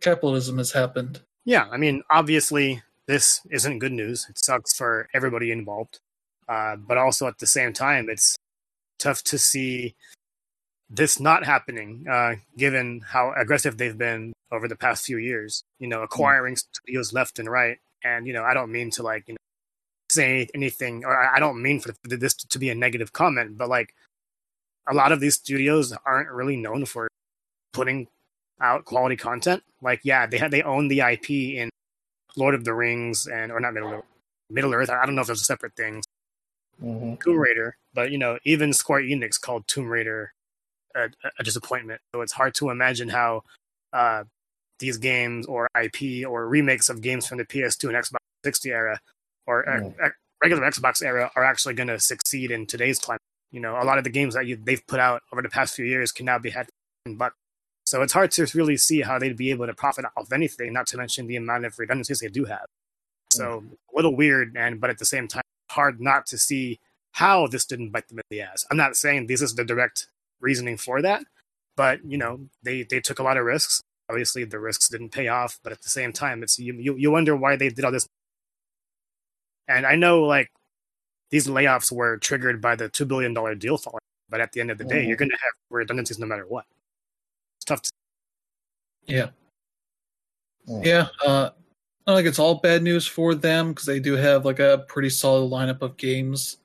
[0.00, 1.20] Capitalism has happened.
[1.44, 4.26] Yeah, I mean, obviously, this isn't good news.
[4.30, 5.98] It sucks for everybody involved.
[6.48, 8.36] Uh, but also at the same time, it's
[8.98, 9.94] tough to see
[10.88, 15.62] this not happening, uh, given how aggressive they've been over the past few years.
[15.78, 17.78] You know, acquiring studios left and right.
[18.04, 19.38] And you know, I don't mean to like you know
[20.10, 23.68] say anything, or I I don't mean for this to be a negative comment, but
[23.68, 23.94] like
[24.88, 27.08] a lot of these studios aren't really known for
[27.72, 28.08] putting
[28.60, 29.62] out quality content.
[29.80, 31.70] Like, yeah, they had they own the IP in
[32.36, 34.04] Lord of the Rings and or not Middle Earth,
[34.50, 34.90] Middle Earth.
[34.90, 36.04] I don't know if those are separate things.
[36.82, 37.20] Mhm.
[37.22, 40.32] Tomb Raider, but you know, even Square Enix called Tomb Raider
[40.94, 41.08] a,
[41.38, 42.00] a disappointment.
[42.14, 43.42] So it's hard to imagine how
[43.92, 44.24] uh,
[44.78, 49.00] these games or IP or remakes of games from the PS2 and Xbox 60 era
[49.46, 49.94] or uh, Mm.
[50.04, 50.08] uh,
[50.42, 53.20] regular Xbox era are actually going to succeed in today's climate.
[53.52, 55.74] You know, a lot of the games that you, they've put out over the past
[55.76, 56.68] few years can now be had
[57.06, 57.36] in bucks.
[57.92, 60.86] So it's hard to really see how they'd be able to profit off anything, not
[60.86, 62.64] to mention the amount of redundancies they do have.
[63.30, 67.48] So a little weird, and but at the same time, hard not to see how
[67.48, 68.64] this didn't bite them in the ass.
[68.70, 70.06] I'm not saying this is the direct
[70.40, 71.24] reasoning for that,
[71.76, 73.82] but you know, they they took a lot of risks.
[74.08, 77.10] Obviously, the risks didn't pay off, but at the same time, it's you you, you
[77.10, 78.06] wonder why they did all this.
[79.68, 80.48] And I know, like
[81.28, 84.00] these layoffs were triggered by the two billion dollar deal falling,
[84.30, 85.08] but at the end of the day, Mhm.
[85.08, 86.64] you're going to have redundancies no matter what.
[87.64, 87.82] Tough.
[87.82, 87.90] To,
[89.06, 89.30] Yeah.
[90.66, 91.08] Yeah.
[91.24, 91.50] Uh,
[92.06, 94.84] I don't think it's all bad news for them because they do have like a
[94.88, 96.58] pretty solid lineup of games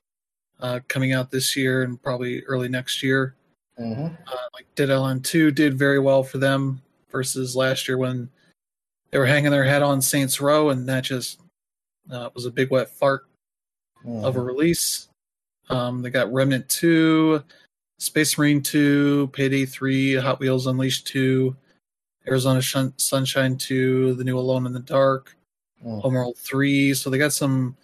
[0.60, 3.36] uh, coming out this year and probably early next year.
[3.76, 8.28] hmm Uh, like Dead Island 2 did very well for them versus last year when
[9.10, 11.40] they were hanging their head on Saints Row, and that just
[12.10, 13.26] uh, was a big wet fart
[14.06, 15.08] of a release.
[15.70, 17.42] Um, they got Remnant 2,
[17.98, 21.56] Space Marine 2, Payday 3, Hot Wheels Unleashed 2,
[22.28, 25.36] Arizona Shun- Sunshine 2, the new Alone in the Dark,
[25.84, 26.00] Mhm.
[26.02, 26.94] Homeworld 3.
[26.94, 27.76] So they got some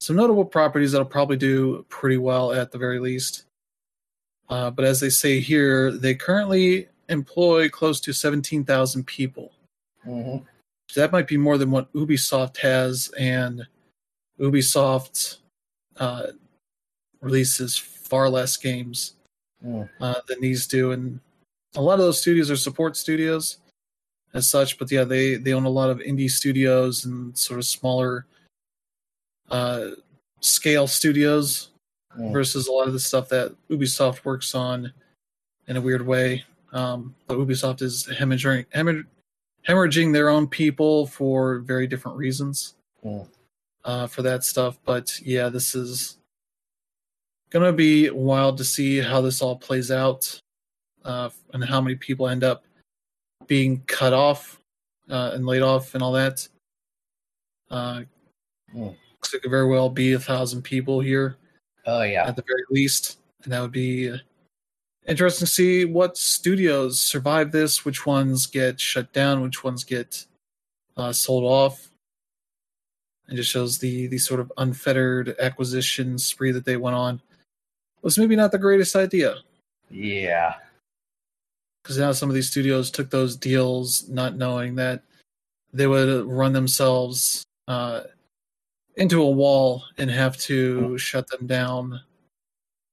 [0.00, 3.44] some notable properties that'll probably do pretty well at the very least.
[4.48, 9.52] Uh, but as they say here, they currently employ close to 17,000 people.
[10.04, 10.44] Mhm.
[10.96, 13.68] That might be more than what Ubisoft has, and
[14.40, 15.38] Ubisoft
[15.96, 16.32] uh,
[17.20, 19.14] releases far less games
[19.64, 19.88] Mm.
[20.00, 21.20] uh, than these do, and
[21.74, 23.58] a lot of those studios are support studios
[24.34, 24.78] as such.
[24.78, 28.26] But yeah, they they own a lot of indie studios and sort of smaller
[29.50, 29.90] uh,
[30.40, 31.68] scale studios
[32.18, 32.30] Mm.
[32.30, 34.92] versus a lot of the stuff that Ubisoft works on
[35.66, 36.44] in a weird way.
[36.72, 39.06] Um, but Ubisoft is hemorrhaging, hemorrhaging,
[39.66, 43.26] hemorrhaging their own people for very different reasons Mm.
[43.84, 44.78] uh, for that stuff.
[44.84, 46.18] But yeah, this is
[47.52, 50.40] going to be wild to see how this all plays out
[51.04, 52.64] uh, and how many people end up
[53.46, 54.60] being cut off
[55.10, 56.48] uh, and laid off and all that.
[57.70, 58.02] Uh,
[58.74, 58.96] Mm.
[59.12, 61.36] Looks like it could very well be a thousand people here
[61.86, 62.26] Oh yeah.
[62.26, 64.10] at the very least, and that would be
[65.06, 70.24] interesting to see what studios survive this, which ones get shut down, which ones get
[70.96, 71.90] uh, sold off.
[73.28, 77.20] It just shows the the sort of unfettered acquisition spree that they went on
[78.02, 79.36] was maybe not the greatest idea
[79.90, 80.54] Yeah.
[81.82, 85.02] because now some of these studios took those deals not knowing that
[85.72, 88.02] they would run themselves uh,
[88.96, 92.00] into a wall and have to shut them down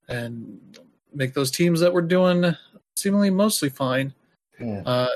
[0.08, 0.78] and
[1.12, 2.54] make those teams that were doing
[2.96, 4.12] seemingly mostly fine
[4.60, 4.82] Mm.
[4.84, 5.08] uh,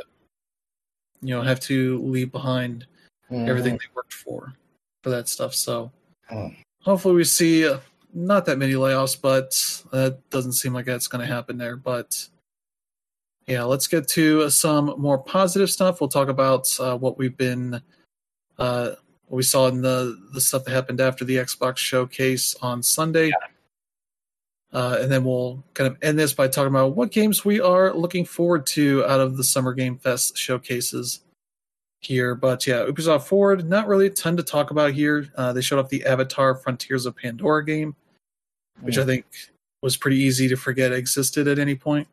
[1.20, 2.86] you know have to leave behind
[3.30, 3.46] Mhm.
[3.48, 4.54] everything they worked for
[5.02, 5.90] for that stuff so
[6.30, 6.56] Mm.
[6.80, 7.78] hopefully we see uh,
[8.14, 9.50] not that many layoffs but
[9.92, 12.28] that doesn't seem like that's going to happen there but
[13.46, 17.36] yeah let's get to uh, some more positive stuff we'll talk about uh, what we've
[17.36, 17.80] been
[18.58, 18.90] uh,
[19.26, 23.32] what we saw in the the stuff that happened after the xbox showcase on sunday
[24.74, 27.94] uh, and then we'll kind of end this by talking about what games we are
[27.94, 31.20] looking forward to out of the Summer Game Fest showcases
[32.00, 32.34] here.
[32.34, 35.28] But yeah, Ubisoft Forward, not really a ton to talk about here.
[35.36, 37.94] Uh, they showed off the Avatar Frontiers of Pandora game,
[38.80, 39.26] which I think
[39.82, 42.08] was pretty easy to forget existed at any point.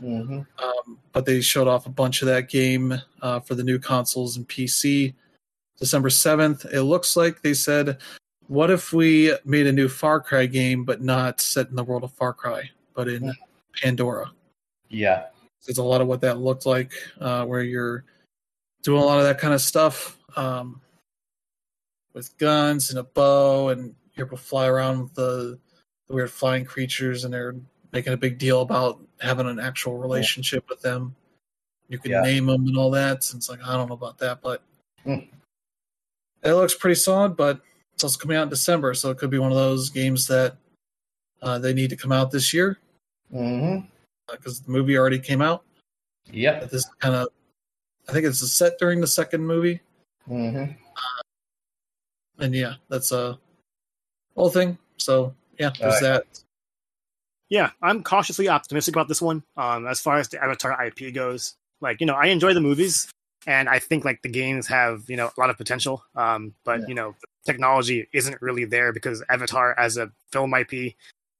[0.00, 0.46] Mhm.
[0.58, 4.36] Um, but they showed off a bunch of that game uh, for the new consoles
[4.36, 5.14] and PC.
[5.78, 7.98] December 7th, it looks like they said,
[8.46, 12.04] what if we made a new Far Cry game, but not set in the world
[12.04, 13.32] of Far Cry, but in
[13.80, 14.32] Pandora?
[14.88, 15.26] Yeah.
[15.66, 18.04] It's a lot of what that looked like, uh, where you're
[18.82, 20.80] doing a lot of that kind of stuff um,
[22.14, 25.58] with guns and a bow, and you're able to fly around with the
[26.10, 27.54] weird flying creatures, and they're
[27.92, 31.14] making a big deal about having an actual relationship with them.
[31.88, 32.20] You can Yeah.
[32.20, 33.30] name them and all that.
[33.30, 34.62] And it's like I don't know about that, but
[35.04, 35.20] Hmm.
[36.42, 37.36] it looks pretty solid.
[37.36, 37.60] But
[37.94, 40.56] it's also coming out in December, so it could be one of those games that
[41.42, 42.78] uh, they need to come out this year
[43.30, 45.64] because the movie already came out.
[46.30, 47.28] Yeah, this kind of,
[48.08, 49.80] I think it's a set during the second movie,
[50.26, 50.64] hmm
[52.38, 53.38] and yeah, that's a
[54.34, 54.78] whole thing.
[54.96, 56.24] So yeah, there's Alright.
[56.24, 56.40] that.
[57.50, 59.42] Yeah, I'm cautiously optimistic about this one.
[59.56, 63.10] Um, as far as the Avatar IP goes, like you know, I enjoy the movies,
[63.46, 66.02] and I think like the games have you know a lot of potential.
[66.14, 66.86] Um, but Yeah.
[66.88, 67.14] you know,
[67.44, 70.94] technology isn't really there because Avatar as a film IP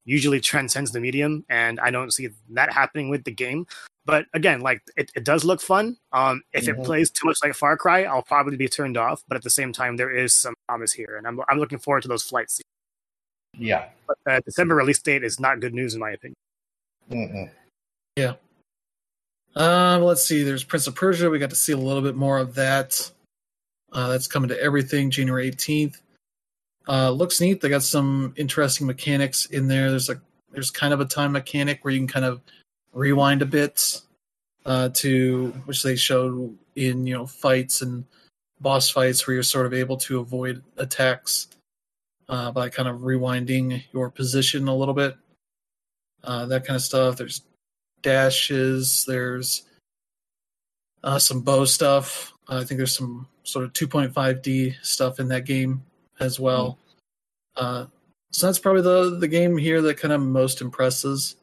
[0.04, 3.66] usually transcends the medium, and I don't see that happening with the game.
[4.04, 5.96] But again, like it, it does look fun.
[6.12, 6.78] Um, if Mhm.
[6.80, 9.22] it plays too much like Far Cry, I'll probably be turned off.
[9.28, 12.02] But at the same time, there is some promise here, and I'm I'm looking forward
[12.02, 12.60] to those flights.
[13.58, 13.88] Yeah.
[14.06, 16.36] But uh, December release date is not good news in my opinion.
[17.08, 17.44] hmm
[18.16, 18.34] Yeah.
[19.56, 20.42] Um, let's see.
[20.42, 21.28] There's Prince of Persia.
[21.28, 23.10] We got to see a little bit more of that.
[23.92, 25.96] Uh, that's coming to everything January 18th.
[26.88, 27.60] Uh, looks neat.
[27.60, 29.90] They got some interesting mechanics in there.
[29.90, 30.20] There's a
[30.52, 32.40] there's kind of a time mechanic where you can kind of
[32.92, 34.00] rewind a bit
[34.64, 38.04] uh, to which they showed in you know fights and
[38.60, 41.48] boss fights where you're sort of able to avoid attacks
[42.30, 45.16] uh, by kind of rewinding your position a little bit.
[46.22, 47.16] Uh, that kind of stuff.
[47.16, 47.42] There's
[48.02, 49.04] dashes.
[49.06, 49.62] There's
[51.02, 52.32] uh, some bow stuff.
[52.48, 55.82] I think there's some sort of 2.5D stuff in that game
[56.20, 56.78] as well.
[57.56, 57.86] Uh,
[58.30, 61.34] so that's probably the the game here that kind of most impresses.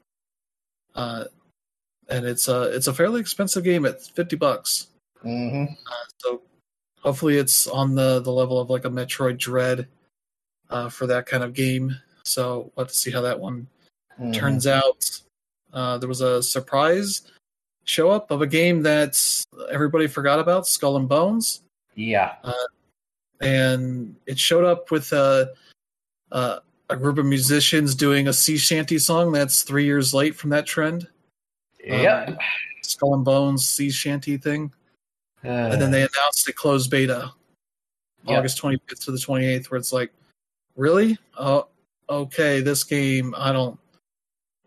[0.96, 1.26] Uh,
[2.08, 4.88] and it's a it's a fairly expensive game at fifty bucks.
[5.24, 5.74] Mm-hmm.
[6.20, 6.44] So
[7.02, 9.90] hopefully it's on the the level of like a Metroid Dread
[10.70, 11.96] uh, for that kind of game.
[12.24, 13.68] So we'll have to see how that one
[14.20, 14.32] Mm-hmm.
[14.32, 15.08] turns out.
[15.72, 17.22] Uh, there was a surprise
[17.84, 19.16] show up of a game that
[19.70, 21.62] everybody forgot about, Skull and Bones,
[21.94, 22.34] Yeah.
[23.40, 25.54] and it showed up with a
[26.32, 30.50] a, a group of musicians doing a sea shanty song that's three years late from
[30.50, 31.08] that trend.
[31.86, 32.40] Yep.
[32.82, 34.72] Skull and Bones sea shanty thing.
[35.44, 37.32] and then they announced a closed beta
[38.26, 38.40] Yeah.
[38.40, 40.12] august 25th to the 28th where it's like
[40.78, 41.68] really oh
[42.10, 43.78] okay this game i don't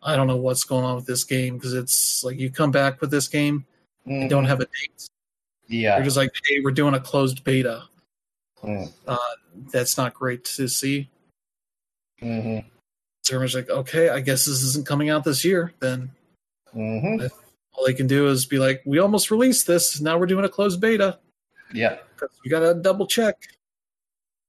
[0.03, 3.01] i don't know what's going on with this game because it's like you come back
[3.01, 3.65] with this game
[4.05, 5.75] you don't have a date Mm-hmm.
[5.83, 5.97] Yeah.
[5.97, 7.85] you're just like hey we're doing a closed beta
[8.63, 8.93] Mm.
[9.09, 9.17] uh,
[9.73, 11.09] that's not great to see
[12.21, 12.67] Mm-hmm.
[13.23, 16.11] so everyone's like okay i guess this isn't coming out this year then
[16.77, 17.27] Mm-hmm.
[17.73, 20.49] all they can do is be like we almost released this now we're doing a
[20.49, 21.19] closed beta
[21.73, 21.99] Yeah.
[22.45, 23.37] we gotta double check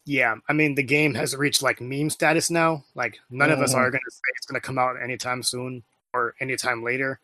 [0.06, 2.84] Yeah, I mean the game has reached like meme status now.
[2.96, 3.78] Like none of us Mhm.
[3.78, 5.84] are going to say it's going to come out anytime soon
[6.14, 7.20] or anytime later.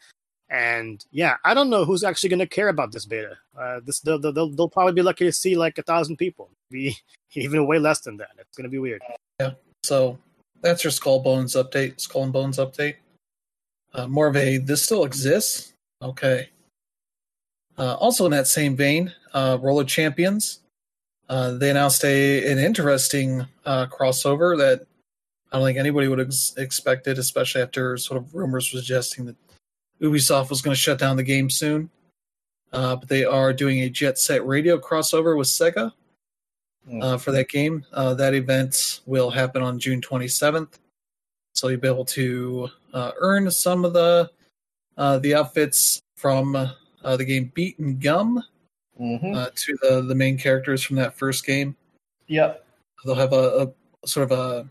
[0.49, 3.37] And yeah, I don't know who's actually going to care about this beta.
[3.57, 6.95] Uh, this they'll, they'll, they'll probably be lucky to see like a thousand people, be
[7.33, 8.29] even way less than that.
[8.37, 9.01] It's going to be weird.
[9.39, 9.53] Yeah.
[9.83, 10.17] So
[10.61, 12.95] that's your Skull Bones update, Skull and Bones update.
[13.93, 15.73] Uh, more of a this still exists.
[16.01, 16.49] Okay.
[17.77, 20.59] Uh, also in that same vein, uh, Roller Champions.
[21.29, 24.85] Uh, they announced a an interesting uh, crossover that
[25.51, 29.35] I don't think anybody would have ex- expected, especially after sort of rumors suggesting that
[30.01, 31.89] Ubisoft was going to shut down the game soon.
[32.73, 35.91] Uh, but they are doing a Jet Set Radio crossover with Sega
[37.01, 37.85] uh, for that game.
[37.93, 40.79] Uh, that event will happen on June 27th,
[41.55, 44.29] so you'll be able to uh, earn some of the
[44.97, 48.43] uh, the outfits from uh, the game Beat and Gum
[48.99, 49.33] Mm-hmm.
[49.35, 51.75] uh, to the the main characters from that first game.
[52.27, 52.65] Yep.
[53.05, 54.69] They'll have a, a sort of a,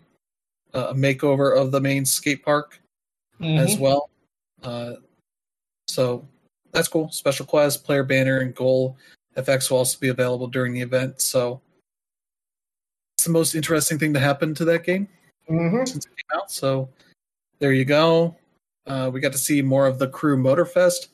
[0.78, 2.80] a makeover of the main skate park
[3.40, 3.78] as Mhm.
[3.80, 4.10] well.
[4.62, 4.94] Uh,
[5.88, 6.26] so
[6.72, 7.10] that's cool.
[7.10, 8.96] Special quest, player banner, and goal
[9.36, 11.20] FX will also be available during the event.
[11.20, 11.60] So
[13.16, 15.08] it's the most interesting thing to happen to that game
[15.48, 15.86] Mhm.
[15.88, 16.50] since it came out.
[16.50, 16.88] So
[17.60, 18.34] there you go.
[18.86, 21.08] Uh, we got to see more of the Crew Motorfest,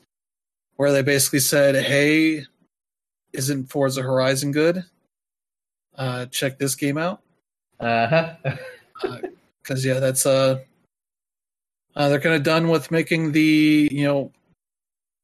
[0.76, 2.46] where they basically said, "Hey,
[3.32, 4.84] isn't Forza Horizon good?
[5.96, 7.20] Uh, check this game out."
[7.80, 8.34] Uh-huh.
[9.62, 10.60] because yeah, that's uh,
[11.96, 14.32] uh they're kind of done with making the you know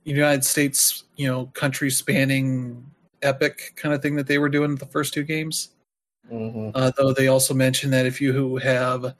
[0.04, 2.84] United States you know country spanning
[3.22, 5.70] epic kind of thing that they were doing the first two games.
[6.30, 6.72] Mhm.
[6.74, 9.14] Uh, though they also mentioned that if you have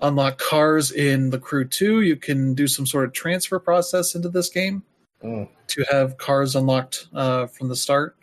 [0.00, 4.28] unlocked cars in the Crew Two, you can do some sort of transfer process into
[4.28, 4.82] this game
[5.22, 5.48] Mm.
[5.68, 8.14] to have cars unlocked uh, from the start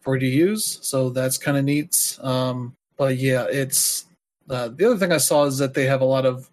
[0.00, 0.78] for you to use.
[0.82, 2.18] So that's kind of neat.
[2.22, 4.06] Um, but yeah, it's
[4.48, 6.50] uh, the other thing I saw is that they have a lot of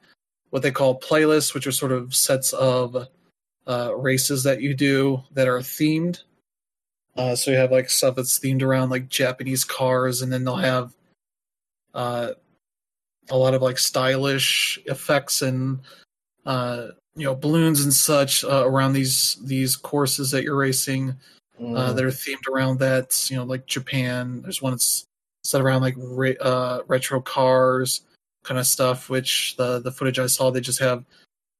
[0.50, 3.08] what they call playlists, which are sort of sets of
[3.68, 6.22] uh, races that you do that are themed.
[7.18, 10.56] Uh, so you have like stuff that's themed around like Japanese cars, and then they'll
[10.56, 10.94] have
[11.94, 12.32] uh,
[13.30, 15.80] a lot of like stylish effects and
[16.46, 21.16] uh, you know balloons and such uh, around these these courses that you're racing
[21.60, 21.96] uh, Mhm.
[21.96, 23.30] that are themed around that.
[23.30, 24.42] You know, like Japan.
[24.42, 25.06] There's one that's
[25.44, 28.02] set around like re- uh, retro cars
[28.44, 29.10] kind of stuff.
[29.10, 31.04] Which the the footage I saw, they just have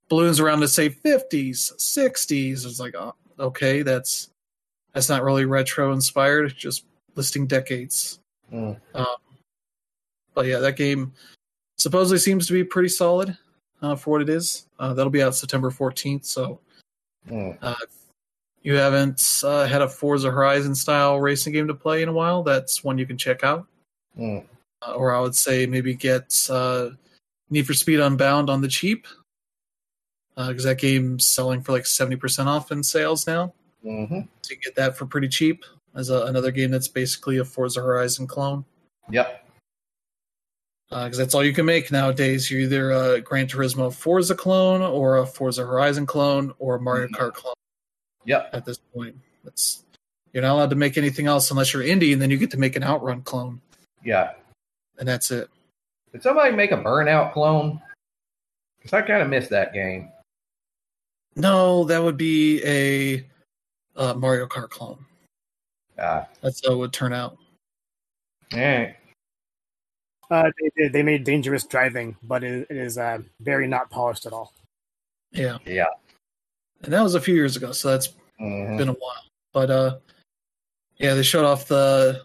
[0.10, 2.66] balloons around to say 50s, 60s.
[2.66, 4.30] It's like, oh, okay, that's
[4.94, 6.56] that's not really retro inspired.
[6.56, 8.20] Just listing decades.
[8.54, 8.80] Mm.
[10.34, 11.14] But yeah, that game
[11.78, 13.36] supposedly seems to be pretty solid
[13.82, 14.68] uh, for what it is.
[14.80, 16.26] Uh, that'll be out September 14th.
[16.26, 16.60] So
[17.28, 17.58] Mm.
[17.62, 17.76] uh,
[18.68, 22.44] you haven't uh, had a Forza Horizon style racing game to play in a while,
[22.44, 23.66] that's one you can check out.
[24.20, 24.44] Mm.
[24.86, 26.90] Uh, or I would say maybe get uh,
[27.50, 29.08] Need for Speed Unbound on the cheap
[30.36, 33.54] because that game's selling for like 70% off in sales now.
[33.86, 34.28] Mhm.
[34.42, 35.64] So you can get that for pretty cheap
[35.96, 38.66] as a, another game that's basically a Forza Horizon clone.
[39.10, 39.46] Yep.
[40.90, 42.52] because that's all you can make nowadays.
[42.52, 47.08] You're either a Gran Turismo Forza clone or a Forza Horizon clone or a Mario
[47.08, 47.12] Mhm.
[47.16, 47.54] Kart clone.
[48.28, 48.50] Yep.
[48.54, 49.84] At this point, it's
[50.34, 52.58] you're not allowed to make anything else unless you're indie, and then you get to
[52.60, 53.60] make an Outrun clone,
[54.04, 54.34] Yeah.
[55.00, 55.50] and that's it.
[56.12, 57.82] Did somebody make a Burnout clone?
[58.78, 60.12] Because I kind of missed that game.
[61.36, 63.26] No, that would be a
[63.96, 65.04] uh, Mario Kart clone.
[65.98, 66.28] Ah.
[66.42, 67.38] That's how it would turn out.
[68.54, 68.96] All right.
[70.30, 70.94] Uh, they did.
[70.94, 74.54] They made dangerous driving, but it, it is uh, very not polished at all.
[75.32, 75.86] Yeah, Yeah.
[76.84, 78.10] And that was a few years ago, so that's
[78.40, 78.78] Mhm.
[78.78, 79.24] been a while.
[79.54, 79.98] But uh,
[80.98, 82.22] yeah, they showed off the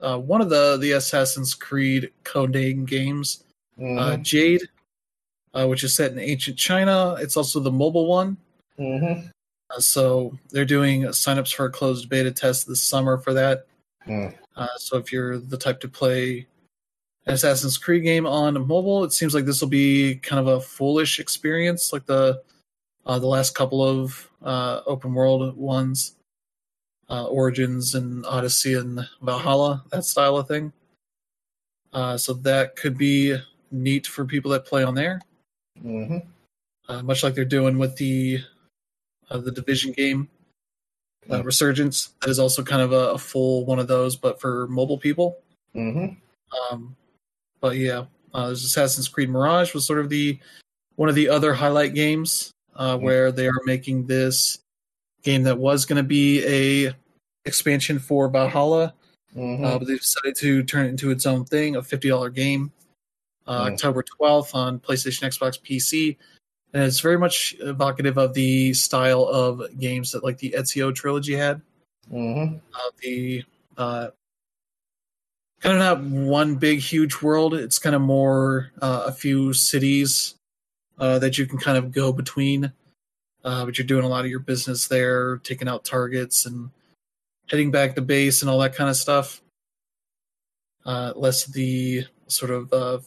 [0.00, 3.44] uh, one of the the Assassin's Creed Codename games,
[3.78, 4.22] uh, Mhm.
[4.22, 4.62] Jade,
[5.54, 7.14] uh, which is set in ancient China.
[7.20, 8.36] It's also the mobile one.
[8.78, 9.30] Mhm.
[9.70, 13.66] Uh, so they're doing signups for a closed beta test this summer for that.
[14.06, 14.34] Mm.
[14.56, 16.46] Uh, so if you're the type to play
[17.26, 20.60] an Assassin's Creed game on mobile, it seems like this will be kind of a
[20.60, 22.42] foolish experience, like the
[23.06, 26.16] uh, the last couple of uh, open world ones,
[27.08, 30.72] uh, Origins and Odyssey and Valhalla, that style of thing.
[31.92, 33.36] Uh, so that could be
[33.70, 35.20] neat for people that play on there
[35.82, 36.26] Mhm.
[36.88, 38.38] uh, much like they're doing with the
[39.30, 40.28] uh, the division game
[41.30, 41.44] uh, Mm.
[41.44, 44.98] resurgence that is also kind of a, a full one of those but for mobile
[44.98, 45.38] people
[45.74, 46.16] Mhm.
[46.70, 46.96] um,
[47.60, 50.38] but yeah uh, there's assassin's creed mirage was sort of the
[50.96, 54.58] one of the other highlight games uh, where they are making this
[55.22, 56.94] game that was going to be a
[57.44, 58.94] expansion for valhalla
[59.36, 59.64] Mhm.
[59.64, 62.70] uh, but they decided to turn it into its own thing, a fifty dollar game,
[63.46, 63.72] uh, Mm.
[63.72, 66.18] October twelfth on PlayStation, Xbox, PC,
[66.74, 71.34] and it's very much evocative of the style of games that like the Ezio trilogy
[71.34, 71.62] had.
[72.12, 72.60] Mhm.
[72.74, 73.42] Uh, the
[73.78, 74.08] uh,
[75.60, 80.34] kind of not one big huge world; it's kind of more uh, a few cities
[80.98, 82.72] uh, that you can kind of go between.
[83.44, 86.70] Uh, but you're doing a lot of your business there, taking out targets and
[87.50, 89.42] heading back to base and all that kind of stuff.
[90.84, 92.98] Uh, less the sort of uh,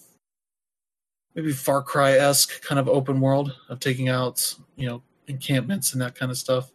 [1.34, 6.02] maybe Far Cry esque kind of open world of taking out you know encampments and
[6.02, 6.72] that kind of stuff.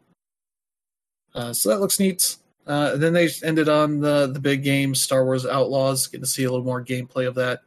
[1.35, 2.37] Uh, so that looks neat.
[2.67, 6.45] Uh, then they ended on the the big game Star Wars Outlaws, getting to see
[6.45, 7.61] a little more gameplay of that.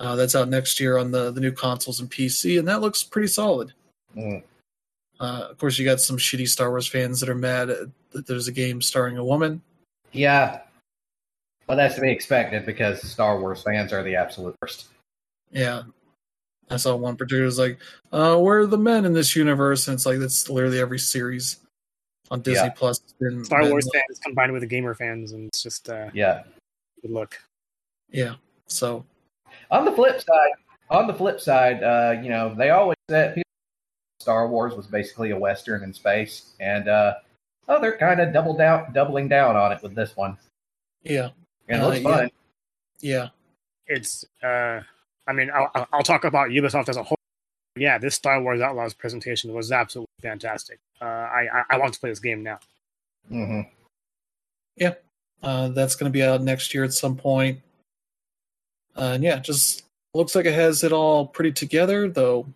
[0.00, 3.02] Uh, that's out next year on the the new consoles and PC, and that looks
[3.02, 3.72] pretty solid.
[4.16, 4.42] Mm.
[5.20, 7.68] Uh, of course, you got some shitty Star Wars fans that are mad
[8.12, 9.60] that there's a game starring a woman.
[10.12, 10.60] Yeah.
[11.66, 14.86] Well, that's to be expected because Star Wars fans are the absolute worst.
[15.50, 15.82] Yeah.
[16.70, 17.78] I saw one particular was like,
[18.12, 19.88] uh, where are the men in this universe?
[19.88, 21.56] And it's like that's literally every series
[22.30, 22.70] on Disney Yeah.
[22.70, 23.00] Plus.
[23.18, 23.70] been Star men.
[23.70, 26.44] Wars fans combined with the gamer fans, and it's just uh, Yeah.
[27.02, 27.38] good look.
[28.10, 28.36] Yeah.
[28.68, 29.04] So
[29.70, 30.52] On the flip side,
[30.90, 33.44] on the flip side, uh, you know, they always said people
[34.20, 37.14] Star Wars was basically a western in space, and uh,
[37.68, 40.36] oh, they're kind of double down, doubling down on it with this one,
[41.02, 41.30] yeah.
[41.68, 42.16] and it Uh, looks yeah.
[42.16, 42.30] fun.
[43.00, 43.28] Yeah.
[43.86, 44.80] It's uh,
[45.26, 47.16] I mean, I'll, I'll- I'll talk about Ubisoft as a whole.
[47.76, 50.78] Yeah, this Star Wars Outlaws presentation was absolutely fantastic.
[51.00, 52.58] Uh, I, I I want to play this game now.
[53.28, 53.60] hmm
[54.76, 54.94] Yeah,
[55.42, 57.60] Uh, that's going to be out next year at some point.
[58.98, 59.84] Uh, and yeah, just
[60.14, 62.46] looks like it has it all pretty together, though.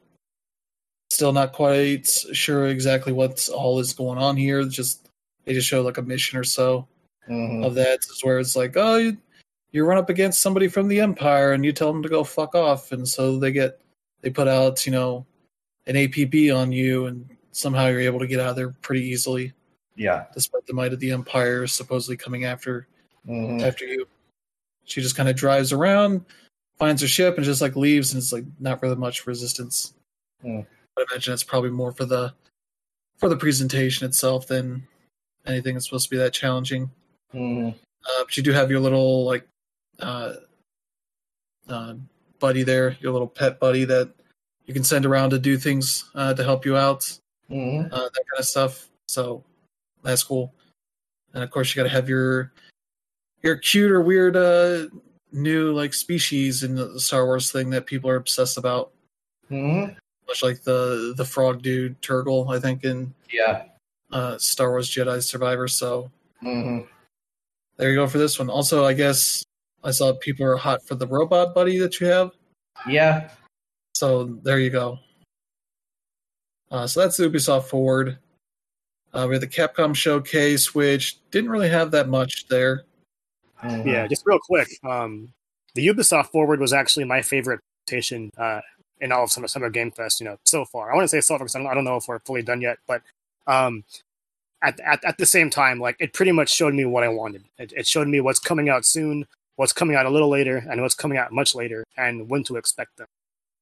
[1.11, 4.65] Still not quite sure exactly what's all is going on here.
[4.65, 5.09] Just
[5.45, 6.87] they just show like a mission or so
[7.27, 9.17] hmm of that, is where it's like, oh, you,
[9.71, 12.55] you run up against somebody from the Empire and you tell them to go fuck
[12.55, 13.79] off, and so they get
[14.23, 15.25] they put out you know
[15.87, 19.53] an APB on you, and somehow you're able to get out of there pretty easily,
[19.97, 20.25] Yeah.
[20.35, 22.89] despite the might of the Empire supposedly coming after
[23.27, 24.07] hmm after you.
[24.85, 26.25] She just kind of drives around,
[26.79, 29.95] finds her ship, and just like leaves, and it's like not really much resistance.
[30.95, 32.35] But I imagine it's probably more for the
[33.19, 34.87] for the presentation itself than
[35.47, 36.91] anything that's supposed to be that challenging.
[37.31, 37.71] hmm
[38.05, 39.47] Uh, but you do have your little like
[40.01, 40.35] uh,
[41.69, 41.95] uh,
[42.41, 44.13] buddy there, your little pet buddy that
[44.67, 47.19] you can send around to do things uh, to help you out
[47.49, 48.89] hmm uh, that kind of stuff.
[49.09, 49.45] So
[50.03, 50.53] that's cool.
[51.35, 52.53] And of course, you got to have your
[53.43, 54.87] your cute or weird uh,
[55.33, 58.93] new like species in the Star Wars thing that people are obsessed about,
[59.49, 59.87] hmm
[60.29, 63.65] much like the the frog dude Turgle, I think in Yeah.
[64.13, 65.69] uh, Star Wars Jedi Survivor.
[65.69, 66.11] So
[66.41, 66.81] hmm
[67.77, 68.49] there you go for this one.
[68.51, 69.43] Also, I guess
[69.83, 72.31] I saw people are hot for the robot buddy that you have.
[72.87, 73.31] Yeah.
[73.95, 74.99] So there you go.
[76.71, 78.19] Uh, so that's the Ubisoft Forward.
[79.13, 82.85] Uh, we had the Capcom Showcase, which didn't really have that much there.
[83.63, 84.69] Yeah, just real quick.
[84.85, 85.33] Um,
[85.75, 88.61] the Ubisoft Forward was actually my favorite presentation uh,
[89.01, 90.91] in all of Summer, Summer Game Fest, you know, so far.
[90.91, 92.43] I want to say so far because I don't, I don't know if we're fully
[92.43, 93.03] done yet, but
[93.47, 93.85] um,
[94.63, 97.45] at, at at the same time, like it pretty much showed me what I wanted.
[97.59, 99.27] It, it showed me what's coming out soon,
[99.57, 102.57] what's coming out a little later, and what's coming out much later, and when to
[102.57, 103.09] expect them.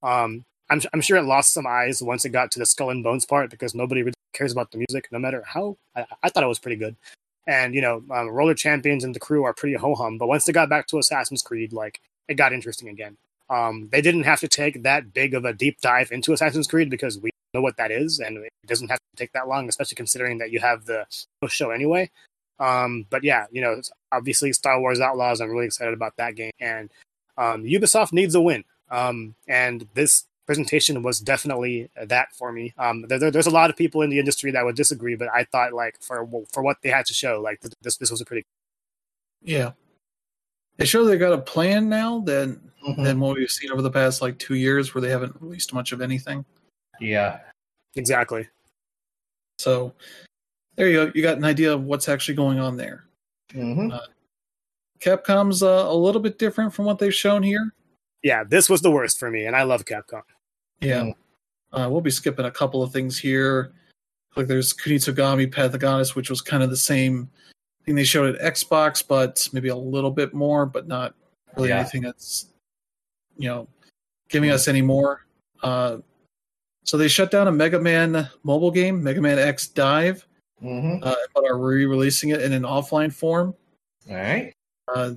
[0.03, 3.03] Um, I'm I'm sure it lost some eyes once it got to the Skull and
[3.03, 5.77] Bones part because nobody really cares about the music, no matter how.
[5.97, 6.97] I, I thought it was pretty good
[7.47, 10.45] and you know um, roller champions and the crew are pretty ho hum but once
[10.45, 12.01] they got back to assassin's creed like
[12.31, 13.19] it got interesting again.
[13.51, 16.89] Um, they didn't have to take that big of a deep dive into Assassin's Creed
[16.89, 19.97] because we know what that is, and it doesn't have to take that long, especially
[19.97, 21.05] considering that you have the
[21.49, 22.09] show anyway.
[22.61, 25.41] Um, but yeah, you know, obviously Star Wars Outlaws.
[25.41, 26.91] I'm really excited about that game, and
[27.37, 28.65] um, Ubisoft needs a win.
[28.91, 32.75] Um, and this presentation was definitely that for me.
[32.79, 35.45] Um, there, there's a lot of people in the industry that would disagree, but I
[35.45, 38.45] thought like for for what they had to show, like this this was a pretty
[39.43, 39.73] yeah.
[40.77, 43.05] They show they got a plan now than Mhm.
[43.05, 45.93] than what we've seen over the past like two years, where they haven't released much
[45.93, 46.45] of anything.
[47.01, 47.41] Yeah.
[47.97, 48.49] exactly.
[49.59, 49.93] So
[50.77, 51.12] there you go.
[51.15, 53.05] You got an idea of what's actually going on there.
[53.53, 53.91] hmm
[55.01, 57.73] Capcom's uh, a little bit different from what they've shown here.
[58.23, 60.23] Yeah, this was the worst for me, and I love Capcom.
[60.81, 61.13] Yeah.
[61.73, 63.73] Uh, we'll be skipping a couple of things here.
[64.37, 67.31] Like there's Kunitsugami Path of the Goddess, which was kind of the same
[67.85, 71.15] thing they showed at Xbox, but maybe a little bit more, but not
[71.57, 71.81] really Yeah.
[71.81, 72.47] anything that's
[73.37, 73.69] you know
[74.29, 75.25] giving us any more.
[75.63, 75.99] Uh,
[76.85, 80.27] so they shut down a Mega Man mobile game, Mega Man X Dive,
[80.61, 83.55] hmm uh, but are re-releasing it in an offline form.
[84.09, 84.53] All right.
[84.95, 85.13] Uh,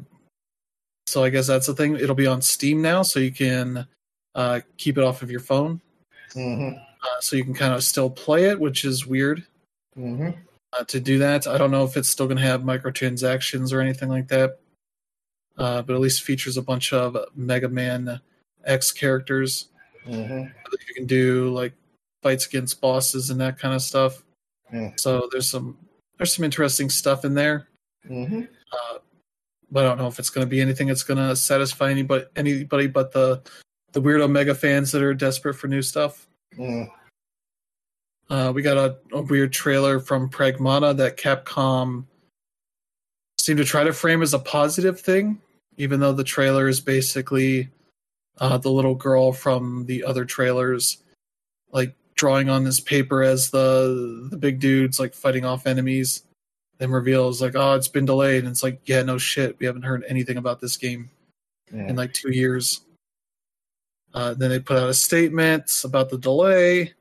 [1.08, 1.96] so I guess that's the thing.
[1.96, 3.88] It'll be on Steam now, so you can
[4.36, 5.82] uh, keep it off of your phone.
[6.34, 6.70] hmm
[7.04, 9.46] uh, so you can kind of still play it, which is weird
[9.96, 10.30] hmm
[10.72, 11.46] uh, to do that.
[11.48, 14.60] I don't know if it's still going to have microtransactions or anything like that,
[15.58, 18.20] uh, but at least features a bunch of Mega Man
[18.64, 19.68] X characters.
[20.06, 20.46] hmm
[20.88, 21.74] You can do like
[22.24, 24.24] fights against bosses and that kind of stuff.
[24.96, 25.78] So there's some
[26.18, 27.68] there's some interesting stuff in there,
[28.08, 28.98] hmm uh,
[29.76, 32.88] I don't know if it's going to be anything that's going to satisfy anybody anybody
[32.88, 33.42] but the
[33.94, 36.28] the weirdo mega fans that are desperate for new stuff.
[36.58, 36.88] mm
[38.30, 42.06] Uh, we got a, a weird trailer from Pragmata that Capcom
[43.38, 45.40] seemed to try to frame as a positive thing,
[45.78, 47.70] even though the trailer is basically
[48.40, 51.04] uh, the little girl from the other trailers,
[51.72, 56.24] like drawing on this paper as the the big dudes like fighting off enemies.
[56.80, 59.84] Then reveals like, oh, it's been delayed, and it's like, yeah, no shit, we haven't
[59.84, 61.10] heard anything about this game
[61.72, 62.82] in like two years.
[64.14, 66.94] Uh, then they put out a statement about the delay,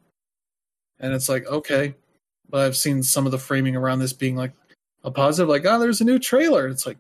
[1.01, 1.95] and it's like, okay,
[2.49, 4.53] but I've seen some of the framing around this being like
[5.05, 6.69] a positive, like, oh, there's a new trailer.
[6.69, 6.99] It's like,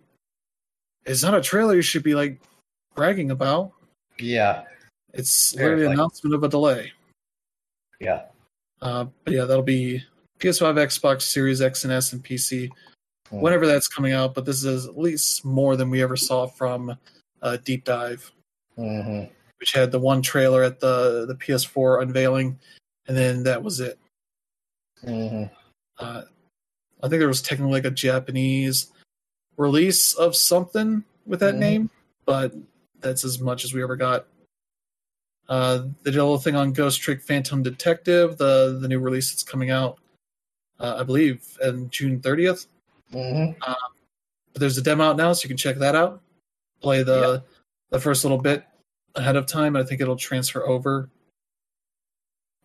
[1.04, 2.40] it's not a trailer you should be like
[2.94, 3.72] bragging about.
[4.18, 4.64] Yeah.
[5.14, 6.92] It's Yeah, literally an like- announcement of a delay.
[8.00, 8.22] Yeah.
[8.80, 10.02] Uh, but yeah, that'll be
[10.42, 12.68] PS5, Xbox Series X and S, and PC
[13.30, 14.34] whenever that's coming out.
[14.34, 16.96] But this is at least more than we ever saw from
[17.42, 18.18] uh, Deep Down.
[18.76, 19.24] hmm
[19.60, 22.58] which had the one trailer at the the PS4 unveiling,
[23.06, 23.96] and then that was it.
[25.04, 25.44] hmm
[26.00, 26.22] Uh,
[27.00, 28.90] I think there was technically like a Japanese
[29.56, 31.58] release of something with that Mhm.
[31.58, 31.90] name,
[32.26, 32.52] but
[32.98, 34.26] that's as much as we ever got.
[35.48, 39.30] Uh, they did a little thing on Ghost Trick Phantom Detective, the the new release
[39.30, 40.00] that's coming out,
[40.82, 42.66] uh, I believe, and June 30th.
[43.10, 46.20] hmm But there's a demo out now, so you can check that out.
[46.82, 47.42] Play the
[47.90, 48.64] the first little bit
[49.14, 49.76] ahead of time.
[49.76, 51.08] I think it'll transfer over.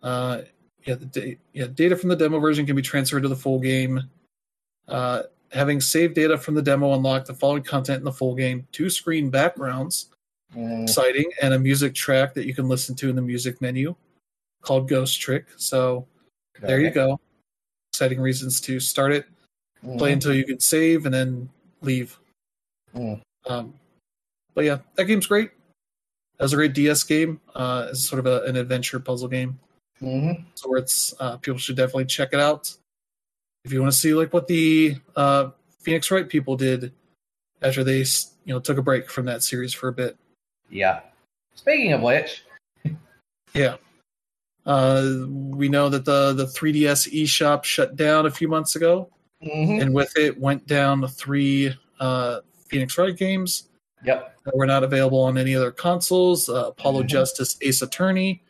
[0.02, 0.42] Uh,
[0.86, 3.60] yeah, the da- yeah data from the demo version can be transferred to the full
[3.60, 4.02] game.
[4.88, 8.68] Uh, having saved data from the demo, unlock the following content in the full game:
[8.72, 10.10] two screen backgrounds,
[10.84, 13.96] exciting, and a music track that you can listen to in the music menu,
[14.62, 15.46] called Ghost Trick.
[15.58, 16.08] So
[16.62, 17.20] there you go.
[17.98, 19.26] Exciting reasons to start it
[19.98, 21.50] play until you can save and then
[21.82, 22.16] leave.
[22.96, 23.20] Mm.
[23.48, 23.74] Um,
[24.54, 25.50] but yeah, that game's great.
[26.38, 27.42] That was a great DS game.
[27.56, 29.58] Uh, it's sort of a, an adventure puzzle game,
[29.98, 32.72] hmm so it's uh, people should definitely check it out
[33.66, 35.50] if you want to see like what the uh,
[35.80, 36.94] Phoenix Wright people did
[37.64, 38.06] after they
[38.46, 40.16] you know took a break from that series for a bit.
[40.70, 41.00] Yeah.
[41.56, 42.44] Speaking of which,
[43.56, 43.78] Yeah.
[44.68, 49.10] Uh, we know that the the 3DS eShop shut down a few months ago,
[49.42, 53.70] hmm and with it went down three uh, Phoenix Wright games.
[54.04, 54.36] yep.
[54.46, 57.08] that were not available on any other consoles uh, Apollo Mhm.
[57.08, 58.44] Justice Ace Attorney,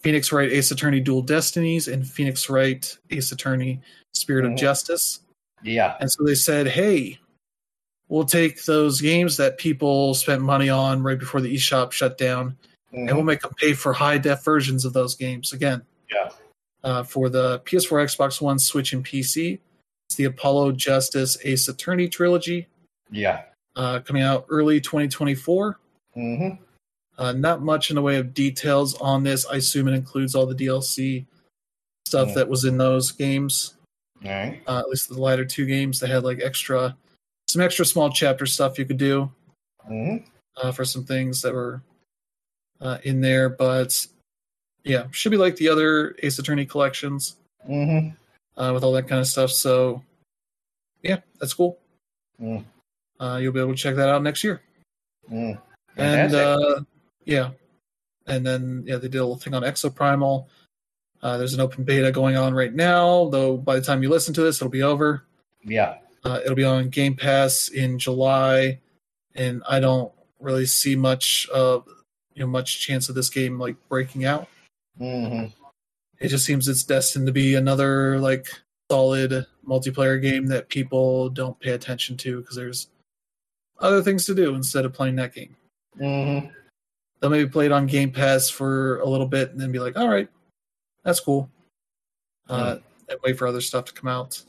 [0.00, 3.80] Phoenix Wright Ace Attorney Dual Destinies, and Phoenix Wright Ace Attorney
[4.12, 4.52] Spirit Mhm.
[4.52, 5.20] of Justice.
[5.62, 5.96] Yeah.
[6.00, 7.18] And so they said, hey,
[8.08, 12.56] we'll take those games that people spent money on right before the eShop shut down,
[12.94, 15.82] and we'll make them pay for high def versions of those games again.
[16.10, 16.30] Yeah.
[16.82, 19.58] Uh, for the PS4, Xbox One, Switch, and PC,
[20.08, 22.68] it's the Apollo Justice Ace Attorney trilogy
[23.10, 23.42] Yeah.
[23.76, 25.78] uh, coming out early 2024.
[26.14, 26.48] hmm
[27.16, 29.46] Uh, not much in the way of details on this.
[29.46, 31.26] I assume it includes all the DLC
[32.06, 32.34] stuff Yeah.
[32.34, 33.74] that was in those games.
[34.24, 34.60] Right.
[34.66, 36.96] Uh, at least the latter two games, they had like extra,
[37.48, 39.30] some extra small chapter stuff you could do.
[39.86, 40.16] hmm
[40.56, 41.82] uh, for some things that were
[42.80, 44.06] uh, in there, but
[44.84, 47.36] yeah, should be like the other Ace Attorney collections
[47.68, 48.10] Mm-hmm.
[48.60, 49.50] uh, with all that kind of stuff.
[49.50, 50.02] So
[51.02, 51.78] yeah, that's cool.
[52.40, 52.64] Mm.
[53.18, 54.60] Uh, you'll be able to check that out next year.
[55.32, 55.58] Mm.
[55.96, 56.80] And uh,
[57.24, 57.50] yeah,
[58.26, 60.46] and then yeah, they did a little thing on Exoprimal.
[61.22, 63.56] Uh, there's an open beta going on right now, though.
[63.56, 65.24] By the time you listen to this, it'll be over.
[65.64, 65.96] yeah.
[66.22, 68.80] Uh, it'll be on Game Pass in July,
[69.34, 70.10] and I don't
[70.40, 71.86] really see much of
[72.34, 74.48] you know much chance of this game like breaking out.
[75.00, 75.46] Mm-hmm.
[76.20, 78.48] It just seems it's destined to be another like
[78.90, 82.88] solid multiplayer game that people don't pay attention to because there's
[83.80, 85.56] other things to do instead of playing that game.
[86.00, 86.48] Mm-hmm.
[87.20, 89.96] They'll maybe play it on Game Pass for a little bit and then be like,
[89.96, 90.28] all right,
[91.04, 91.48] that's cool.
[92.48, 92.76] Uh,
[93.08, 94.42] and wait for other stuff to come out.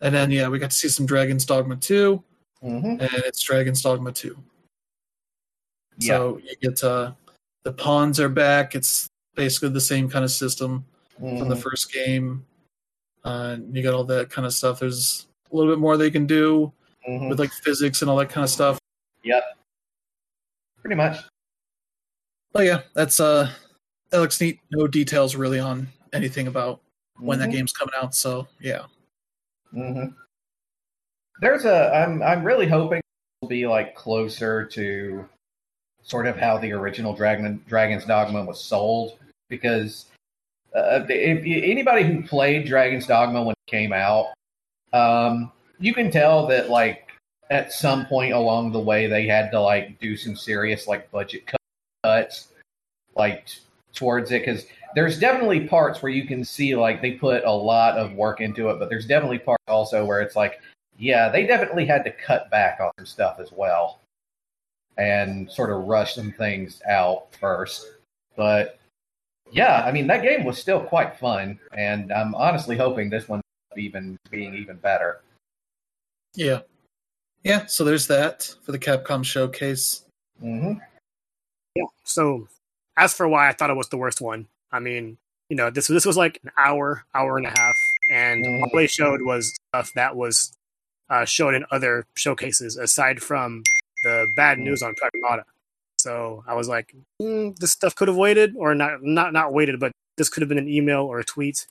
[0.00, 2.22] And then, yeah, we got to see some Dragon's Dogma 2,
[2.62, 2.86] Mm-hmm.
[2.86, 4.36] and it's Dragon's Dogma 2.
[6.00, 6.16] Yeah.
[6.16, 7.12] So you get uh,
[7.62, 8.74] the pawns are back.
[8.74, 10.84] It's basically the same kind of system
[11.18, 11.62] from the Mhm.
[11.62, 12.44] first game.
[13.24, 14.80] Uh, you got all that kind of stuff.
[14.80, 16.72] There's a little bit more they can do
[17.08, 17.28] Mhm.
[17.28, 18.78] with like physics and all that kind of stuff.
[19.24, 19.44] Yep.
[20.80, 21.18] Pretty much.
[22.52, 23.52] But yeah, that's uh,
[24.10, 24.58] that looks neat.
[24.70, 26.80] No details really on anything about
[27.18, 27.52] when that Mhm.
[27.52, 28.14] game's coming out.
[28.14, 28.86] So yeah,
[29.74, 30.14] Mm-hmm.
[31.40, 31.94] There's a.
[31.94, 32.22] I'm.
[32.22, 33.00] I'm really hoping
[33.40, 35.28] it'll be like closer to
[36.02, 39.18] sort of how the original Dragon Dragon's Dogma was sold,
[39.48, 40.06] because
[40.74, 44.28] uh, if anybody who played Dragon's Dogma when it came out,
[44.92, 47.08] um, you can tell that like
[47.50, 51.42] at some point along the way they had to like do some serious like budget
[52.04, 52.48] cuts,
[53.16, 53.48] like
[53.92, 57.96] towards it because there's definitely parts where you can see like they put a lot
[57.96, 60.60] of work into it, but there's definitely parts also where it's like,
[60.98, 63.99] yeah, they definitely had to cut back on some stuff as well
[64.98, 67.86] and sort of rush some things out first.
[68.36, 68.78] But
[69.50, 73.40] yeah, I mean that game was still quite fun, and I'm honestly hoping this one
[73.76, 75.20] even being even better.
[76.34, 76.60] yeah,
[77.44, 77.66] yeah.
[77.66, 80.04] So there's that for the Capcom showcase.
[80.40, 80.74] hmm
[81.74, 81.84] Yeah.
[82.04, 82.48] So
[82.96, 85.18] as for why I thought it was the worst one, I mean,
[85.48, 87.74] you know, this this was like an hour, hour and a half,
[88.10, 88.62] and Mhm.
[88.62, 90.52] all they showed was stuff that was
[91.08, 93.64] uh, showed in other showcases aside from
[94.02, 94.62] the bad Mhm.
[94.62, 95.44] news on Pragmata.
[95.98, 99.78] So I was like, mm, this stuff could have waited, or not, not not waited,
[99.78, 101.66] but this could have been an email or a tweet.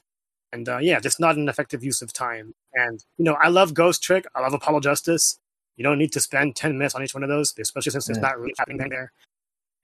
[0.51, 2.53] And uh, yeah, just not an effective use of time.
[2.73, 4.25] And you know, I love Ghost Trick.
[4.35, 5.39] I love Apollo Justice.
[5.77, 8.17] You don't need to spend ten minutes on each one of those, especially since there's
[8.19, 9.11] not really happening there.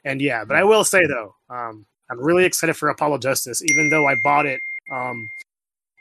[0.03, 3.89] And yeah, but I will say though, um, I'm really excited for Apollo Justice, even
[3.89, 4.59] though I bought it.
[4.91, 5.27] Um,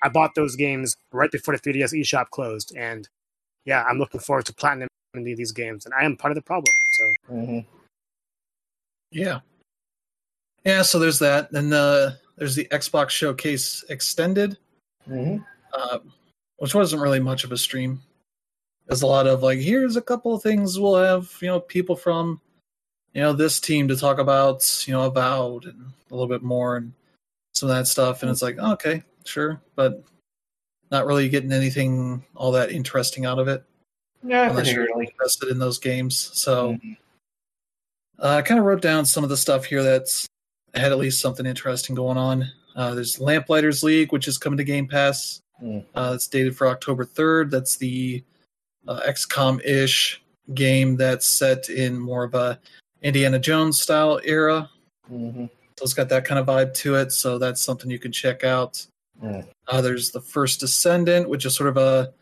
[0.03, 3.09] I bought those games right before the 3DS eShop closed, and
[3.65, 4.89] yeah, I'm looking forward to platinum
[5.23, 6.73] these games, and I am part of the problem.
[6.99, 7.59] So hmm
[9.13, 9.41] Yeah,
[10.65, 10.83] yeah.
[10.83, 11.53] So there's that.
[11.53, 14.59] and uh, there's the Xbox Showcase Extended.
[15.07, 15.37] hmm
[15.75, 15.99] uh,
[16.59, 18.01] which wasn't really much of a stream.
[18.87, 21.97] There's a lot of like, here's a couple of things we'll have, you know, people
[21.97, 22.41] from,
[23.13, 26.77] you know, this team to talk about, you know, about and a little bit more
[26.77, 26.93] and
[27.55, 28.23] some of that stuff.
[28.23, 30.05] And it's like, okay, sure, but
[30.91, 33.65] not really getting anything all that interesting out of it
[34.27, 36.31] Yeah, unless you're interested in those games.
[36.33, 36.97] So Mhm.
[38.21, 40.27] uh, I kind of wrote down some of the stuff here that's
[40.75, 42.51] had at least something interesting going on.
[42.75, 45.41] Uh, there's Lamplighters League, which is coming to Game Pass.
[45.63, 45.85] Mm.
[45.95, 47.51] Uh, it's dated for October 3rd.
[47.51, 48.25] That's the
[48.89, 50.21] uh, XCOM ish
[50.53, 52.59] game that's set in more of a
[53.03, 54.69] Indiana Jones style era.
[55.11, 55.49] Mhm.
[55.79, 57.13] So it's got that kind of vibe to it.
[57.13, 58.85] So that's something you can check out.
[59.23, 59.47] Mm.
[59.69, 62.13] Uh, there's the First Descendant, which is sort of a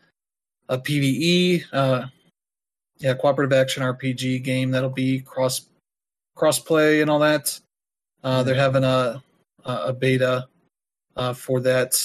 [0.69, 2.05] a PVE, uh,
[2.97, 5.67] yeah, cooperative action RPG game that'll be cross
[6.35, 7.59] cross play and all that.
[8.23, 9.21] Uh, they're having a
[9.65, 10.47] a beta
[11.15, 11.95] uh, for that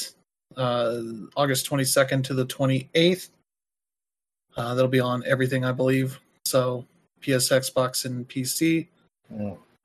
[0.56, 1.00] uh,
[1.36, 3.30] August 22nd to the 28th.
[4.56, 6.18] Uh, that'll be on everything, I believe.
[6.44, 6.84] So
[7.20, 8.88] PS, Xbox, and PC.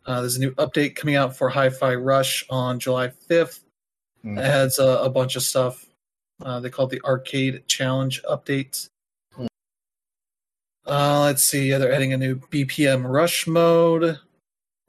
[0.05, 3.61] Uh, there's a new update coming out for Hi-Fi Rush on July 5th.
[4.25, 4.39] Mm.
[4.39, 5.85] It has a, a bunch of stuff.
[6.41, 8.87] Uh, they call it the Arcade Challenge update.
[9.35, 9.47] Hmm.
[10.85, 11.69] Uh, let's see.
[11.69, 14.19] Yeah, they're adding a new BPM Rush mode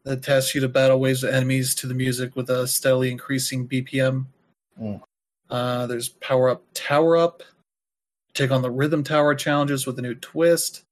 [0.05, 3.67] that tasks you to battle waves of enemies to the music with a steadily increasing
[3.67, 4.27] BPM.
[4.79, 4.97] Hmm.
[5.51, 7.43] Uh, there's Power Up Tower Up.
[8.33, 10.83] Take on the Rhythm Tower challenges with a new twist.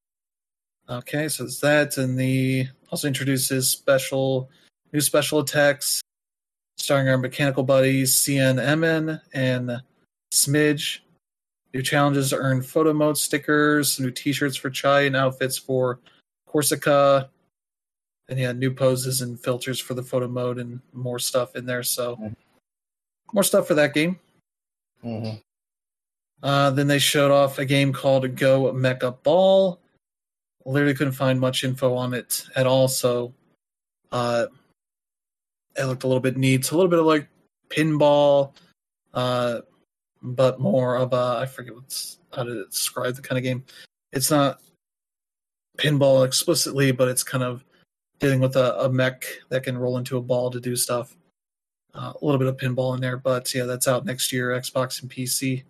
[0.89, 4.51] Okay, so it's that, and the also introduces special
[4.93, 6.03] new special attacks
[6.77, 9.83] starring our mechanical buddies CNMN and
[10.33, 11.01] Smidge.
[11.75, 16.01] New challenges earn photo mode stickers, new t-shirts for Chai, and outfits for
[16.49, 17.29] Korsica,
[18.29, 21.83] and yeah, new poses and filters for the photo mode and more stuff in there.
[21.83, 22.37] So Mhm.
[23.33, 24.19] more stuff for that game.
[25.03, 25.43] Mhm.
[26.43, 29.79] Uh, then they showed off a game called Go Mecha Ball.
[30.65, 33.35] Literally couldn't find much info on it at all, so
[34.13, 34.47] uh,
[35.75, 36.61] it looked a little bit neat.
[36.61, 37.29] It's a little bit of like
[37.69, 38.55] pinball,
[39.15, 39.63] uh,
[40.23, 43.65] but more of a I forget what's how to describe the kind of game.
[44.13, 44.61] It's not
[45.79, 47.65] pinball explicitly, but it's kind of
[48.19, 51.17] dealing with a, a mech that can roll into a ball to do stuff.
[51.95, 55.03] Uh, a little bit of pinball in there, but yeah, that's out next year, Xbox
[55.03, 55.65] and PC.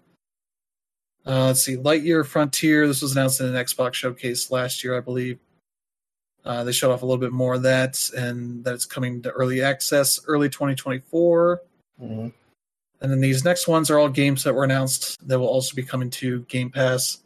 [1.27, 2.87] Uh, let's see, Lightyear Frontier.
[2.87, 5.39] This was announced in an Xbox showcase last year, I believe.
[6.45, 9.31] Uh, they showed off a little bit more of that, and that it's coming to
[9.31, 11.63] early access early 2024.
[12.01, 12.33] Mhm.
[13.03, 15.83] And then these next ones are all games that were announced that will also be
[15.83, 17.19] coming to Game Pass,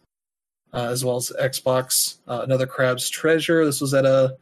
[0.73, 2.17] uh, as well as Xbox.
[2.27, 3.65] Uh, another Crab's Treasure.
[3.65, 4.39] This was at a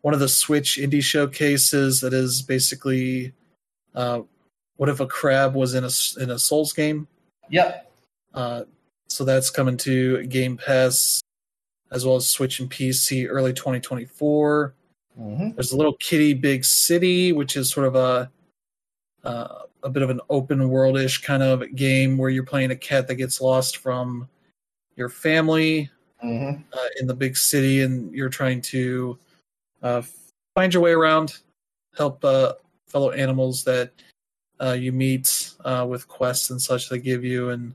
[0.00, 2.00] one of the Switch indie showcases.
[2.00, 3.34] That is basically,
[3.94, 4.22] uh,
[4.76, 5.90] what if a crab was in a
[6.22, 7.06] in a Souls game?
[7.50, 7.92] Yep.
[8.32, 8.62] Uh,
[9.08, 11.20] so that's coming to Game Pass,
[11.90, 14.74] as well as Switch and PC early 2024.
[15.20, 15.54] Mhm.
[15.54, 18.30] There's a little kitty big city, which is sort of a
[19.22, 23.08] uh, a bit of an open worldish kind of game where you're playing a cat
[23.08, 24.28] that gets lost from
[24.96, 25.90] your family
[26.22, 26.62] Mhm.
[26.72, 29.18] uh, in the big city, and you're trying to
[29.82, 30.02] uh,
[30.54, 31.38] find your way around,
[31.96, 32.52] help uh,
[32.86, 33.90] fellow animals that
[34.60, 37.74] uh, you meet uh, with quests and such they give you, and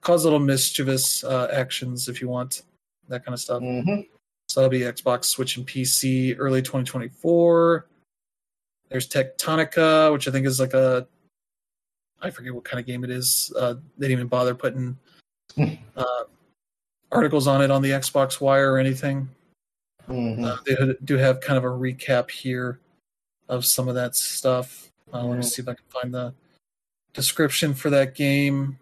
[0.00, 2.62] cause little mischievous uh, actions if you want
[3.08, 3.62] that kind of stuff.
[3.62, 4.08] Mhm.
[4.48, 7.86] So that'll be Xbox, Switch, and PC early 2024.
[8.88, 11.06] There's Tectonica, which I think is like a
[12.22, 13.52] I forget what kind of game it is.
[13.58, 14.96] Uh, they didn't even bother putting
[15.96, 16.24] uh,
[17.12, 19.28] articles on it on the Xbox Wire or anything.
[20.08, 20.44] Mhm.
[20.44, 22.78] Uh, they do have kind of a recap here
[23.48, 24.90] of some of that stuff.
[25.12, 26.34] Uh, Let me see if I can find the
[27.12, 28.78] description for that game.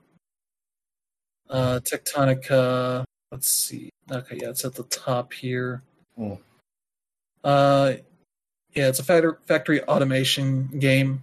[1.49, 3.05] Uh, Tectonica.
[3.31, 3.91] Let's see.
[4.11, 5.83] Okay, yeah, it's at the top here.
[6.17, 6.35] Hmm.
[7.43, 7.95] Uh,
[8.75, 11.23] yeah, it's a factory automation game,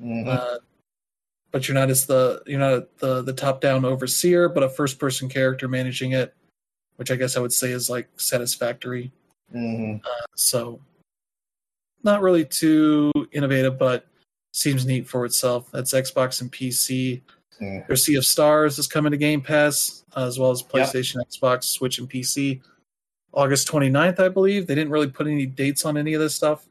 [0.00, 0.26] Mhm.
[0.26, 0.58] uh,
[1.50, 4.98] but you're not as the you're not the the top down overseer, but a first
[4.98, 6.34] person character managing it,
[6.96, 9.12] which I guess I would say is like satisfactory.
[9.54, 10.00] Mhm.
[10.36, 10.80] So,
[12.04, 14.06] not really too innovative, but
[14.52, 15.70] seems neat for itself.
[15.72, 17.22] That's Xbox and PC.
[17.60, 17.86] Mhm.
[17.86, 21.64] Their Sea of Stars is coming to Game Pass, uh, as well as PlayStation, Xbox,
[21.64, 22.60] Switch, and PC.
[23.32, 24.66] August 29th, I believe.
[24.66, 26.66] They didn't really put any dates on any of this stuff.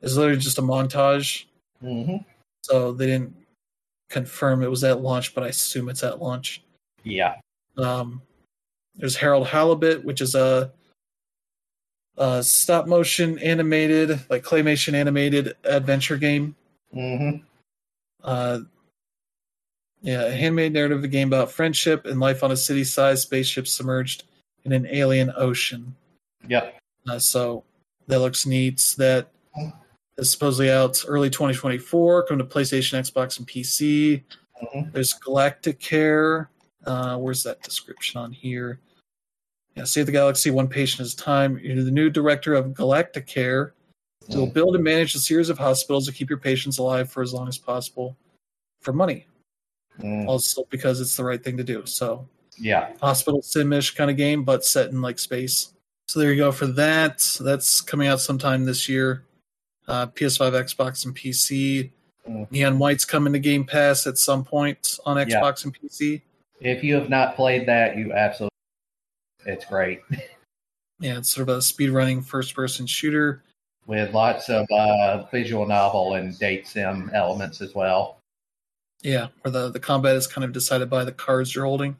[0.00, 1.44] It's literally just a montage,
[1.82, 2.24] Mhm.
[2.62, 3.34] so they didn't
[4.12, 6.62] confirm it was at launch, but I assume it's at launch.
[7.02, 7.36] Yeah.
[7.76, 8.22] Um,
[8.94, 10.70] there's Harold Halibut, which is a,
[12.18, 16.54] a stop motion animated, like claymation animated adventure game.
[16.94, 17.42] Mhm.
[18.22, 18.60] Uh,
[20.02, 24.24] yeah, a handmade narrative game about friendship and life on a city sized spaceship submerged
[24.64, 25.94] in an alien ocean.
[26.48, 26.78] Yep.
[27.08, 27.64] Uh, so
[28.08, 28.94] that looks neat.
[28.98, 29.28] That
[30.18, 34.22] is supposedly out early 2024, coming to PlayStation, Xbox, and PC.
[34.62, 34.92] Mhm.
[34.92, 36.50] There's Galactic Care.
[36.84, 38.78] Uh, where's that description on here?
[39.76, 41.58] Yeah, Save the Galaxy, one patient at a time.
[41.58, 43.74] You're the new director of Galactic Care.
[44.28, 47.32] You'll build and manage a series of hospitals to keep your patients alive for as
[47.32, 48.16] long as possible
[48.80, 49.26] for money.
[49.98, 50.26] Mhm.
[50.26, 51.84] Also because it's the right thing to do.
[51.86, 52.28] So
[52.58, 52.94] Yeah.
[53.00, 55.72] hospital simish kind of game, but set in like space.
[56.06, 57.18] So there you go for that.
[57.40, 59.24] That's coming out sometime this year.
[59.88, 61.90] Uh, PS5, Xbox, and PC.
[62.28, 62.50] Mm.
[62.52, 65.24] Neon White's coming to Game Pass at some point on Yeah.
[65.40, 66.22] Xbox and PC.
[66.60, 68.48] If you have not played that, you absolutely.
[69.44, 70.02] It's great
[71.00, 73.42] Yeah, it's sort of a speedrunning first-person shooter.
[73.88, 78.18] with lots of uh, visual novel and date sim elements as well.
[79.02, 81.96] Yeah, where the the combat is kind of decided by the cards you're holding.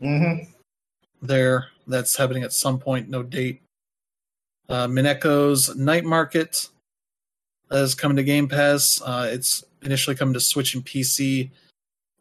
[0.00, 0.50] Mm-hmm.
[1.20, 3.10] There, that's happening at some point.
[3.10, 3.60] No date.
[4.70, 6.68] Uh, Mineko's Night Market
[7.70, 9.00] is coming to Game Pass.
[9.04, 11.50] Uh, it's initially coming to Switch and PC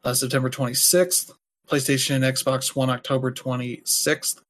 [0.04, 1.32] uh, September 26th.
[1.70, 4.42] PlayStation and Xbox One October 26th.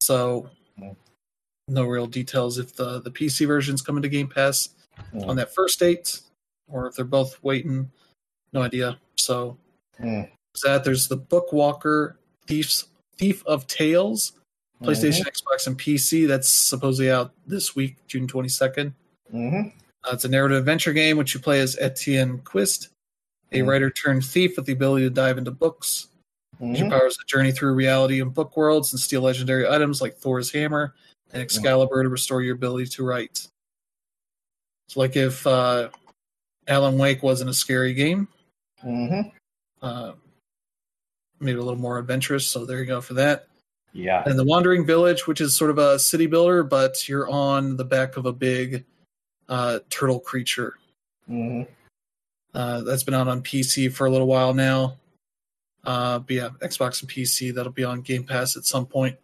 [0.00, 0.48] So,
[0.80, 0.96] Mm.
[1.68, 4.70] no real details if the the PC version's coming to Game Pass
[5.26, 6.20] on that first date,
[6.68, 7.90] or if they're both waiting.
[8.52, 8.98] No idea.
[9.18, 9.56] So
[10.00, 10.28] Mm.
[10.64, 12.14] that there's the Bookwalker
[12.46, 12.86] Thieves
[13.18, 14.32] Thief of Tales,
[14.82, 16.26] PlayStation, Xbox, and PC.
[16.26, 18.94] That's supposedly out this week, June 22nd.
[19.32, 19.68] Mm-hmm.
[20.04, 22.88] Uh, it's a narrative adventure game which you play as Etienne Quist,
[23.52, 23.68] a Mhm.
[23.68, 26.08] writer turned thief with the ability to dive into books.
[26.60, 26.74] Mm-hmm.
[26.74, 30.50] Your powers to journey through reality and book worlds and steal legendary items like Thor's
[30.50, 30.94] hammer,
[31.32, 33.48] and Excalibur to restore your ability to write.
[34.88, 35.88] So, like if uh,
[36.68, 38.28] Alan Wake wasn't a scary game,
[38.84, 39.28] Mm-hmm.
[39.80, 40.12] uh,
[41.40, 42.46] maybe a little more adventurous.
[42.48, 43.46] So there you go for that.
[43.92, 44.22] Yeah.
[44.26, 47.84] And the Wandering Village, which is sort of a city builder, but you're on the
[47.84, 48.84] back of a big
[49.48, 50.74] uh, turtle creature.
[51.28, 51.70] Mm-hmm.
[52.54, 54.96] Uh, that's been out on PC for a little while now.
[55.84, 59.16] Uh, but yeah, Xbox and PC, that'll be on Game Pass at some point.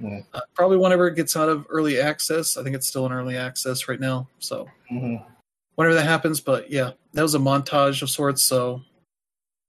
[0.00, 0.24] Mm.
[0.32, 2.56] Uh, probably whenever it gets out of early access.
[2.56, 4.28] I think it's still in early access right now.
[4.38, 5.22] So Mm-hmm.
[5.76, 8.42] whenever that happens, but yeah, that was a montage of sorts.
[8.42, 8.82] So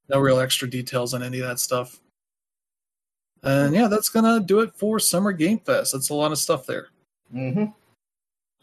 [0.09, 1.99] no real extra details on any of that stuff.
[3.43, 5.91] And yeah, that's gonna do it for Summer Game Fest.
[5.91, 6.87] That's a lot of stuff there.
[7.35, 7.65] Mm-hmm.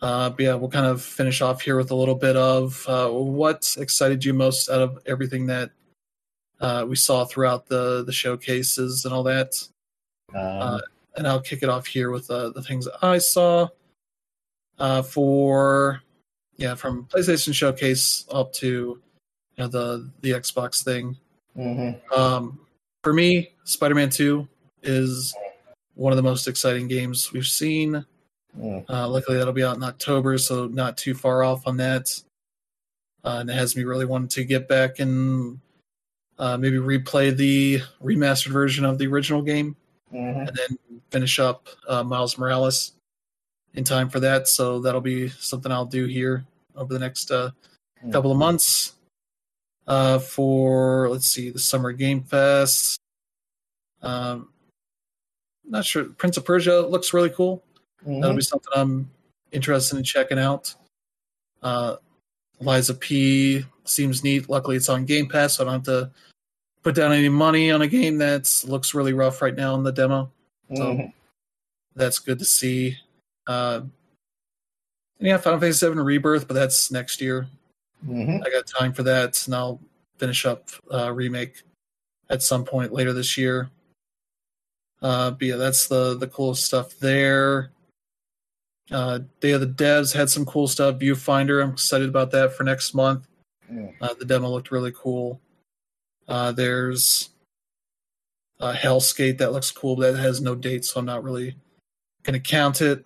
[0.02, 3.08] Uh, but yeah, we'll kind of finish off here with a little bit of uh,
[3.08, 5.70] what excited you most out of everything that
[6.60, 9.54] uh, we saw throughout the the showcases and all that.
[10.34, 10.80] Um,
[11.16, 13.68] And I'll kick it off here with uh, the things I saw
[14.78, 16.02] uh, for
[16.56, 19.02] yeah from PlayStation Showcase up to you
[19.58, 21.16] know the the Xbox thing.
[21.56, 22.18] mm-hmm.
[22.18, 22.60] Um,
[23.02, 24.48] for me, Spider Man Two
[24.82, 25.34] is
[25.94, 28.06] one of the most exciting games we've seen.
[28.58, 28.84] Mm.
[28.88, 32.10] Uh, luckily, that'll be out in October, so not too far off on that.
[33.24, 35.60] Uh, and it has me really wanting to get back and
[36.38, 39.76] uh, maybe replay the remastered version of the original game
[40.12, 40.40] Mm-hmm.
[40.40, 42.94] and then finish up uh, Miles Morales
[43.74, 44.48] in time for that.
[44.48, 46.44] So that'll be something I'll do here
[46.74, 47.50] over the next uh,
[48.04, 48.12] Mm.
[48.12, 48.94] couple of months.
[49.86, 52.98] Uh, for let's see, the Summer Game Fest.
[54.02, 54.48] Um,
[55.64, 56.04] not sure.
[56.04, 57.62] Prince of Persia looks really cool.
[58.02, 58.20] Mm-hmm.
[58.20, 59.10] That'll be something I'm
[59.52, 60.74] interested in checking out.
[61.62, 61.96] Uh,
[62.60, 64.48] Lies of P seems neat.
[64.48, 66.10] Luckily, it's on Game Pass, so I don't have to
[66.82, 69.92] put down any money on a game that looks really rough right now in the
[69.92, 70.30] demo.
[70.74, 71.12] So Mhm.
[71.94, 72.96] that's good to see.
[73.46, 73.82] Uh,
[75.18, 77.48] and yeah, Final Fantasy VII Rebirth, but that's next year.
[78.06, 78.44] Mhm.
[78.46, 79.80] I got time for that, and I'll
[80.16, 81.62] finish up uh, remake
[82.30, 83.70] at some point later this year.
[85.02, 87.72] Uh, but yeah, that's the the coolest stuff there.
[88.90, 90.96] Uh, Day of the Devs had some cool stuff.
[90.98, 93.26] Viewfinder, I'm excited about that for next month.
[94.00, 95.40] Uh, the demo looked really cool.
[96.26, 97.30] Uh, there's
[98.58, 101.54] uh, Hellskate that looks cool, but that has no date, so I'm not really
[102.24, 103.04] going to count it.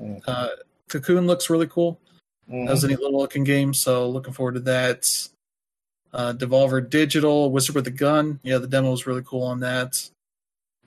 [0.00, 0.20] Mm.
[0.26, 0.48] Uh,
[0.88, 2.00] Cocoon looks really cool.
[2.48, 2.66] Mhm.
[2.66, 5.10] That was a neat little looking game, so looking forward to that.
[6.12, 8.38] Uh, Devolver Digital, Wizard with a Gun.
[8.44, 10.08] Yeah, the demo was really cool on that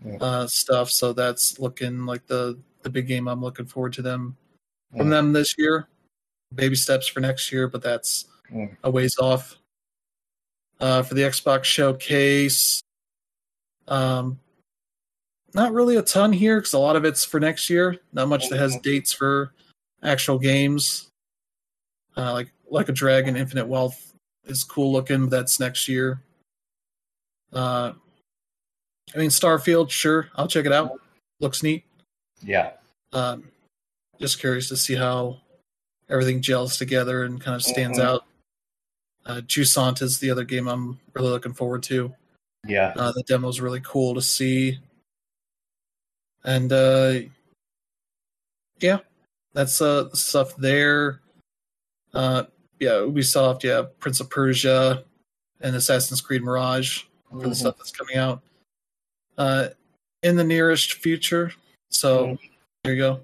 [0.06, 0.18] Yeah.
[0.22, 0.90] uh, stuff.
[0.90, 2.58] So that's looking like the
[2.88, 4.38] the big game I'm looking forward to them
[4.96, 5.12] from Mm.
[5.12, 5.88] them this year.
[6.56, 8.78] Baby steps for next year, but that's Mm.
[8.84, 9.58] a ways off.
[10.80, 12.82] Uh, for the Xbox showcase,
[13.88, 14.40] um,
[15.54, 18.00] not really a ton here because a lot of it's for next year.
[18.14, 19.54] Not much that has dates for
[20.04, 21.10] actual games.
[22.16, 24.14] Uh, like like a Dragon Infinite Wealth
[24.46, 26.22] is cool looking, but that's next year.
[27.52, 27.94] Uh,
[29.16, 31.02] I mean Starfield, sure, I'll check it out.
[31.40, 31.87] Looks neat.
[32.42, 32.74] Yeah.
[33.14, 33.50] Um,
[34.20, 35.38] just curious to see how
[36.10, 38.04] everything gels together and kind of stands Mhm.
[38.04, 38.26] out.
[39.26, 42.16] Uh, Jusant is the other game I'm really looking forward to.
[42.66, 42.94] Yeah.
[42.96, 44.80] Uh, the is really cool to see.
[46.44, 47.20] And uh,
[48.80, 49.00] yeah,
[49.54, 51.22] that's uh, the stuff there.
[52.14, 52.44] Uh,
[52.80, 55.04] yeah, Ubisoft, yeah, Prince of Persia
[55.60, 57.56] and Assassin's Creed Mirage for the Mhm.
[57.56, 58.42] stuff that's coming out
[59.38, 59.70] uh,
[60.24, 61.52] in the nearest future.
[61.90, 62.40] So Mhm.
[62.84, 63.22] there you go.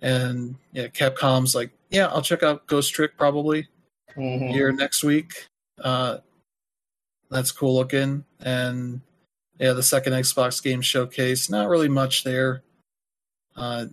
[0.00, 3.68] And yeah, Capcom's like, yeah, I'll check out Ghost Trick probably
[4.16, 4.50] Mhm.
[4.50, 5.46] here next week.
[5.78, 6.18] Uh,
[7.30, 8.24] that's cool looking.
[8.40, 9.00] And
[9.58, 12.62] yeah, the second Xbox game showcase, not really much there.
[13.56, 13.86] Uh,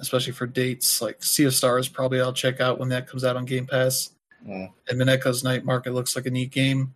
[0.00, 3.36] especially for dates like Sea of Stars, probably I'll check out when that comes out
[3.36, 4.10] on Game Pass.
[4.46, 4.72] Mm.
[4.88, 6.94] And Mineko's Night Market looks like a neat game.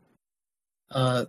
[0.91, 1.27] Uh,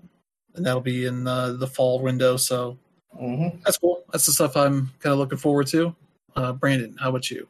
[0.55, 2.77] and that'll be in uh, the fall window, so
[3.21, 3.61] Mhm.
[3.63, 4.03] that's cool.
[4.11, 5.95] That's the stuff I'm kind of looking forward to.
[6.35, 7.47] Uh, Brandon, how about you?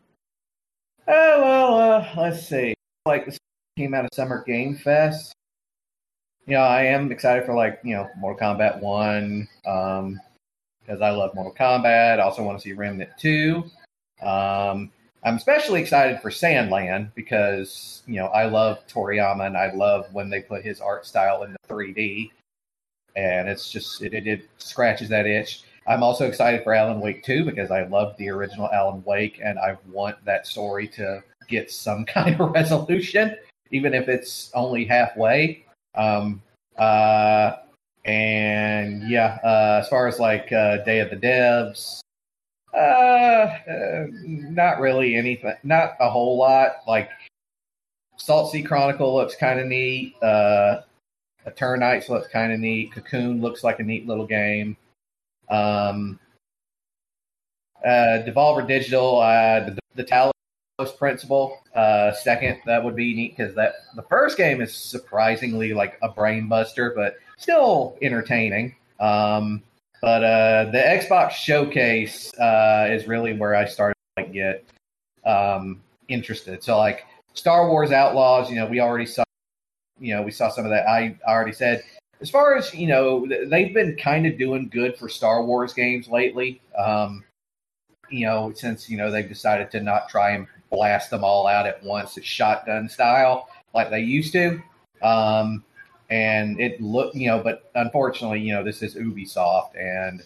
[1.08, 2.74] Oh well, uh, let's see.
[3.06, 3.38] Like this
[3.78, 5.34] came out of Summer Game Fest.
[6.46, 10.20] You know, I am excited for like you know Mortal Kombat One um,
[10.82, 12.20] because I love Mortal Kombat.
[12.20, 13.64] I also want to see Remnant Two.
[14.22, 14.92] Um,
[15.24, 20.30] I'm especially excited for Sandland because you know I love Toriyama and I love when
[20.30, 22.32] they put his art style into 3D,
[23.16, 25.64] and it's just it, it, it scratches that itch.
[25.88, 29.60] I'm also excited for Alan Wake 2 because I loved the original Alan Wake and
[29.60, 33.36] I want that story to get some kind of resolution,
[33.72, 35.66] even if it's only halfway.
[35.96, 36.42] Um,
[36.78, 37.58] uh,
[38.06, 42.02] and yeah, uh, as far as like uh, Day of the Devs,
[42.74, 45.54] Uh, uh, not really anything.
[45.64, 46.78] Not a whole lot.
[46.88, 47.10] Like
[48.18, 50.16] Salt Sea Chronicle looks kind of neat.
[51.48, 52.92] Eternights looks kind of neat.
[52.92, 54.78] Cocoon looks like a neat little game.
[55.50, 56.20] Um,
[57.84, 60.32] uh, Devolver Digital, uh, the, the Talos
[60.98, 65.98] Principle, uh, second, that would be neat because that the first game is surprisingly like
[66.02, 68.76] a brain buster, but still entertaining.
[69.00, 69.62] Um,
[70.02, 74.66] but uh, the Xbox Showcase uh, is really where I started to like, get
[75.26, 76.64] um, interested.
[76.64, 79.24] So like Star Wars Outlaws, you know, we already saw,
[80.00, 80.88] you know, we saw some of that.
[80.88, 81.84] I already said
[82.24, 86.08] as far as you know, they've been kind of doing good for Star Wars games
[86.08, 86.62] lately.
[86.78, 87.24] Um,
[88.10, 91.68] you know, since you know they've decided to not try and blast them all out
[91.68, 94.62] at once, shotgun style like they used to.
[95.02, 95.66] Um,
[96.10, 100.24] and it looked, you know, but unfortunately, you know, this is Ubisoft, and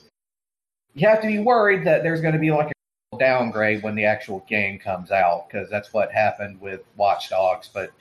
[0.93, 2.71] you have to be worried that there's going to be like
[3.13, 7.69] a downgrade when the actual game comes out because that's what happened with Watch Dogs.
[7.73, 7.91] But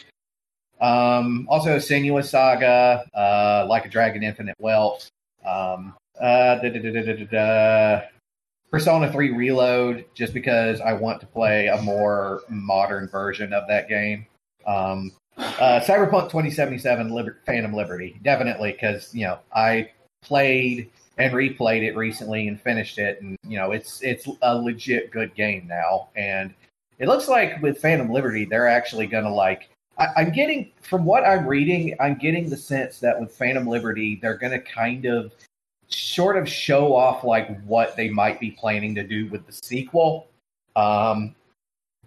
[0.81, 5.09] um, also, Senua Saga, uh, Like a Dragon Infinite Wealth,
[5.45, 6.59] um, uh,
[8.71, 13.89] Persona 3 Reload, just because I want to play a more modern version of that
[13.89, 14.27] game.
[14.67, 19.91] Um, uh, Cyberpunk 2077 Liber- Phantom Liberty, definitely, because, you know, I
[20.23, 25.11] played and replayed it recently and finished it, and, you know, it's it's a legit
[25.11, 26.09] good game now.
[26.17, 26.53] And
[26.99, 31.05] it looks like with Phantom Liberty, they're actually going to, like, I, I'm getting, from
[31.05, 35.05] what I'm reading, I'm getting the sense that with Phantom Liberty, they're going to kind
[35.07, 35.33] of
[35.89, 40.29] sort of show off like what they might be planning to do with the sequel.
[40.75, 41.35] Um,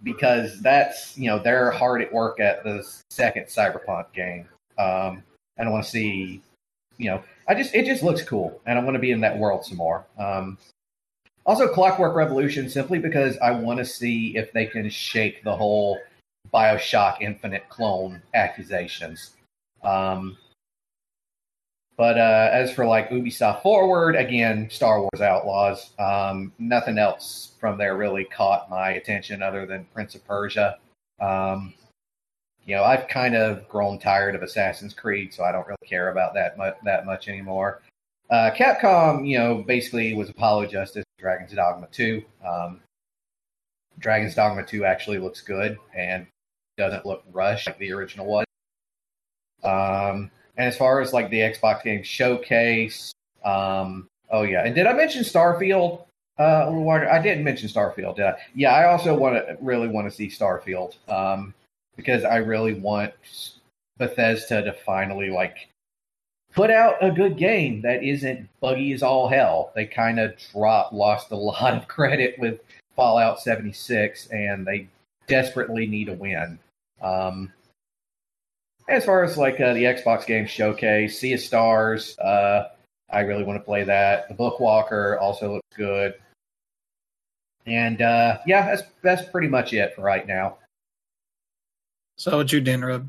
[0.02, 4.48] because that's you know they're hard at work at the second Cyberpunk game.
[4.78, 5.22] Um,
[5.58, 6.40] I want to see,
[6.96, 9.36] you know, I just it just looks cool, and I want to be in that
[9.36, 10.06] world some more.
[10.18, 10.56] Um,
[11.44, 15.98] also, Clockwork Revolution, simply because I want to see if they can shake the whole
[16.52, 19.32] Bioshock Infinite clone accusations.
[19.82, 20.36] Um,
[21.96, 25.90] but uh, as for like Ubisoft Forward, again, Star Wars Outlaws.
[25.98, 30.78] Um, nothing else from there really caught my attention other than Prince of Persia.
[31.20, 31.74] Um,
[32.64, 36.10] you know, I've kind of grown tired of Assassin's Creed, so I don't really care
[36.10, 37.82] about that much that much anymore.
[38.30, 42.22] Uh, Capcom, you know, basically was Apollo Justice, Dragon's Dogma 2.
[42.46, 42.80] Um,
[44.00, 46.26] Dragon's Dogma 2 actually looks good and
[46.76, 48.46] doesn't look rushed like the original was.
[49.62, 53.12] Um, and as far as like the Xbox game showcase,
[53.44, 56.04] um, oh yeah, and did I mention Starfield?
[56.38, 58.34] Uh, I didn't mention Starfield, did I?
[58.54, 61.52] Yeah, I also want to really want to see Starfield um,
[61.96, 63.12] because I really want
[63.98, 65.68] Bethesda to finally like
[66.54, 69.72] put out a good game that isn't buggy as all hell.
[69.74, 72.60] They kind of dropped, lost a lot of credit with
[72.96, 74.88] Fallout 76, and they
[75.26, 76.58] desperately need a win.
[77.00, 77.52] Um,
[78.88, 82.68] as far as like uh, the Xbox game showcase, Sea of Stars, uh,
[83.10, 84.28] I really want to play that.
[84.28, 86.14] The Bookwalker also looks good.
[87.66, 90.58] And uh, yeah, that's that's pretty much it for right now.
[92.16, 93.08] So, what you, Dan Rub?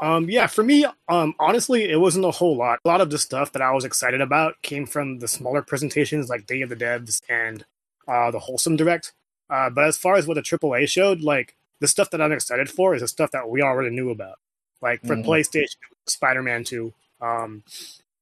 [0.00, 2.78] Um, yeah, for me, um, honestly, it wasn't a whole lot.
[2.84, 6.30] A lot of the stuff that I was excited about came from the smaller presentations
[6.30, 7.64] like Day of the Devs and
[8.10, 9.12] uh, the Wholesome Direct.
[9.48, 12.68] Uh, but as far as what the AAA showed, like the stuff that I'm excited
[12.68, 14.38] for is the stuff that we already knew about.
[14.82, 15.28] Like for mm-hmm.
[15.28, 15.76] PlayStation,
[16.06, 16.92] Spider Man 2.
[17.20, 17.62] Um,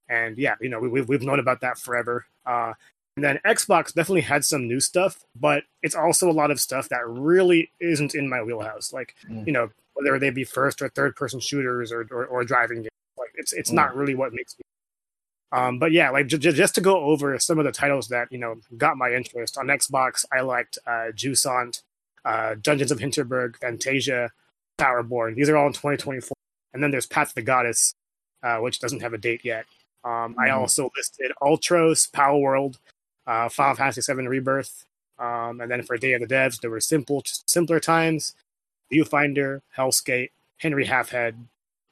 [0.09, 2.27] and yeah, you know, we, we've known about that forever.
[2.47, 2.75] Uh,
[3.17, 6.89] and then Xbox definitely had some new stuff, but it's also a lot of stuff
[6.89, 8.93] that really isn't in my wheelhouse.
[8.93, 9.45] Like, mm.
[9.47, 12.91] you know, whether they be first or third person shooters or, or, or driving games.
[13.19, 13.75] Like, it's it's mm.
[13.75, 14.65] not really what makes me.
[15.51, 18.31] Um, but yeah, like j- j- just to go over some of the titles that
[18.31, 21.83] you know got my interest on Xbox, I liked uh, Jusant,
[22.25, 24.31] uh, Dungeons of Hinterberg, Fantasia,
[24.79, 25.37] Towerborn.
[25.37, 26.35] These are all in 2024.
[26.75, 27.95] And then there's Path of the Goddess,
[28.43, 29.65] uh, which doesn't have a date yet.
[30.05, 30.41] Um, mm-hmm.
[30.41, 32.77] I also listed Ultros, Palworld,
[33.27, 34.85] uh, Final Fantasy VII Rebirth.
[35.19, 38.35] Um, and then for Day of the Devs, there were simple, simpler times,
[38.93, 41.35] Viewfinder, Hellscape, Henry Halfhead,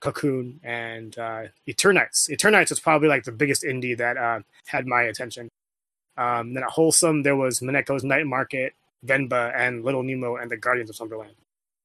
[0.00, 2.30] Cocoon, and uh, Eternites.
[2.30, 5.48] Eternights was probably like the biggest indie that uh, had my attention.
[6.16, 8.74] Um, then at Wholesome, there was Mineko's Night Market,
[9.04, 11.34] Venba and Little Nemo and the Guardians of Slumberland.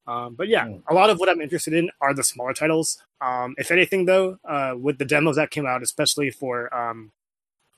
[0.07, 0.81] Um, but yeah, mm.
[0.87, 3.03] a lot of what I'm interested in are the smaller titles.
[3.21, 7.11] Um, if anything, though, uh, with the demos that came out, especially for um,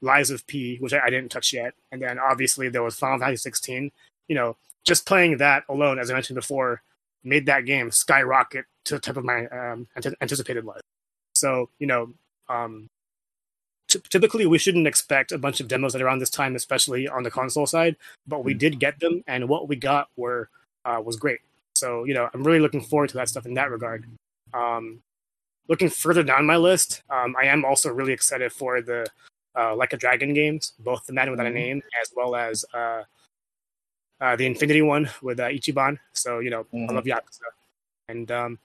[0.01, 3.19] Lies of P, which I, I, didn't touch yet, and then obviously there was Final
[3.19, 3.91] Fantasy 16.
[4.27, 6.81] You know, just playing that alone, as I mentioned before,
[7.23, 9.87] made that game skyrocket to the type of my um,
[10.21, 10.81] anticipated life.
[11.35, 12.13] So you know,
[12.49, 12.87] um,
[13.87, 17.23] t- typically we shouldn't expect a bunch of demos at around this time, especially on
[17.23, 17.95] the console side.
[18.27, 20.49] But we did get them, and what we got were
[20.85, 21.39] uh, was great.
[21.75, 24.05] So you know, I'm really looking forward to that stuff in that regard.
[24.53, 25.01] Um,
[25.67, 29.07] looking further down my list, um, I am also really excited for the
[29.57, 33.03] uh, Like a Dragon games, both the Man Without a Name as well as uh,
[34.21, 35.97] uh, the Infinity one with uh, Ichiban.
[36.13, 36.89] So you know, Mhm.
[36.89, 37.41] I love Yakuza,
[38.09, 38.59] and um,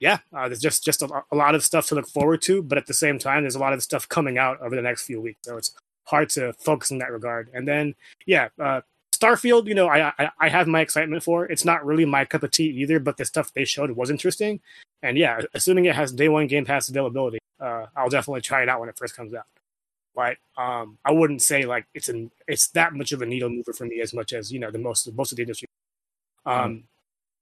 [0.00, 2.62] yeah, uh, there's just just a, a lot of stuff to look forward to.
[2.62, 5.04] But at the same time, there's a lot of stuff coming out over the next
[5.04, 7.48] few weeks, so it's hard to focus in that regard.
[7.54, 7.94] And then
[8.26, 8.82] yeah, uh,
[9.14, 11.46] Starfield, you know, I, I I have my excitement for.
[11.46, 14.60] It's not really my cup of tea either, but the stuff they showed was interesting.
[15.02, 18.68] And yeah, assuming it has day one Game Pass availability, uh, I'll definitely try it
[18.68, 19.46] out when it first comes out.
[20.14, 23.72] But um, I wouldn't say like it's an it's that much of a needle mover
[23.72, 25.68] for me as much as you know the most most of the industry.
[26.46, 26.84] Um,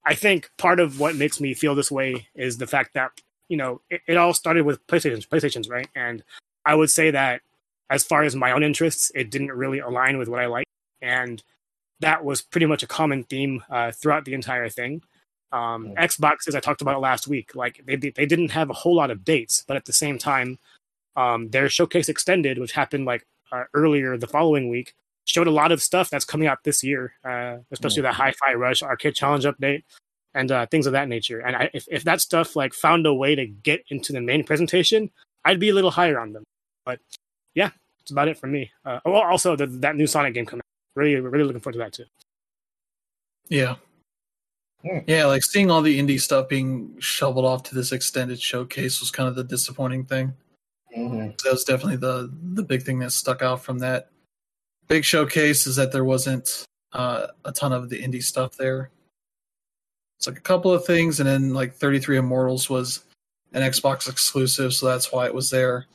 [0.05, 3.12] I think part of what makes me feel this way is the fact that
[3.49, 5.89] you know it, it all started with PlayStations, PlayStations, right?
[5.95, 6.23] And
[6.65, 7.43] I would say that
[7.91, 10.66] as far as my own interests, it didn't really align with what I like,
[11.01, 11.43] and
[12.01, 15.03] that was pretty much a common theme uh, throughout the entire thing.
[15.53, 15.99] Um, Mm.
[15.99, 19.11] Xbox, as I talked about last week, like they they didn't have a whole lot
[19.11, 20.59] of dates, but at the same time,
[21.16, 25.73] um, their showcase extended, which happened like uh, earlier the following week, showed a lot
[25.73, 29.85] of stuff that's coming out this year, uh, especially the Hi-Fi Rush Arcade Challenge update
[30.35, 31.40] and uh, things of that nature.
[31.40, 34.44] And I, if if that stuff like found a way to get into the main
[34.44, 35.11] presentation,
[35.44, 36.44] I'd be a little higher on them.
[36.85, 37.01] But
[37.55, 38.70] yeah, that's about it for me.
[38.85, 40.61] Uh, oh, also, the, that new Sonic game coming.
[40.61, 41.01] out.
[41.01, 42.05] Really, really looking forward to that too.
[43.49, 43.77] Yeah.
[44.82, 44.99] Hmm.
[45.07, 49.11] Yeah, like seeing all the indie stuff being shoveled off to this extended showcase was
[49.11, 50.35] kind of the disappointing thing.
[50.97, 51.40] Mhm.
[51.43, 54.11] That was definitely the the big thing that stuck out from that
[54.93, 58.90] big showcase is that there wasn't uh, a ton of the indie stuff there.
[60.19, 63.01] It's like a couple of things, and then like 33 Immortals was
[63.55, 65.86] an Xbox exclusive, so that's why it was there.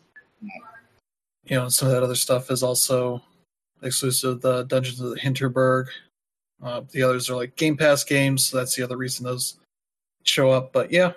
[0.42, 3.22] You know, some of that other stuff is also
[3.84, 4.42] exclusive.
[4.42, 5.90] The Dungeons of the Hinterberg.
[6.64, 9.58] Uh, the others are like Game Pass games, so that's the other reason those
[10.24, 10.74] show up.
[10.74, 11.12] But yeah,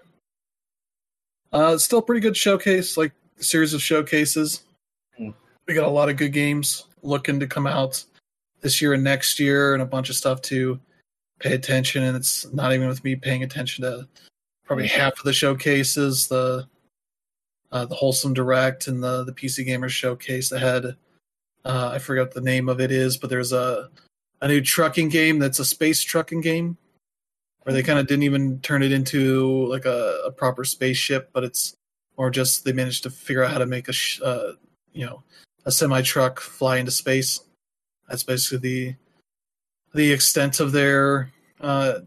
[1.50, 4.64] uh, still pretty good showcase, like series of showcases.
[5.70, 8.02] We got a lot of good games looking to come out
[8.60, 10.80] this year and next year, and a bunch of stuff to
[11.38, 12.02] pay attention.
[12.02, 14.08] And it's not even with me paying attention to
[14.64, 16.66] probably half of the showcases, the
[17.70, 20.96] uh, the wholesome direct and the the PC Gamers showcase that had
[21.64, 23.90] uh, I forgot the name of it is, but there's a
[24.40, 26.78] a new trucking game that's a space trucking game
[27.62, 31.44] where they kind of didn't even turn it into like a, a proper spaceship, but
[31.44, 31.74] it's
[32.18, 34.54] more just they managed to figure out how to make a sh- uh,
[34.92, 35.22] you know
[35.64, 37.40] a semi truck fly into space.
[38.08, 38.94] That's basically the
[39.94, 42.00] the extent of their uh,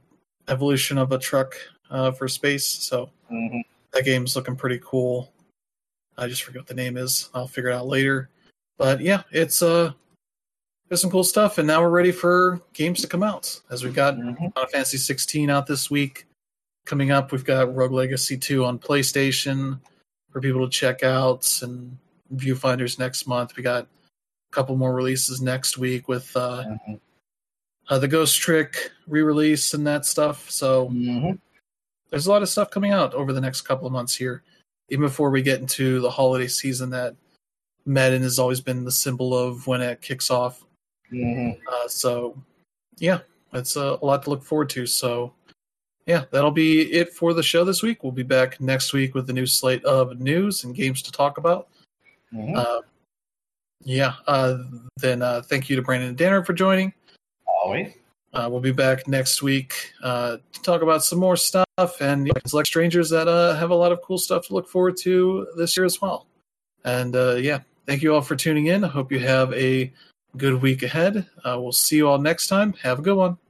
[0.48, 1.56] evolution of a truck
[1.90, 2.66] uh, for space.
[2.66, 3.64] So Mhm.
[3.92, 5.32] that game's looking pretty cool.
[6.18, 7.30] I just forget what the name is.
[7.34, 8.30] I'll figure it out later.
[8.78, 9.94] But yeah, it's uh
[10.88, 13.60] there's some cool stuff, and now we're ready for games to come out.
[13.70, 14.54] As we've got Mhm.
[14.54, 16.26] Final Fantasy 16 out this week.
[16.86, 19.80] Coming up, we've got Rogue Legacy 2 on PlayStation
[20.32, 21.98] for people to check out, and
[22.34, 23.56] Viewfinders next month.
[23.56, 23.88] We got a
[24.52, 27.00] couple more releases next week with uh, Mhm.
[27.90, 30.50] uh, the Ghost Trick re-release and that stuff.
[30.50, 31.40] So Mhm.
[32.10, 34.44] there's a lot of stuff coming out over the next couple of months here,
[34.90, 37.16] even before we get into the holiday season that
[37.86, 40.64] Madden has always been the symbol of when it kicks off.
[41.12, 41.60] Mhm.
[41.68, 42.42] Uh, so,
[42.98, 43.20] yeah,
[43.52, 44.86] it's uh, a lot to look forward to.
[44.88, 45.34] So,
[46.06, 48.02] yeah, that'll be it for the show this week.
[48.04, 51.38] We'll be back next week with a new slate of news and games to talk
[51.38, 51.68] about.
[52.34, 52.58] Mhm.
[52.58, 52.82] Uh,
[53.84, 54.58] yeah, uh,
[54.98, 56.94] then uh, thank you to Brandon and Danner for joining.
[57.46, 57.94] Always.
[58.34, 61.66] Uh, we'll be back next week uh, to talk about some more stuff
[62.02, 64.68] and you know, select strangers that uh, have a lot of cool stuff to look
[64.68, 66.26] forward to this year as well.
[66.84, 68.84] And uh, yeah, thank you all for tuning in.
[68.84, 69.94] I hope you have a
[70.36, 71.28] good week ahead.
[71.46, 72.74] Uh, we'll see you all next time.
[72.82, 73.38] Have a good one.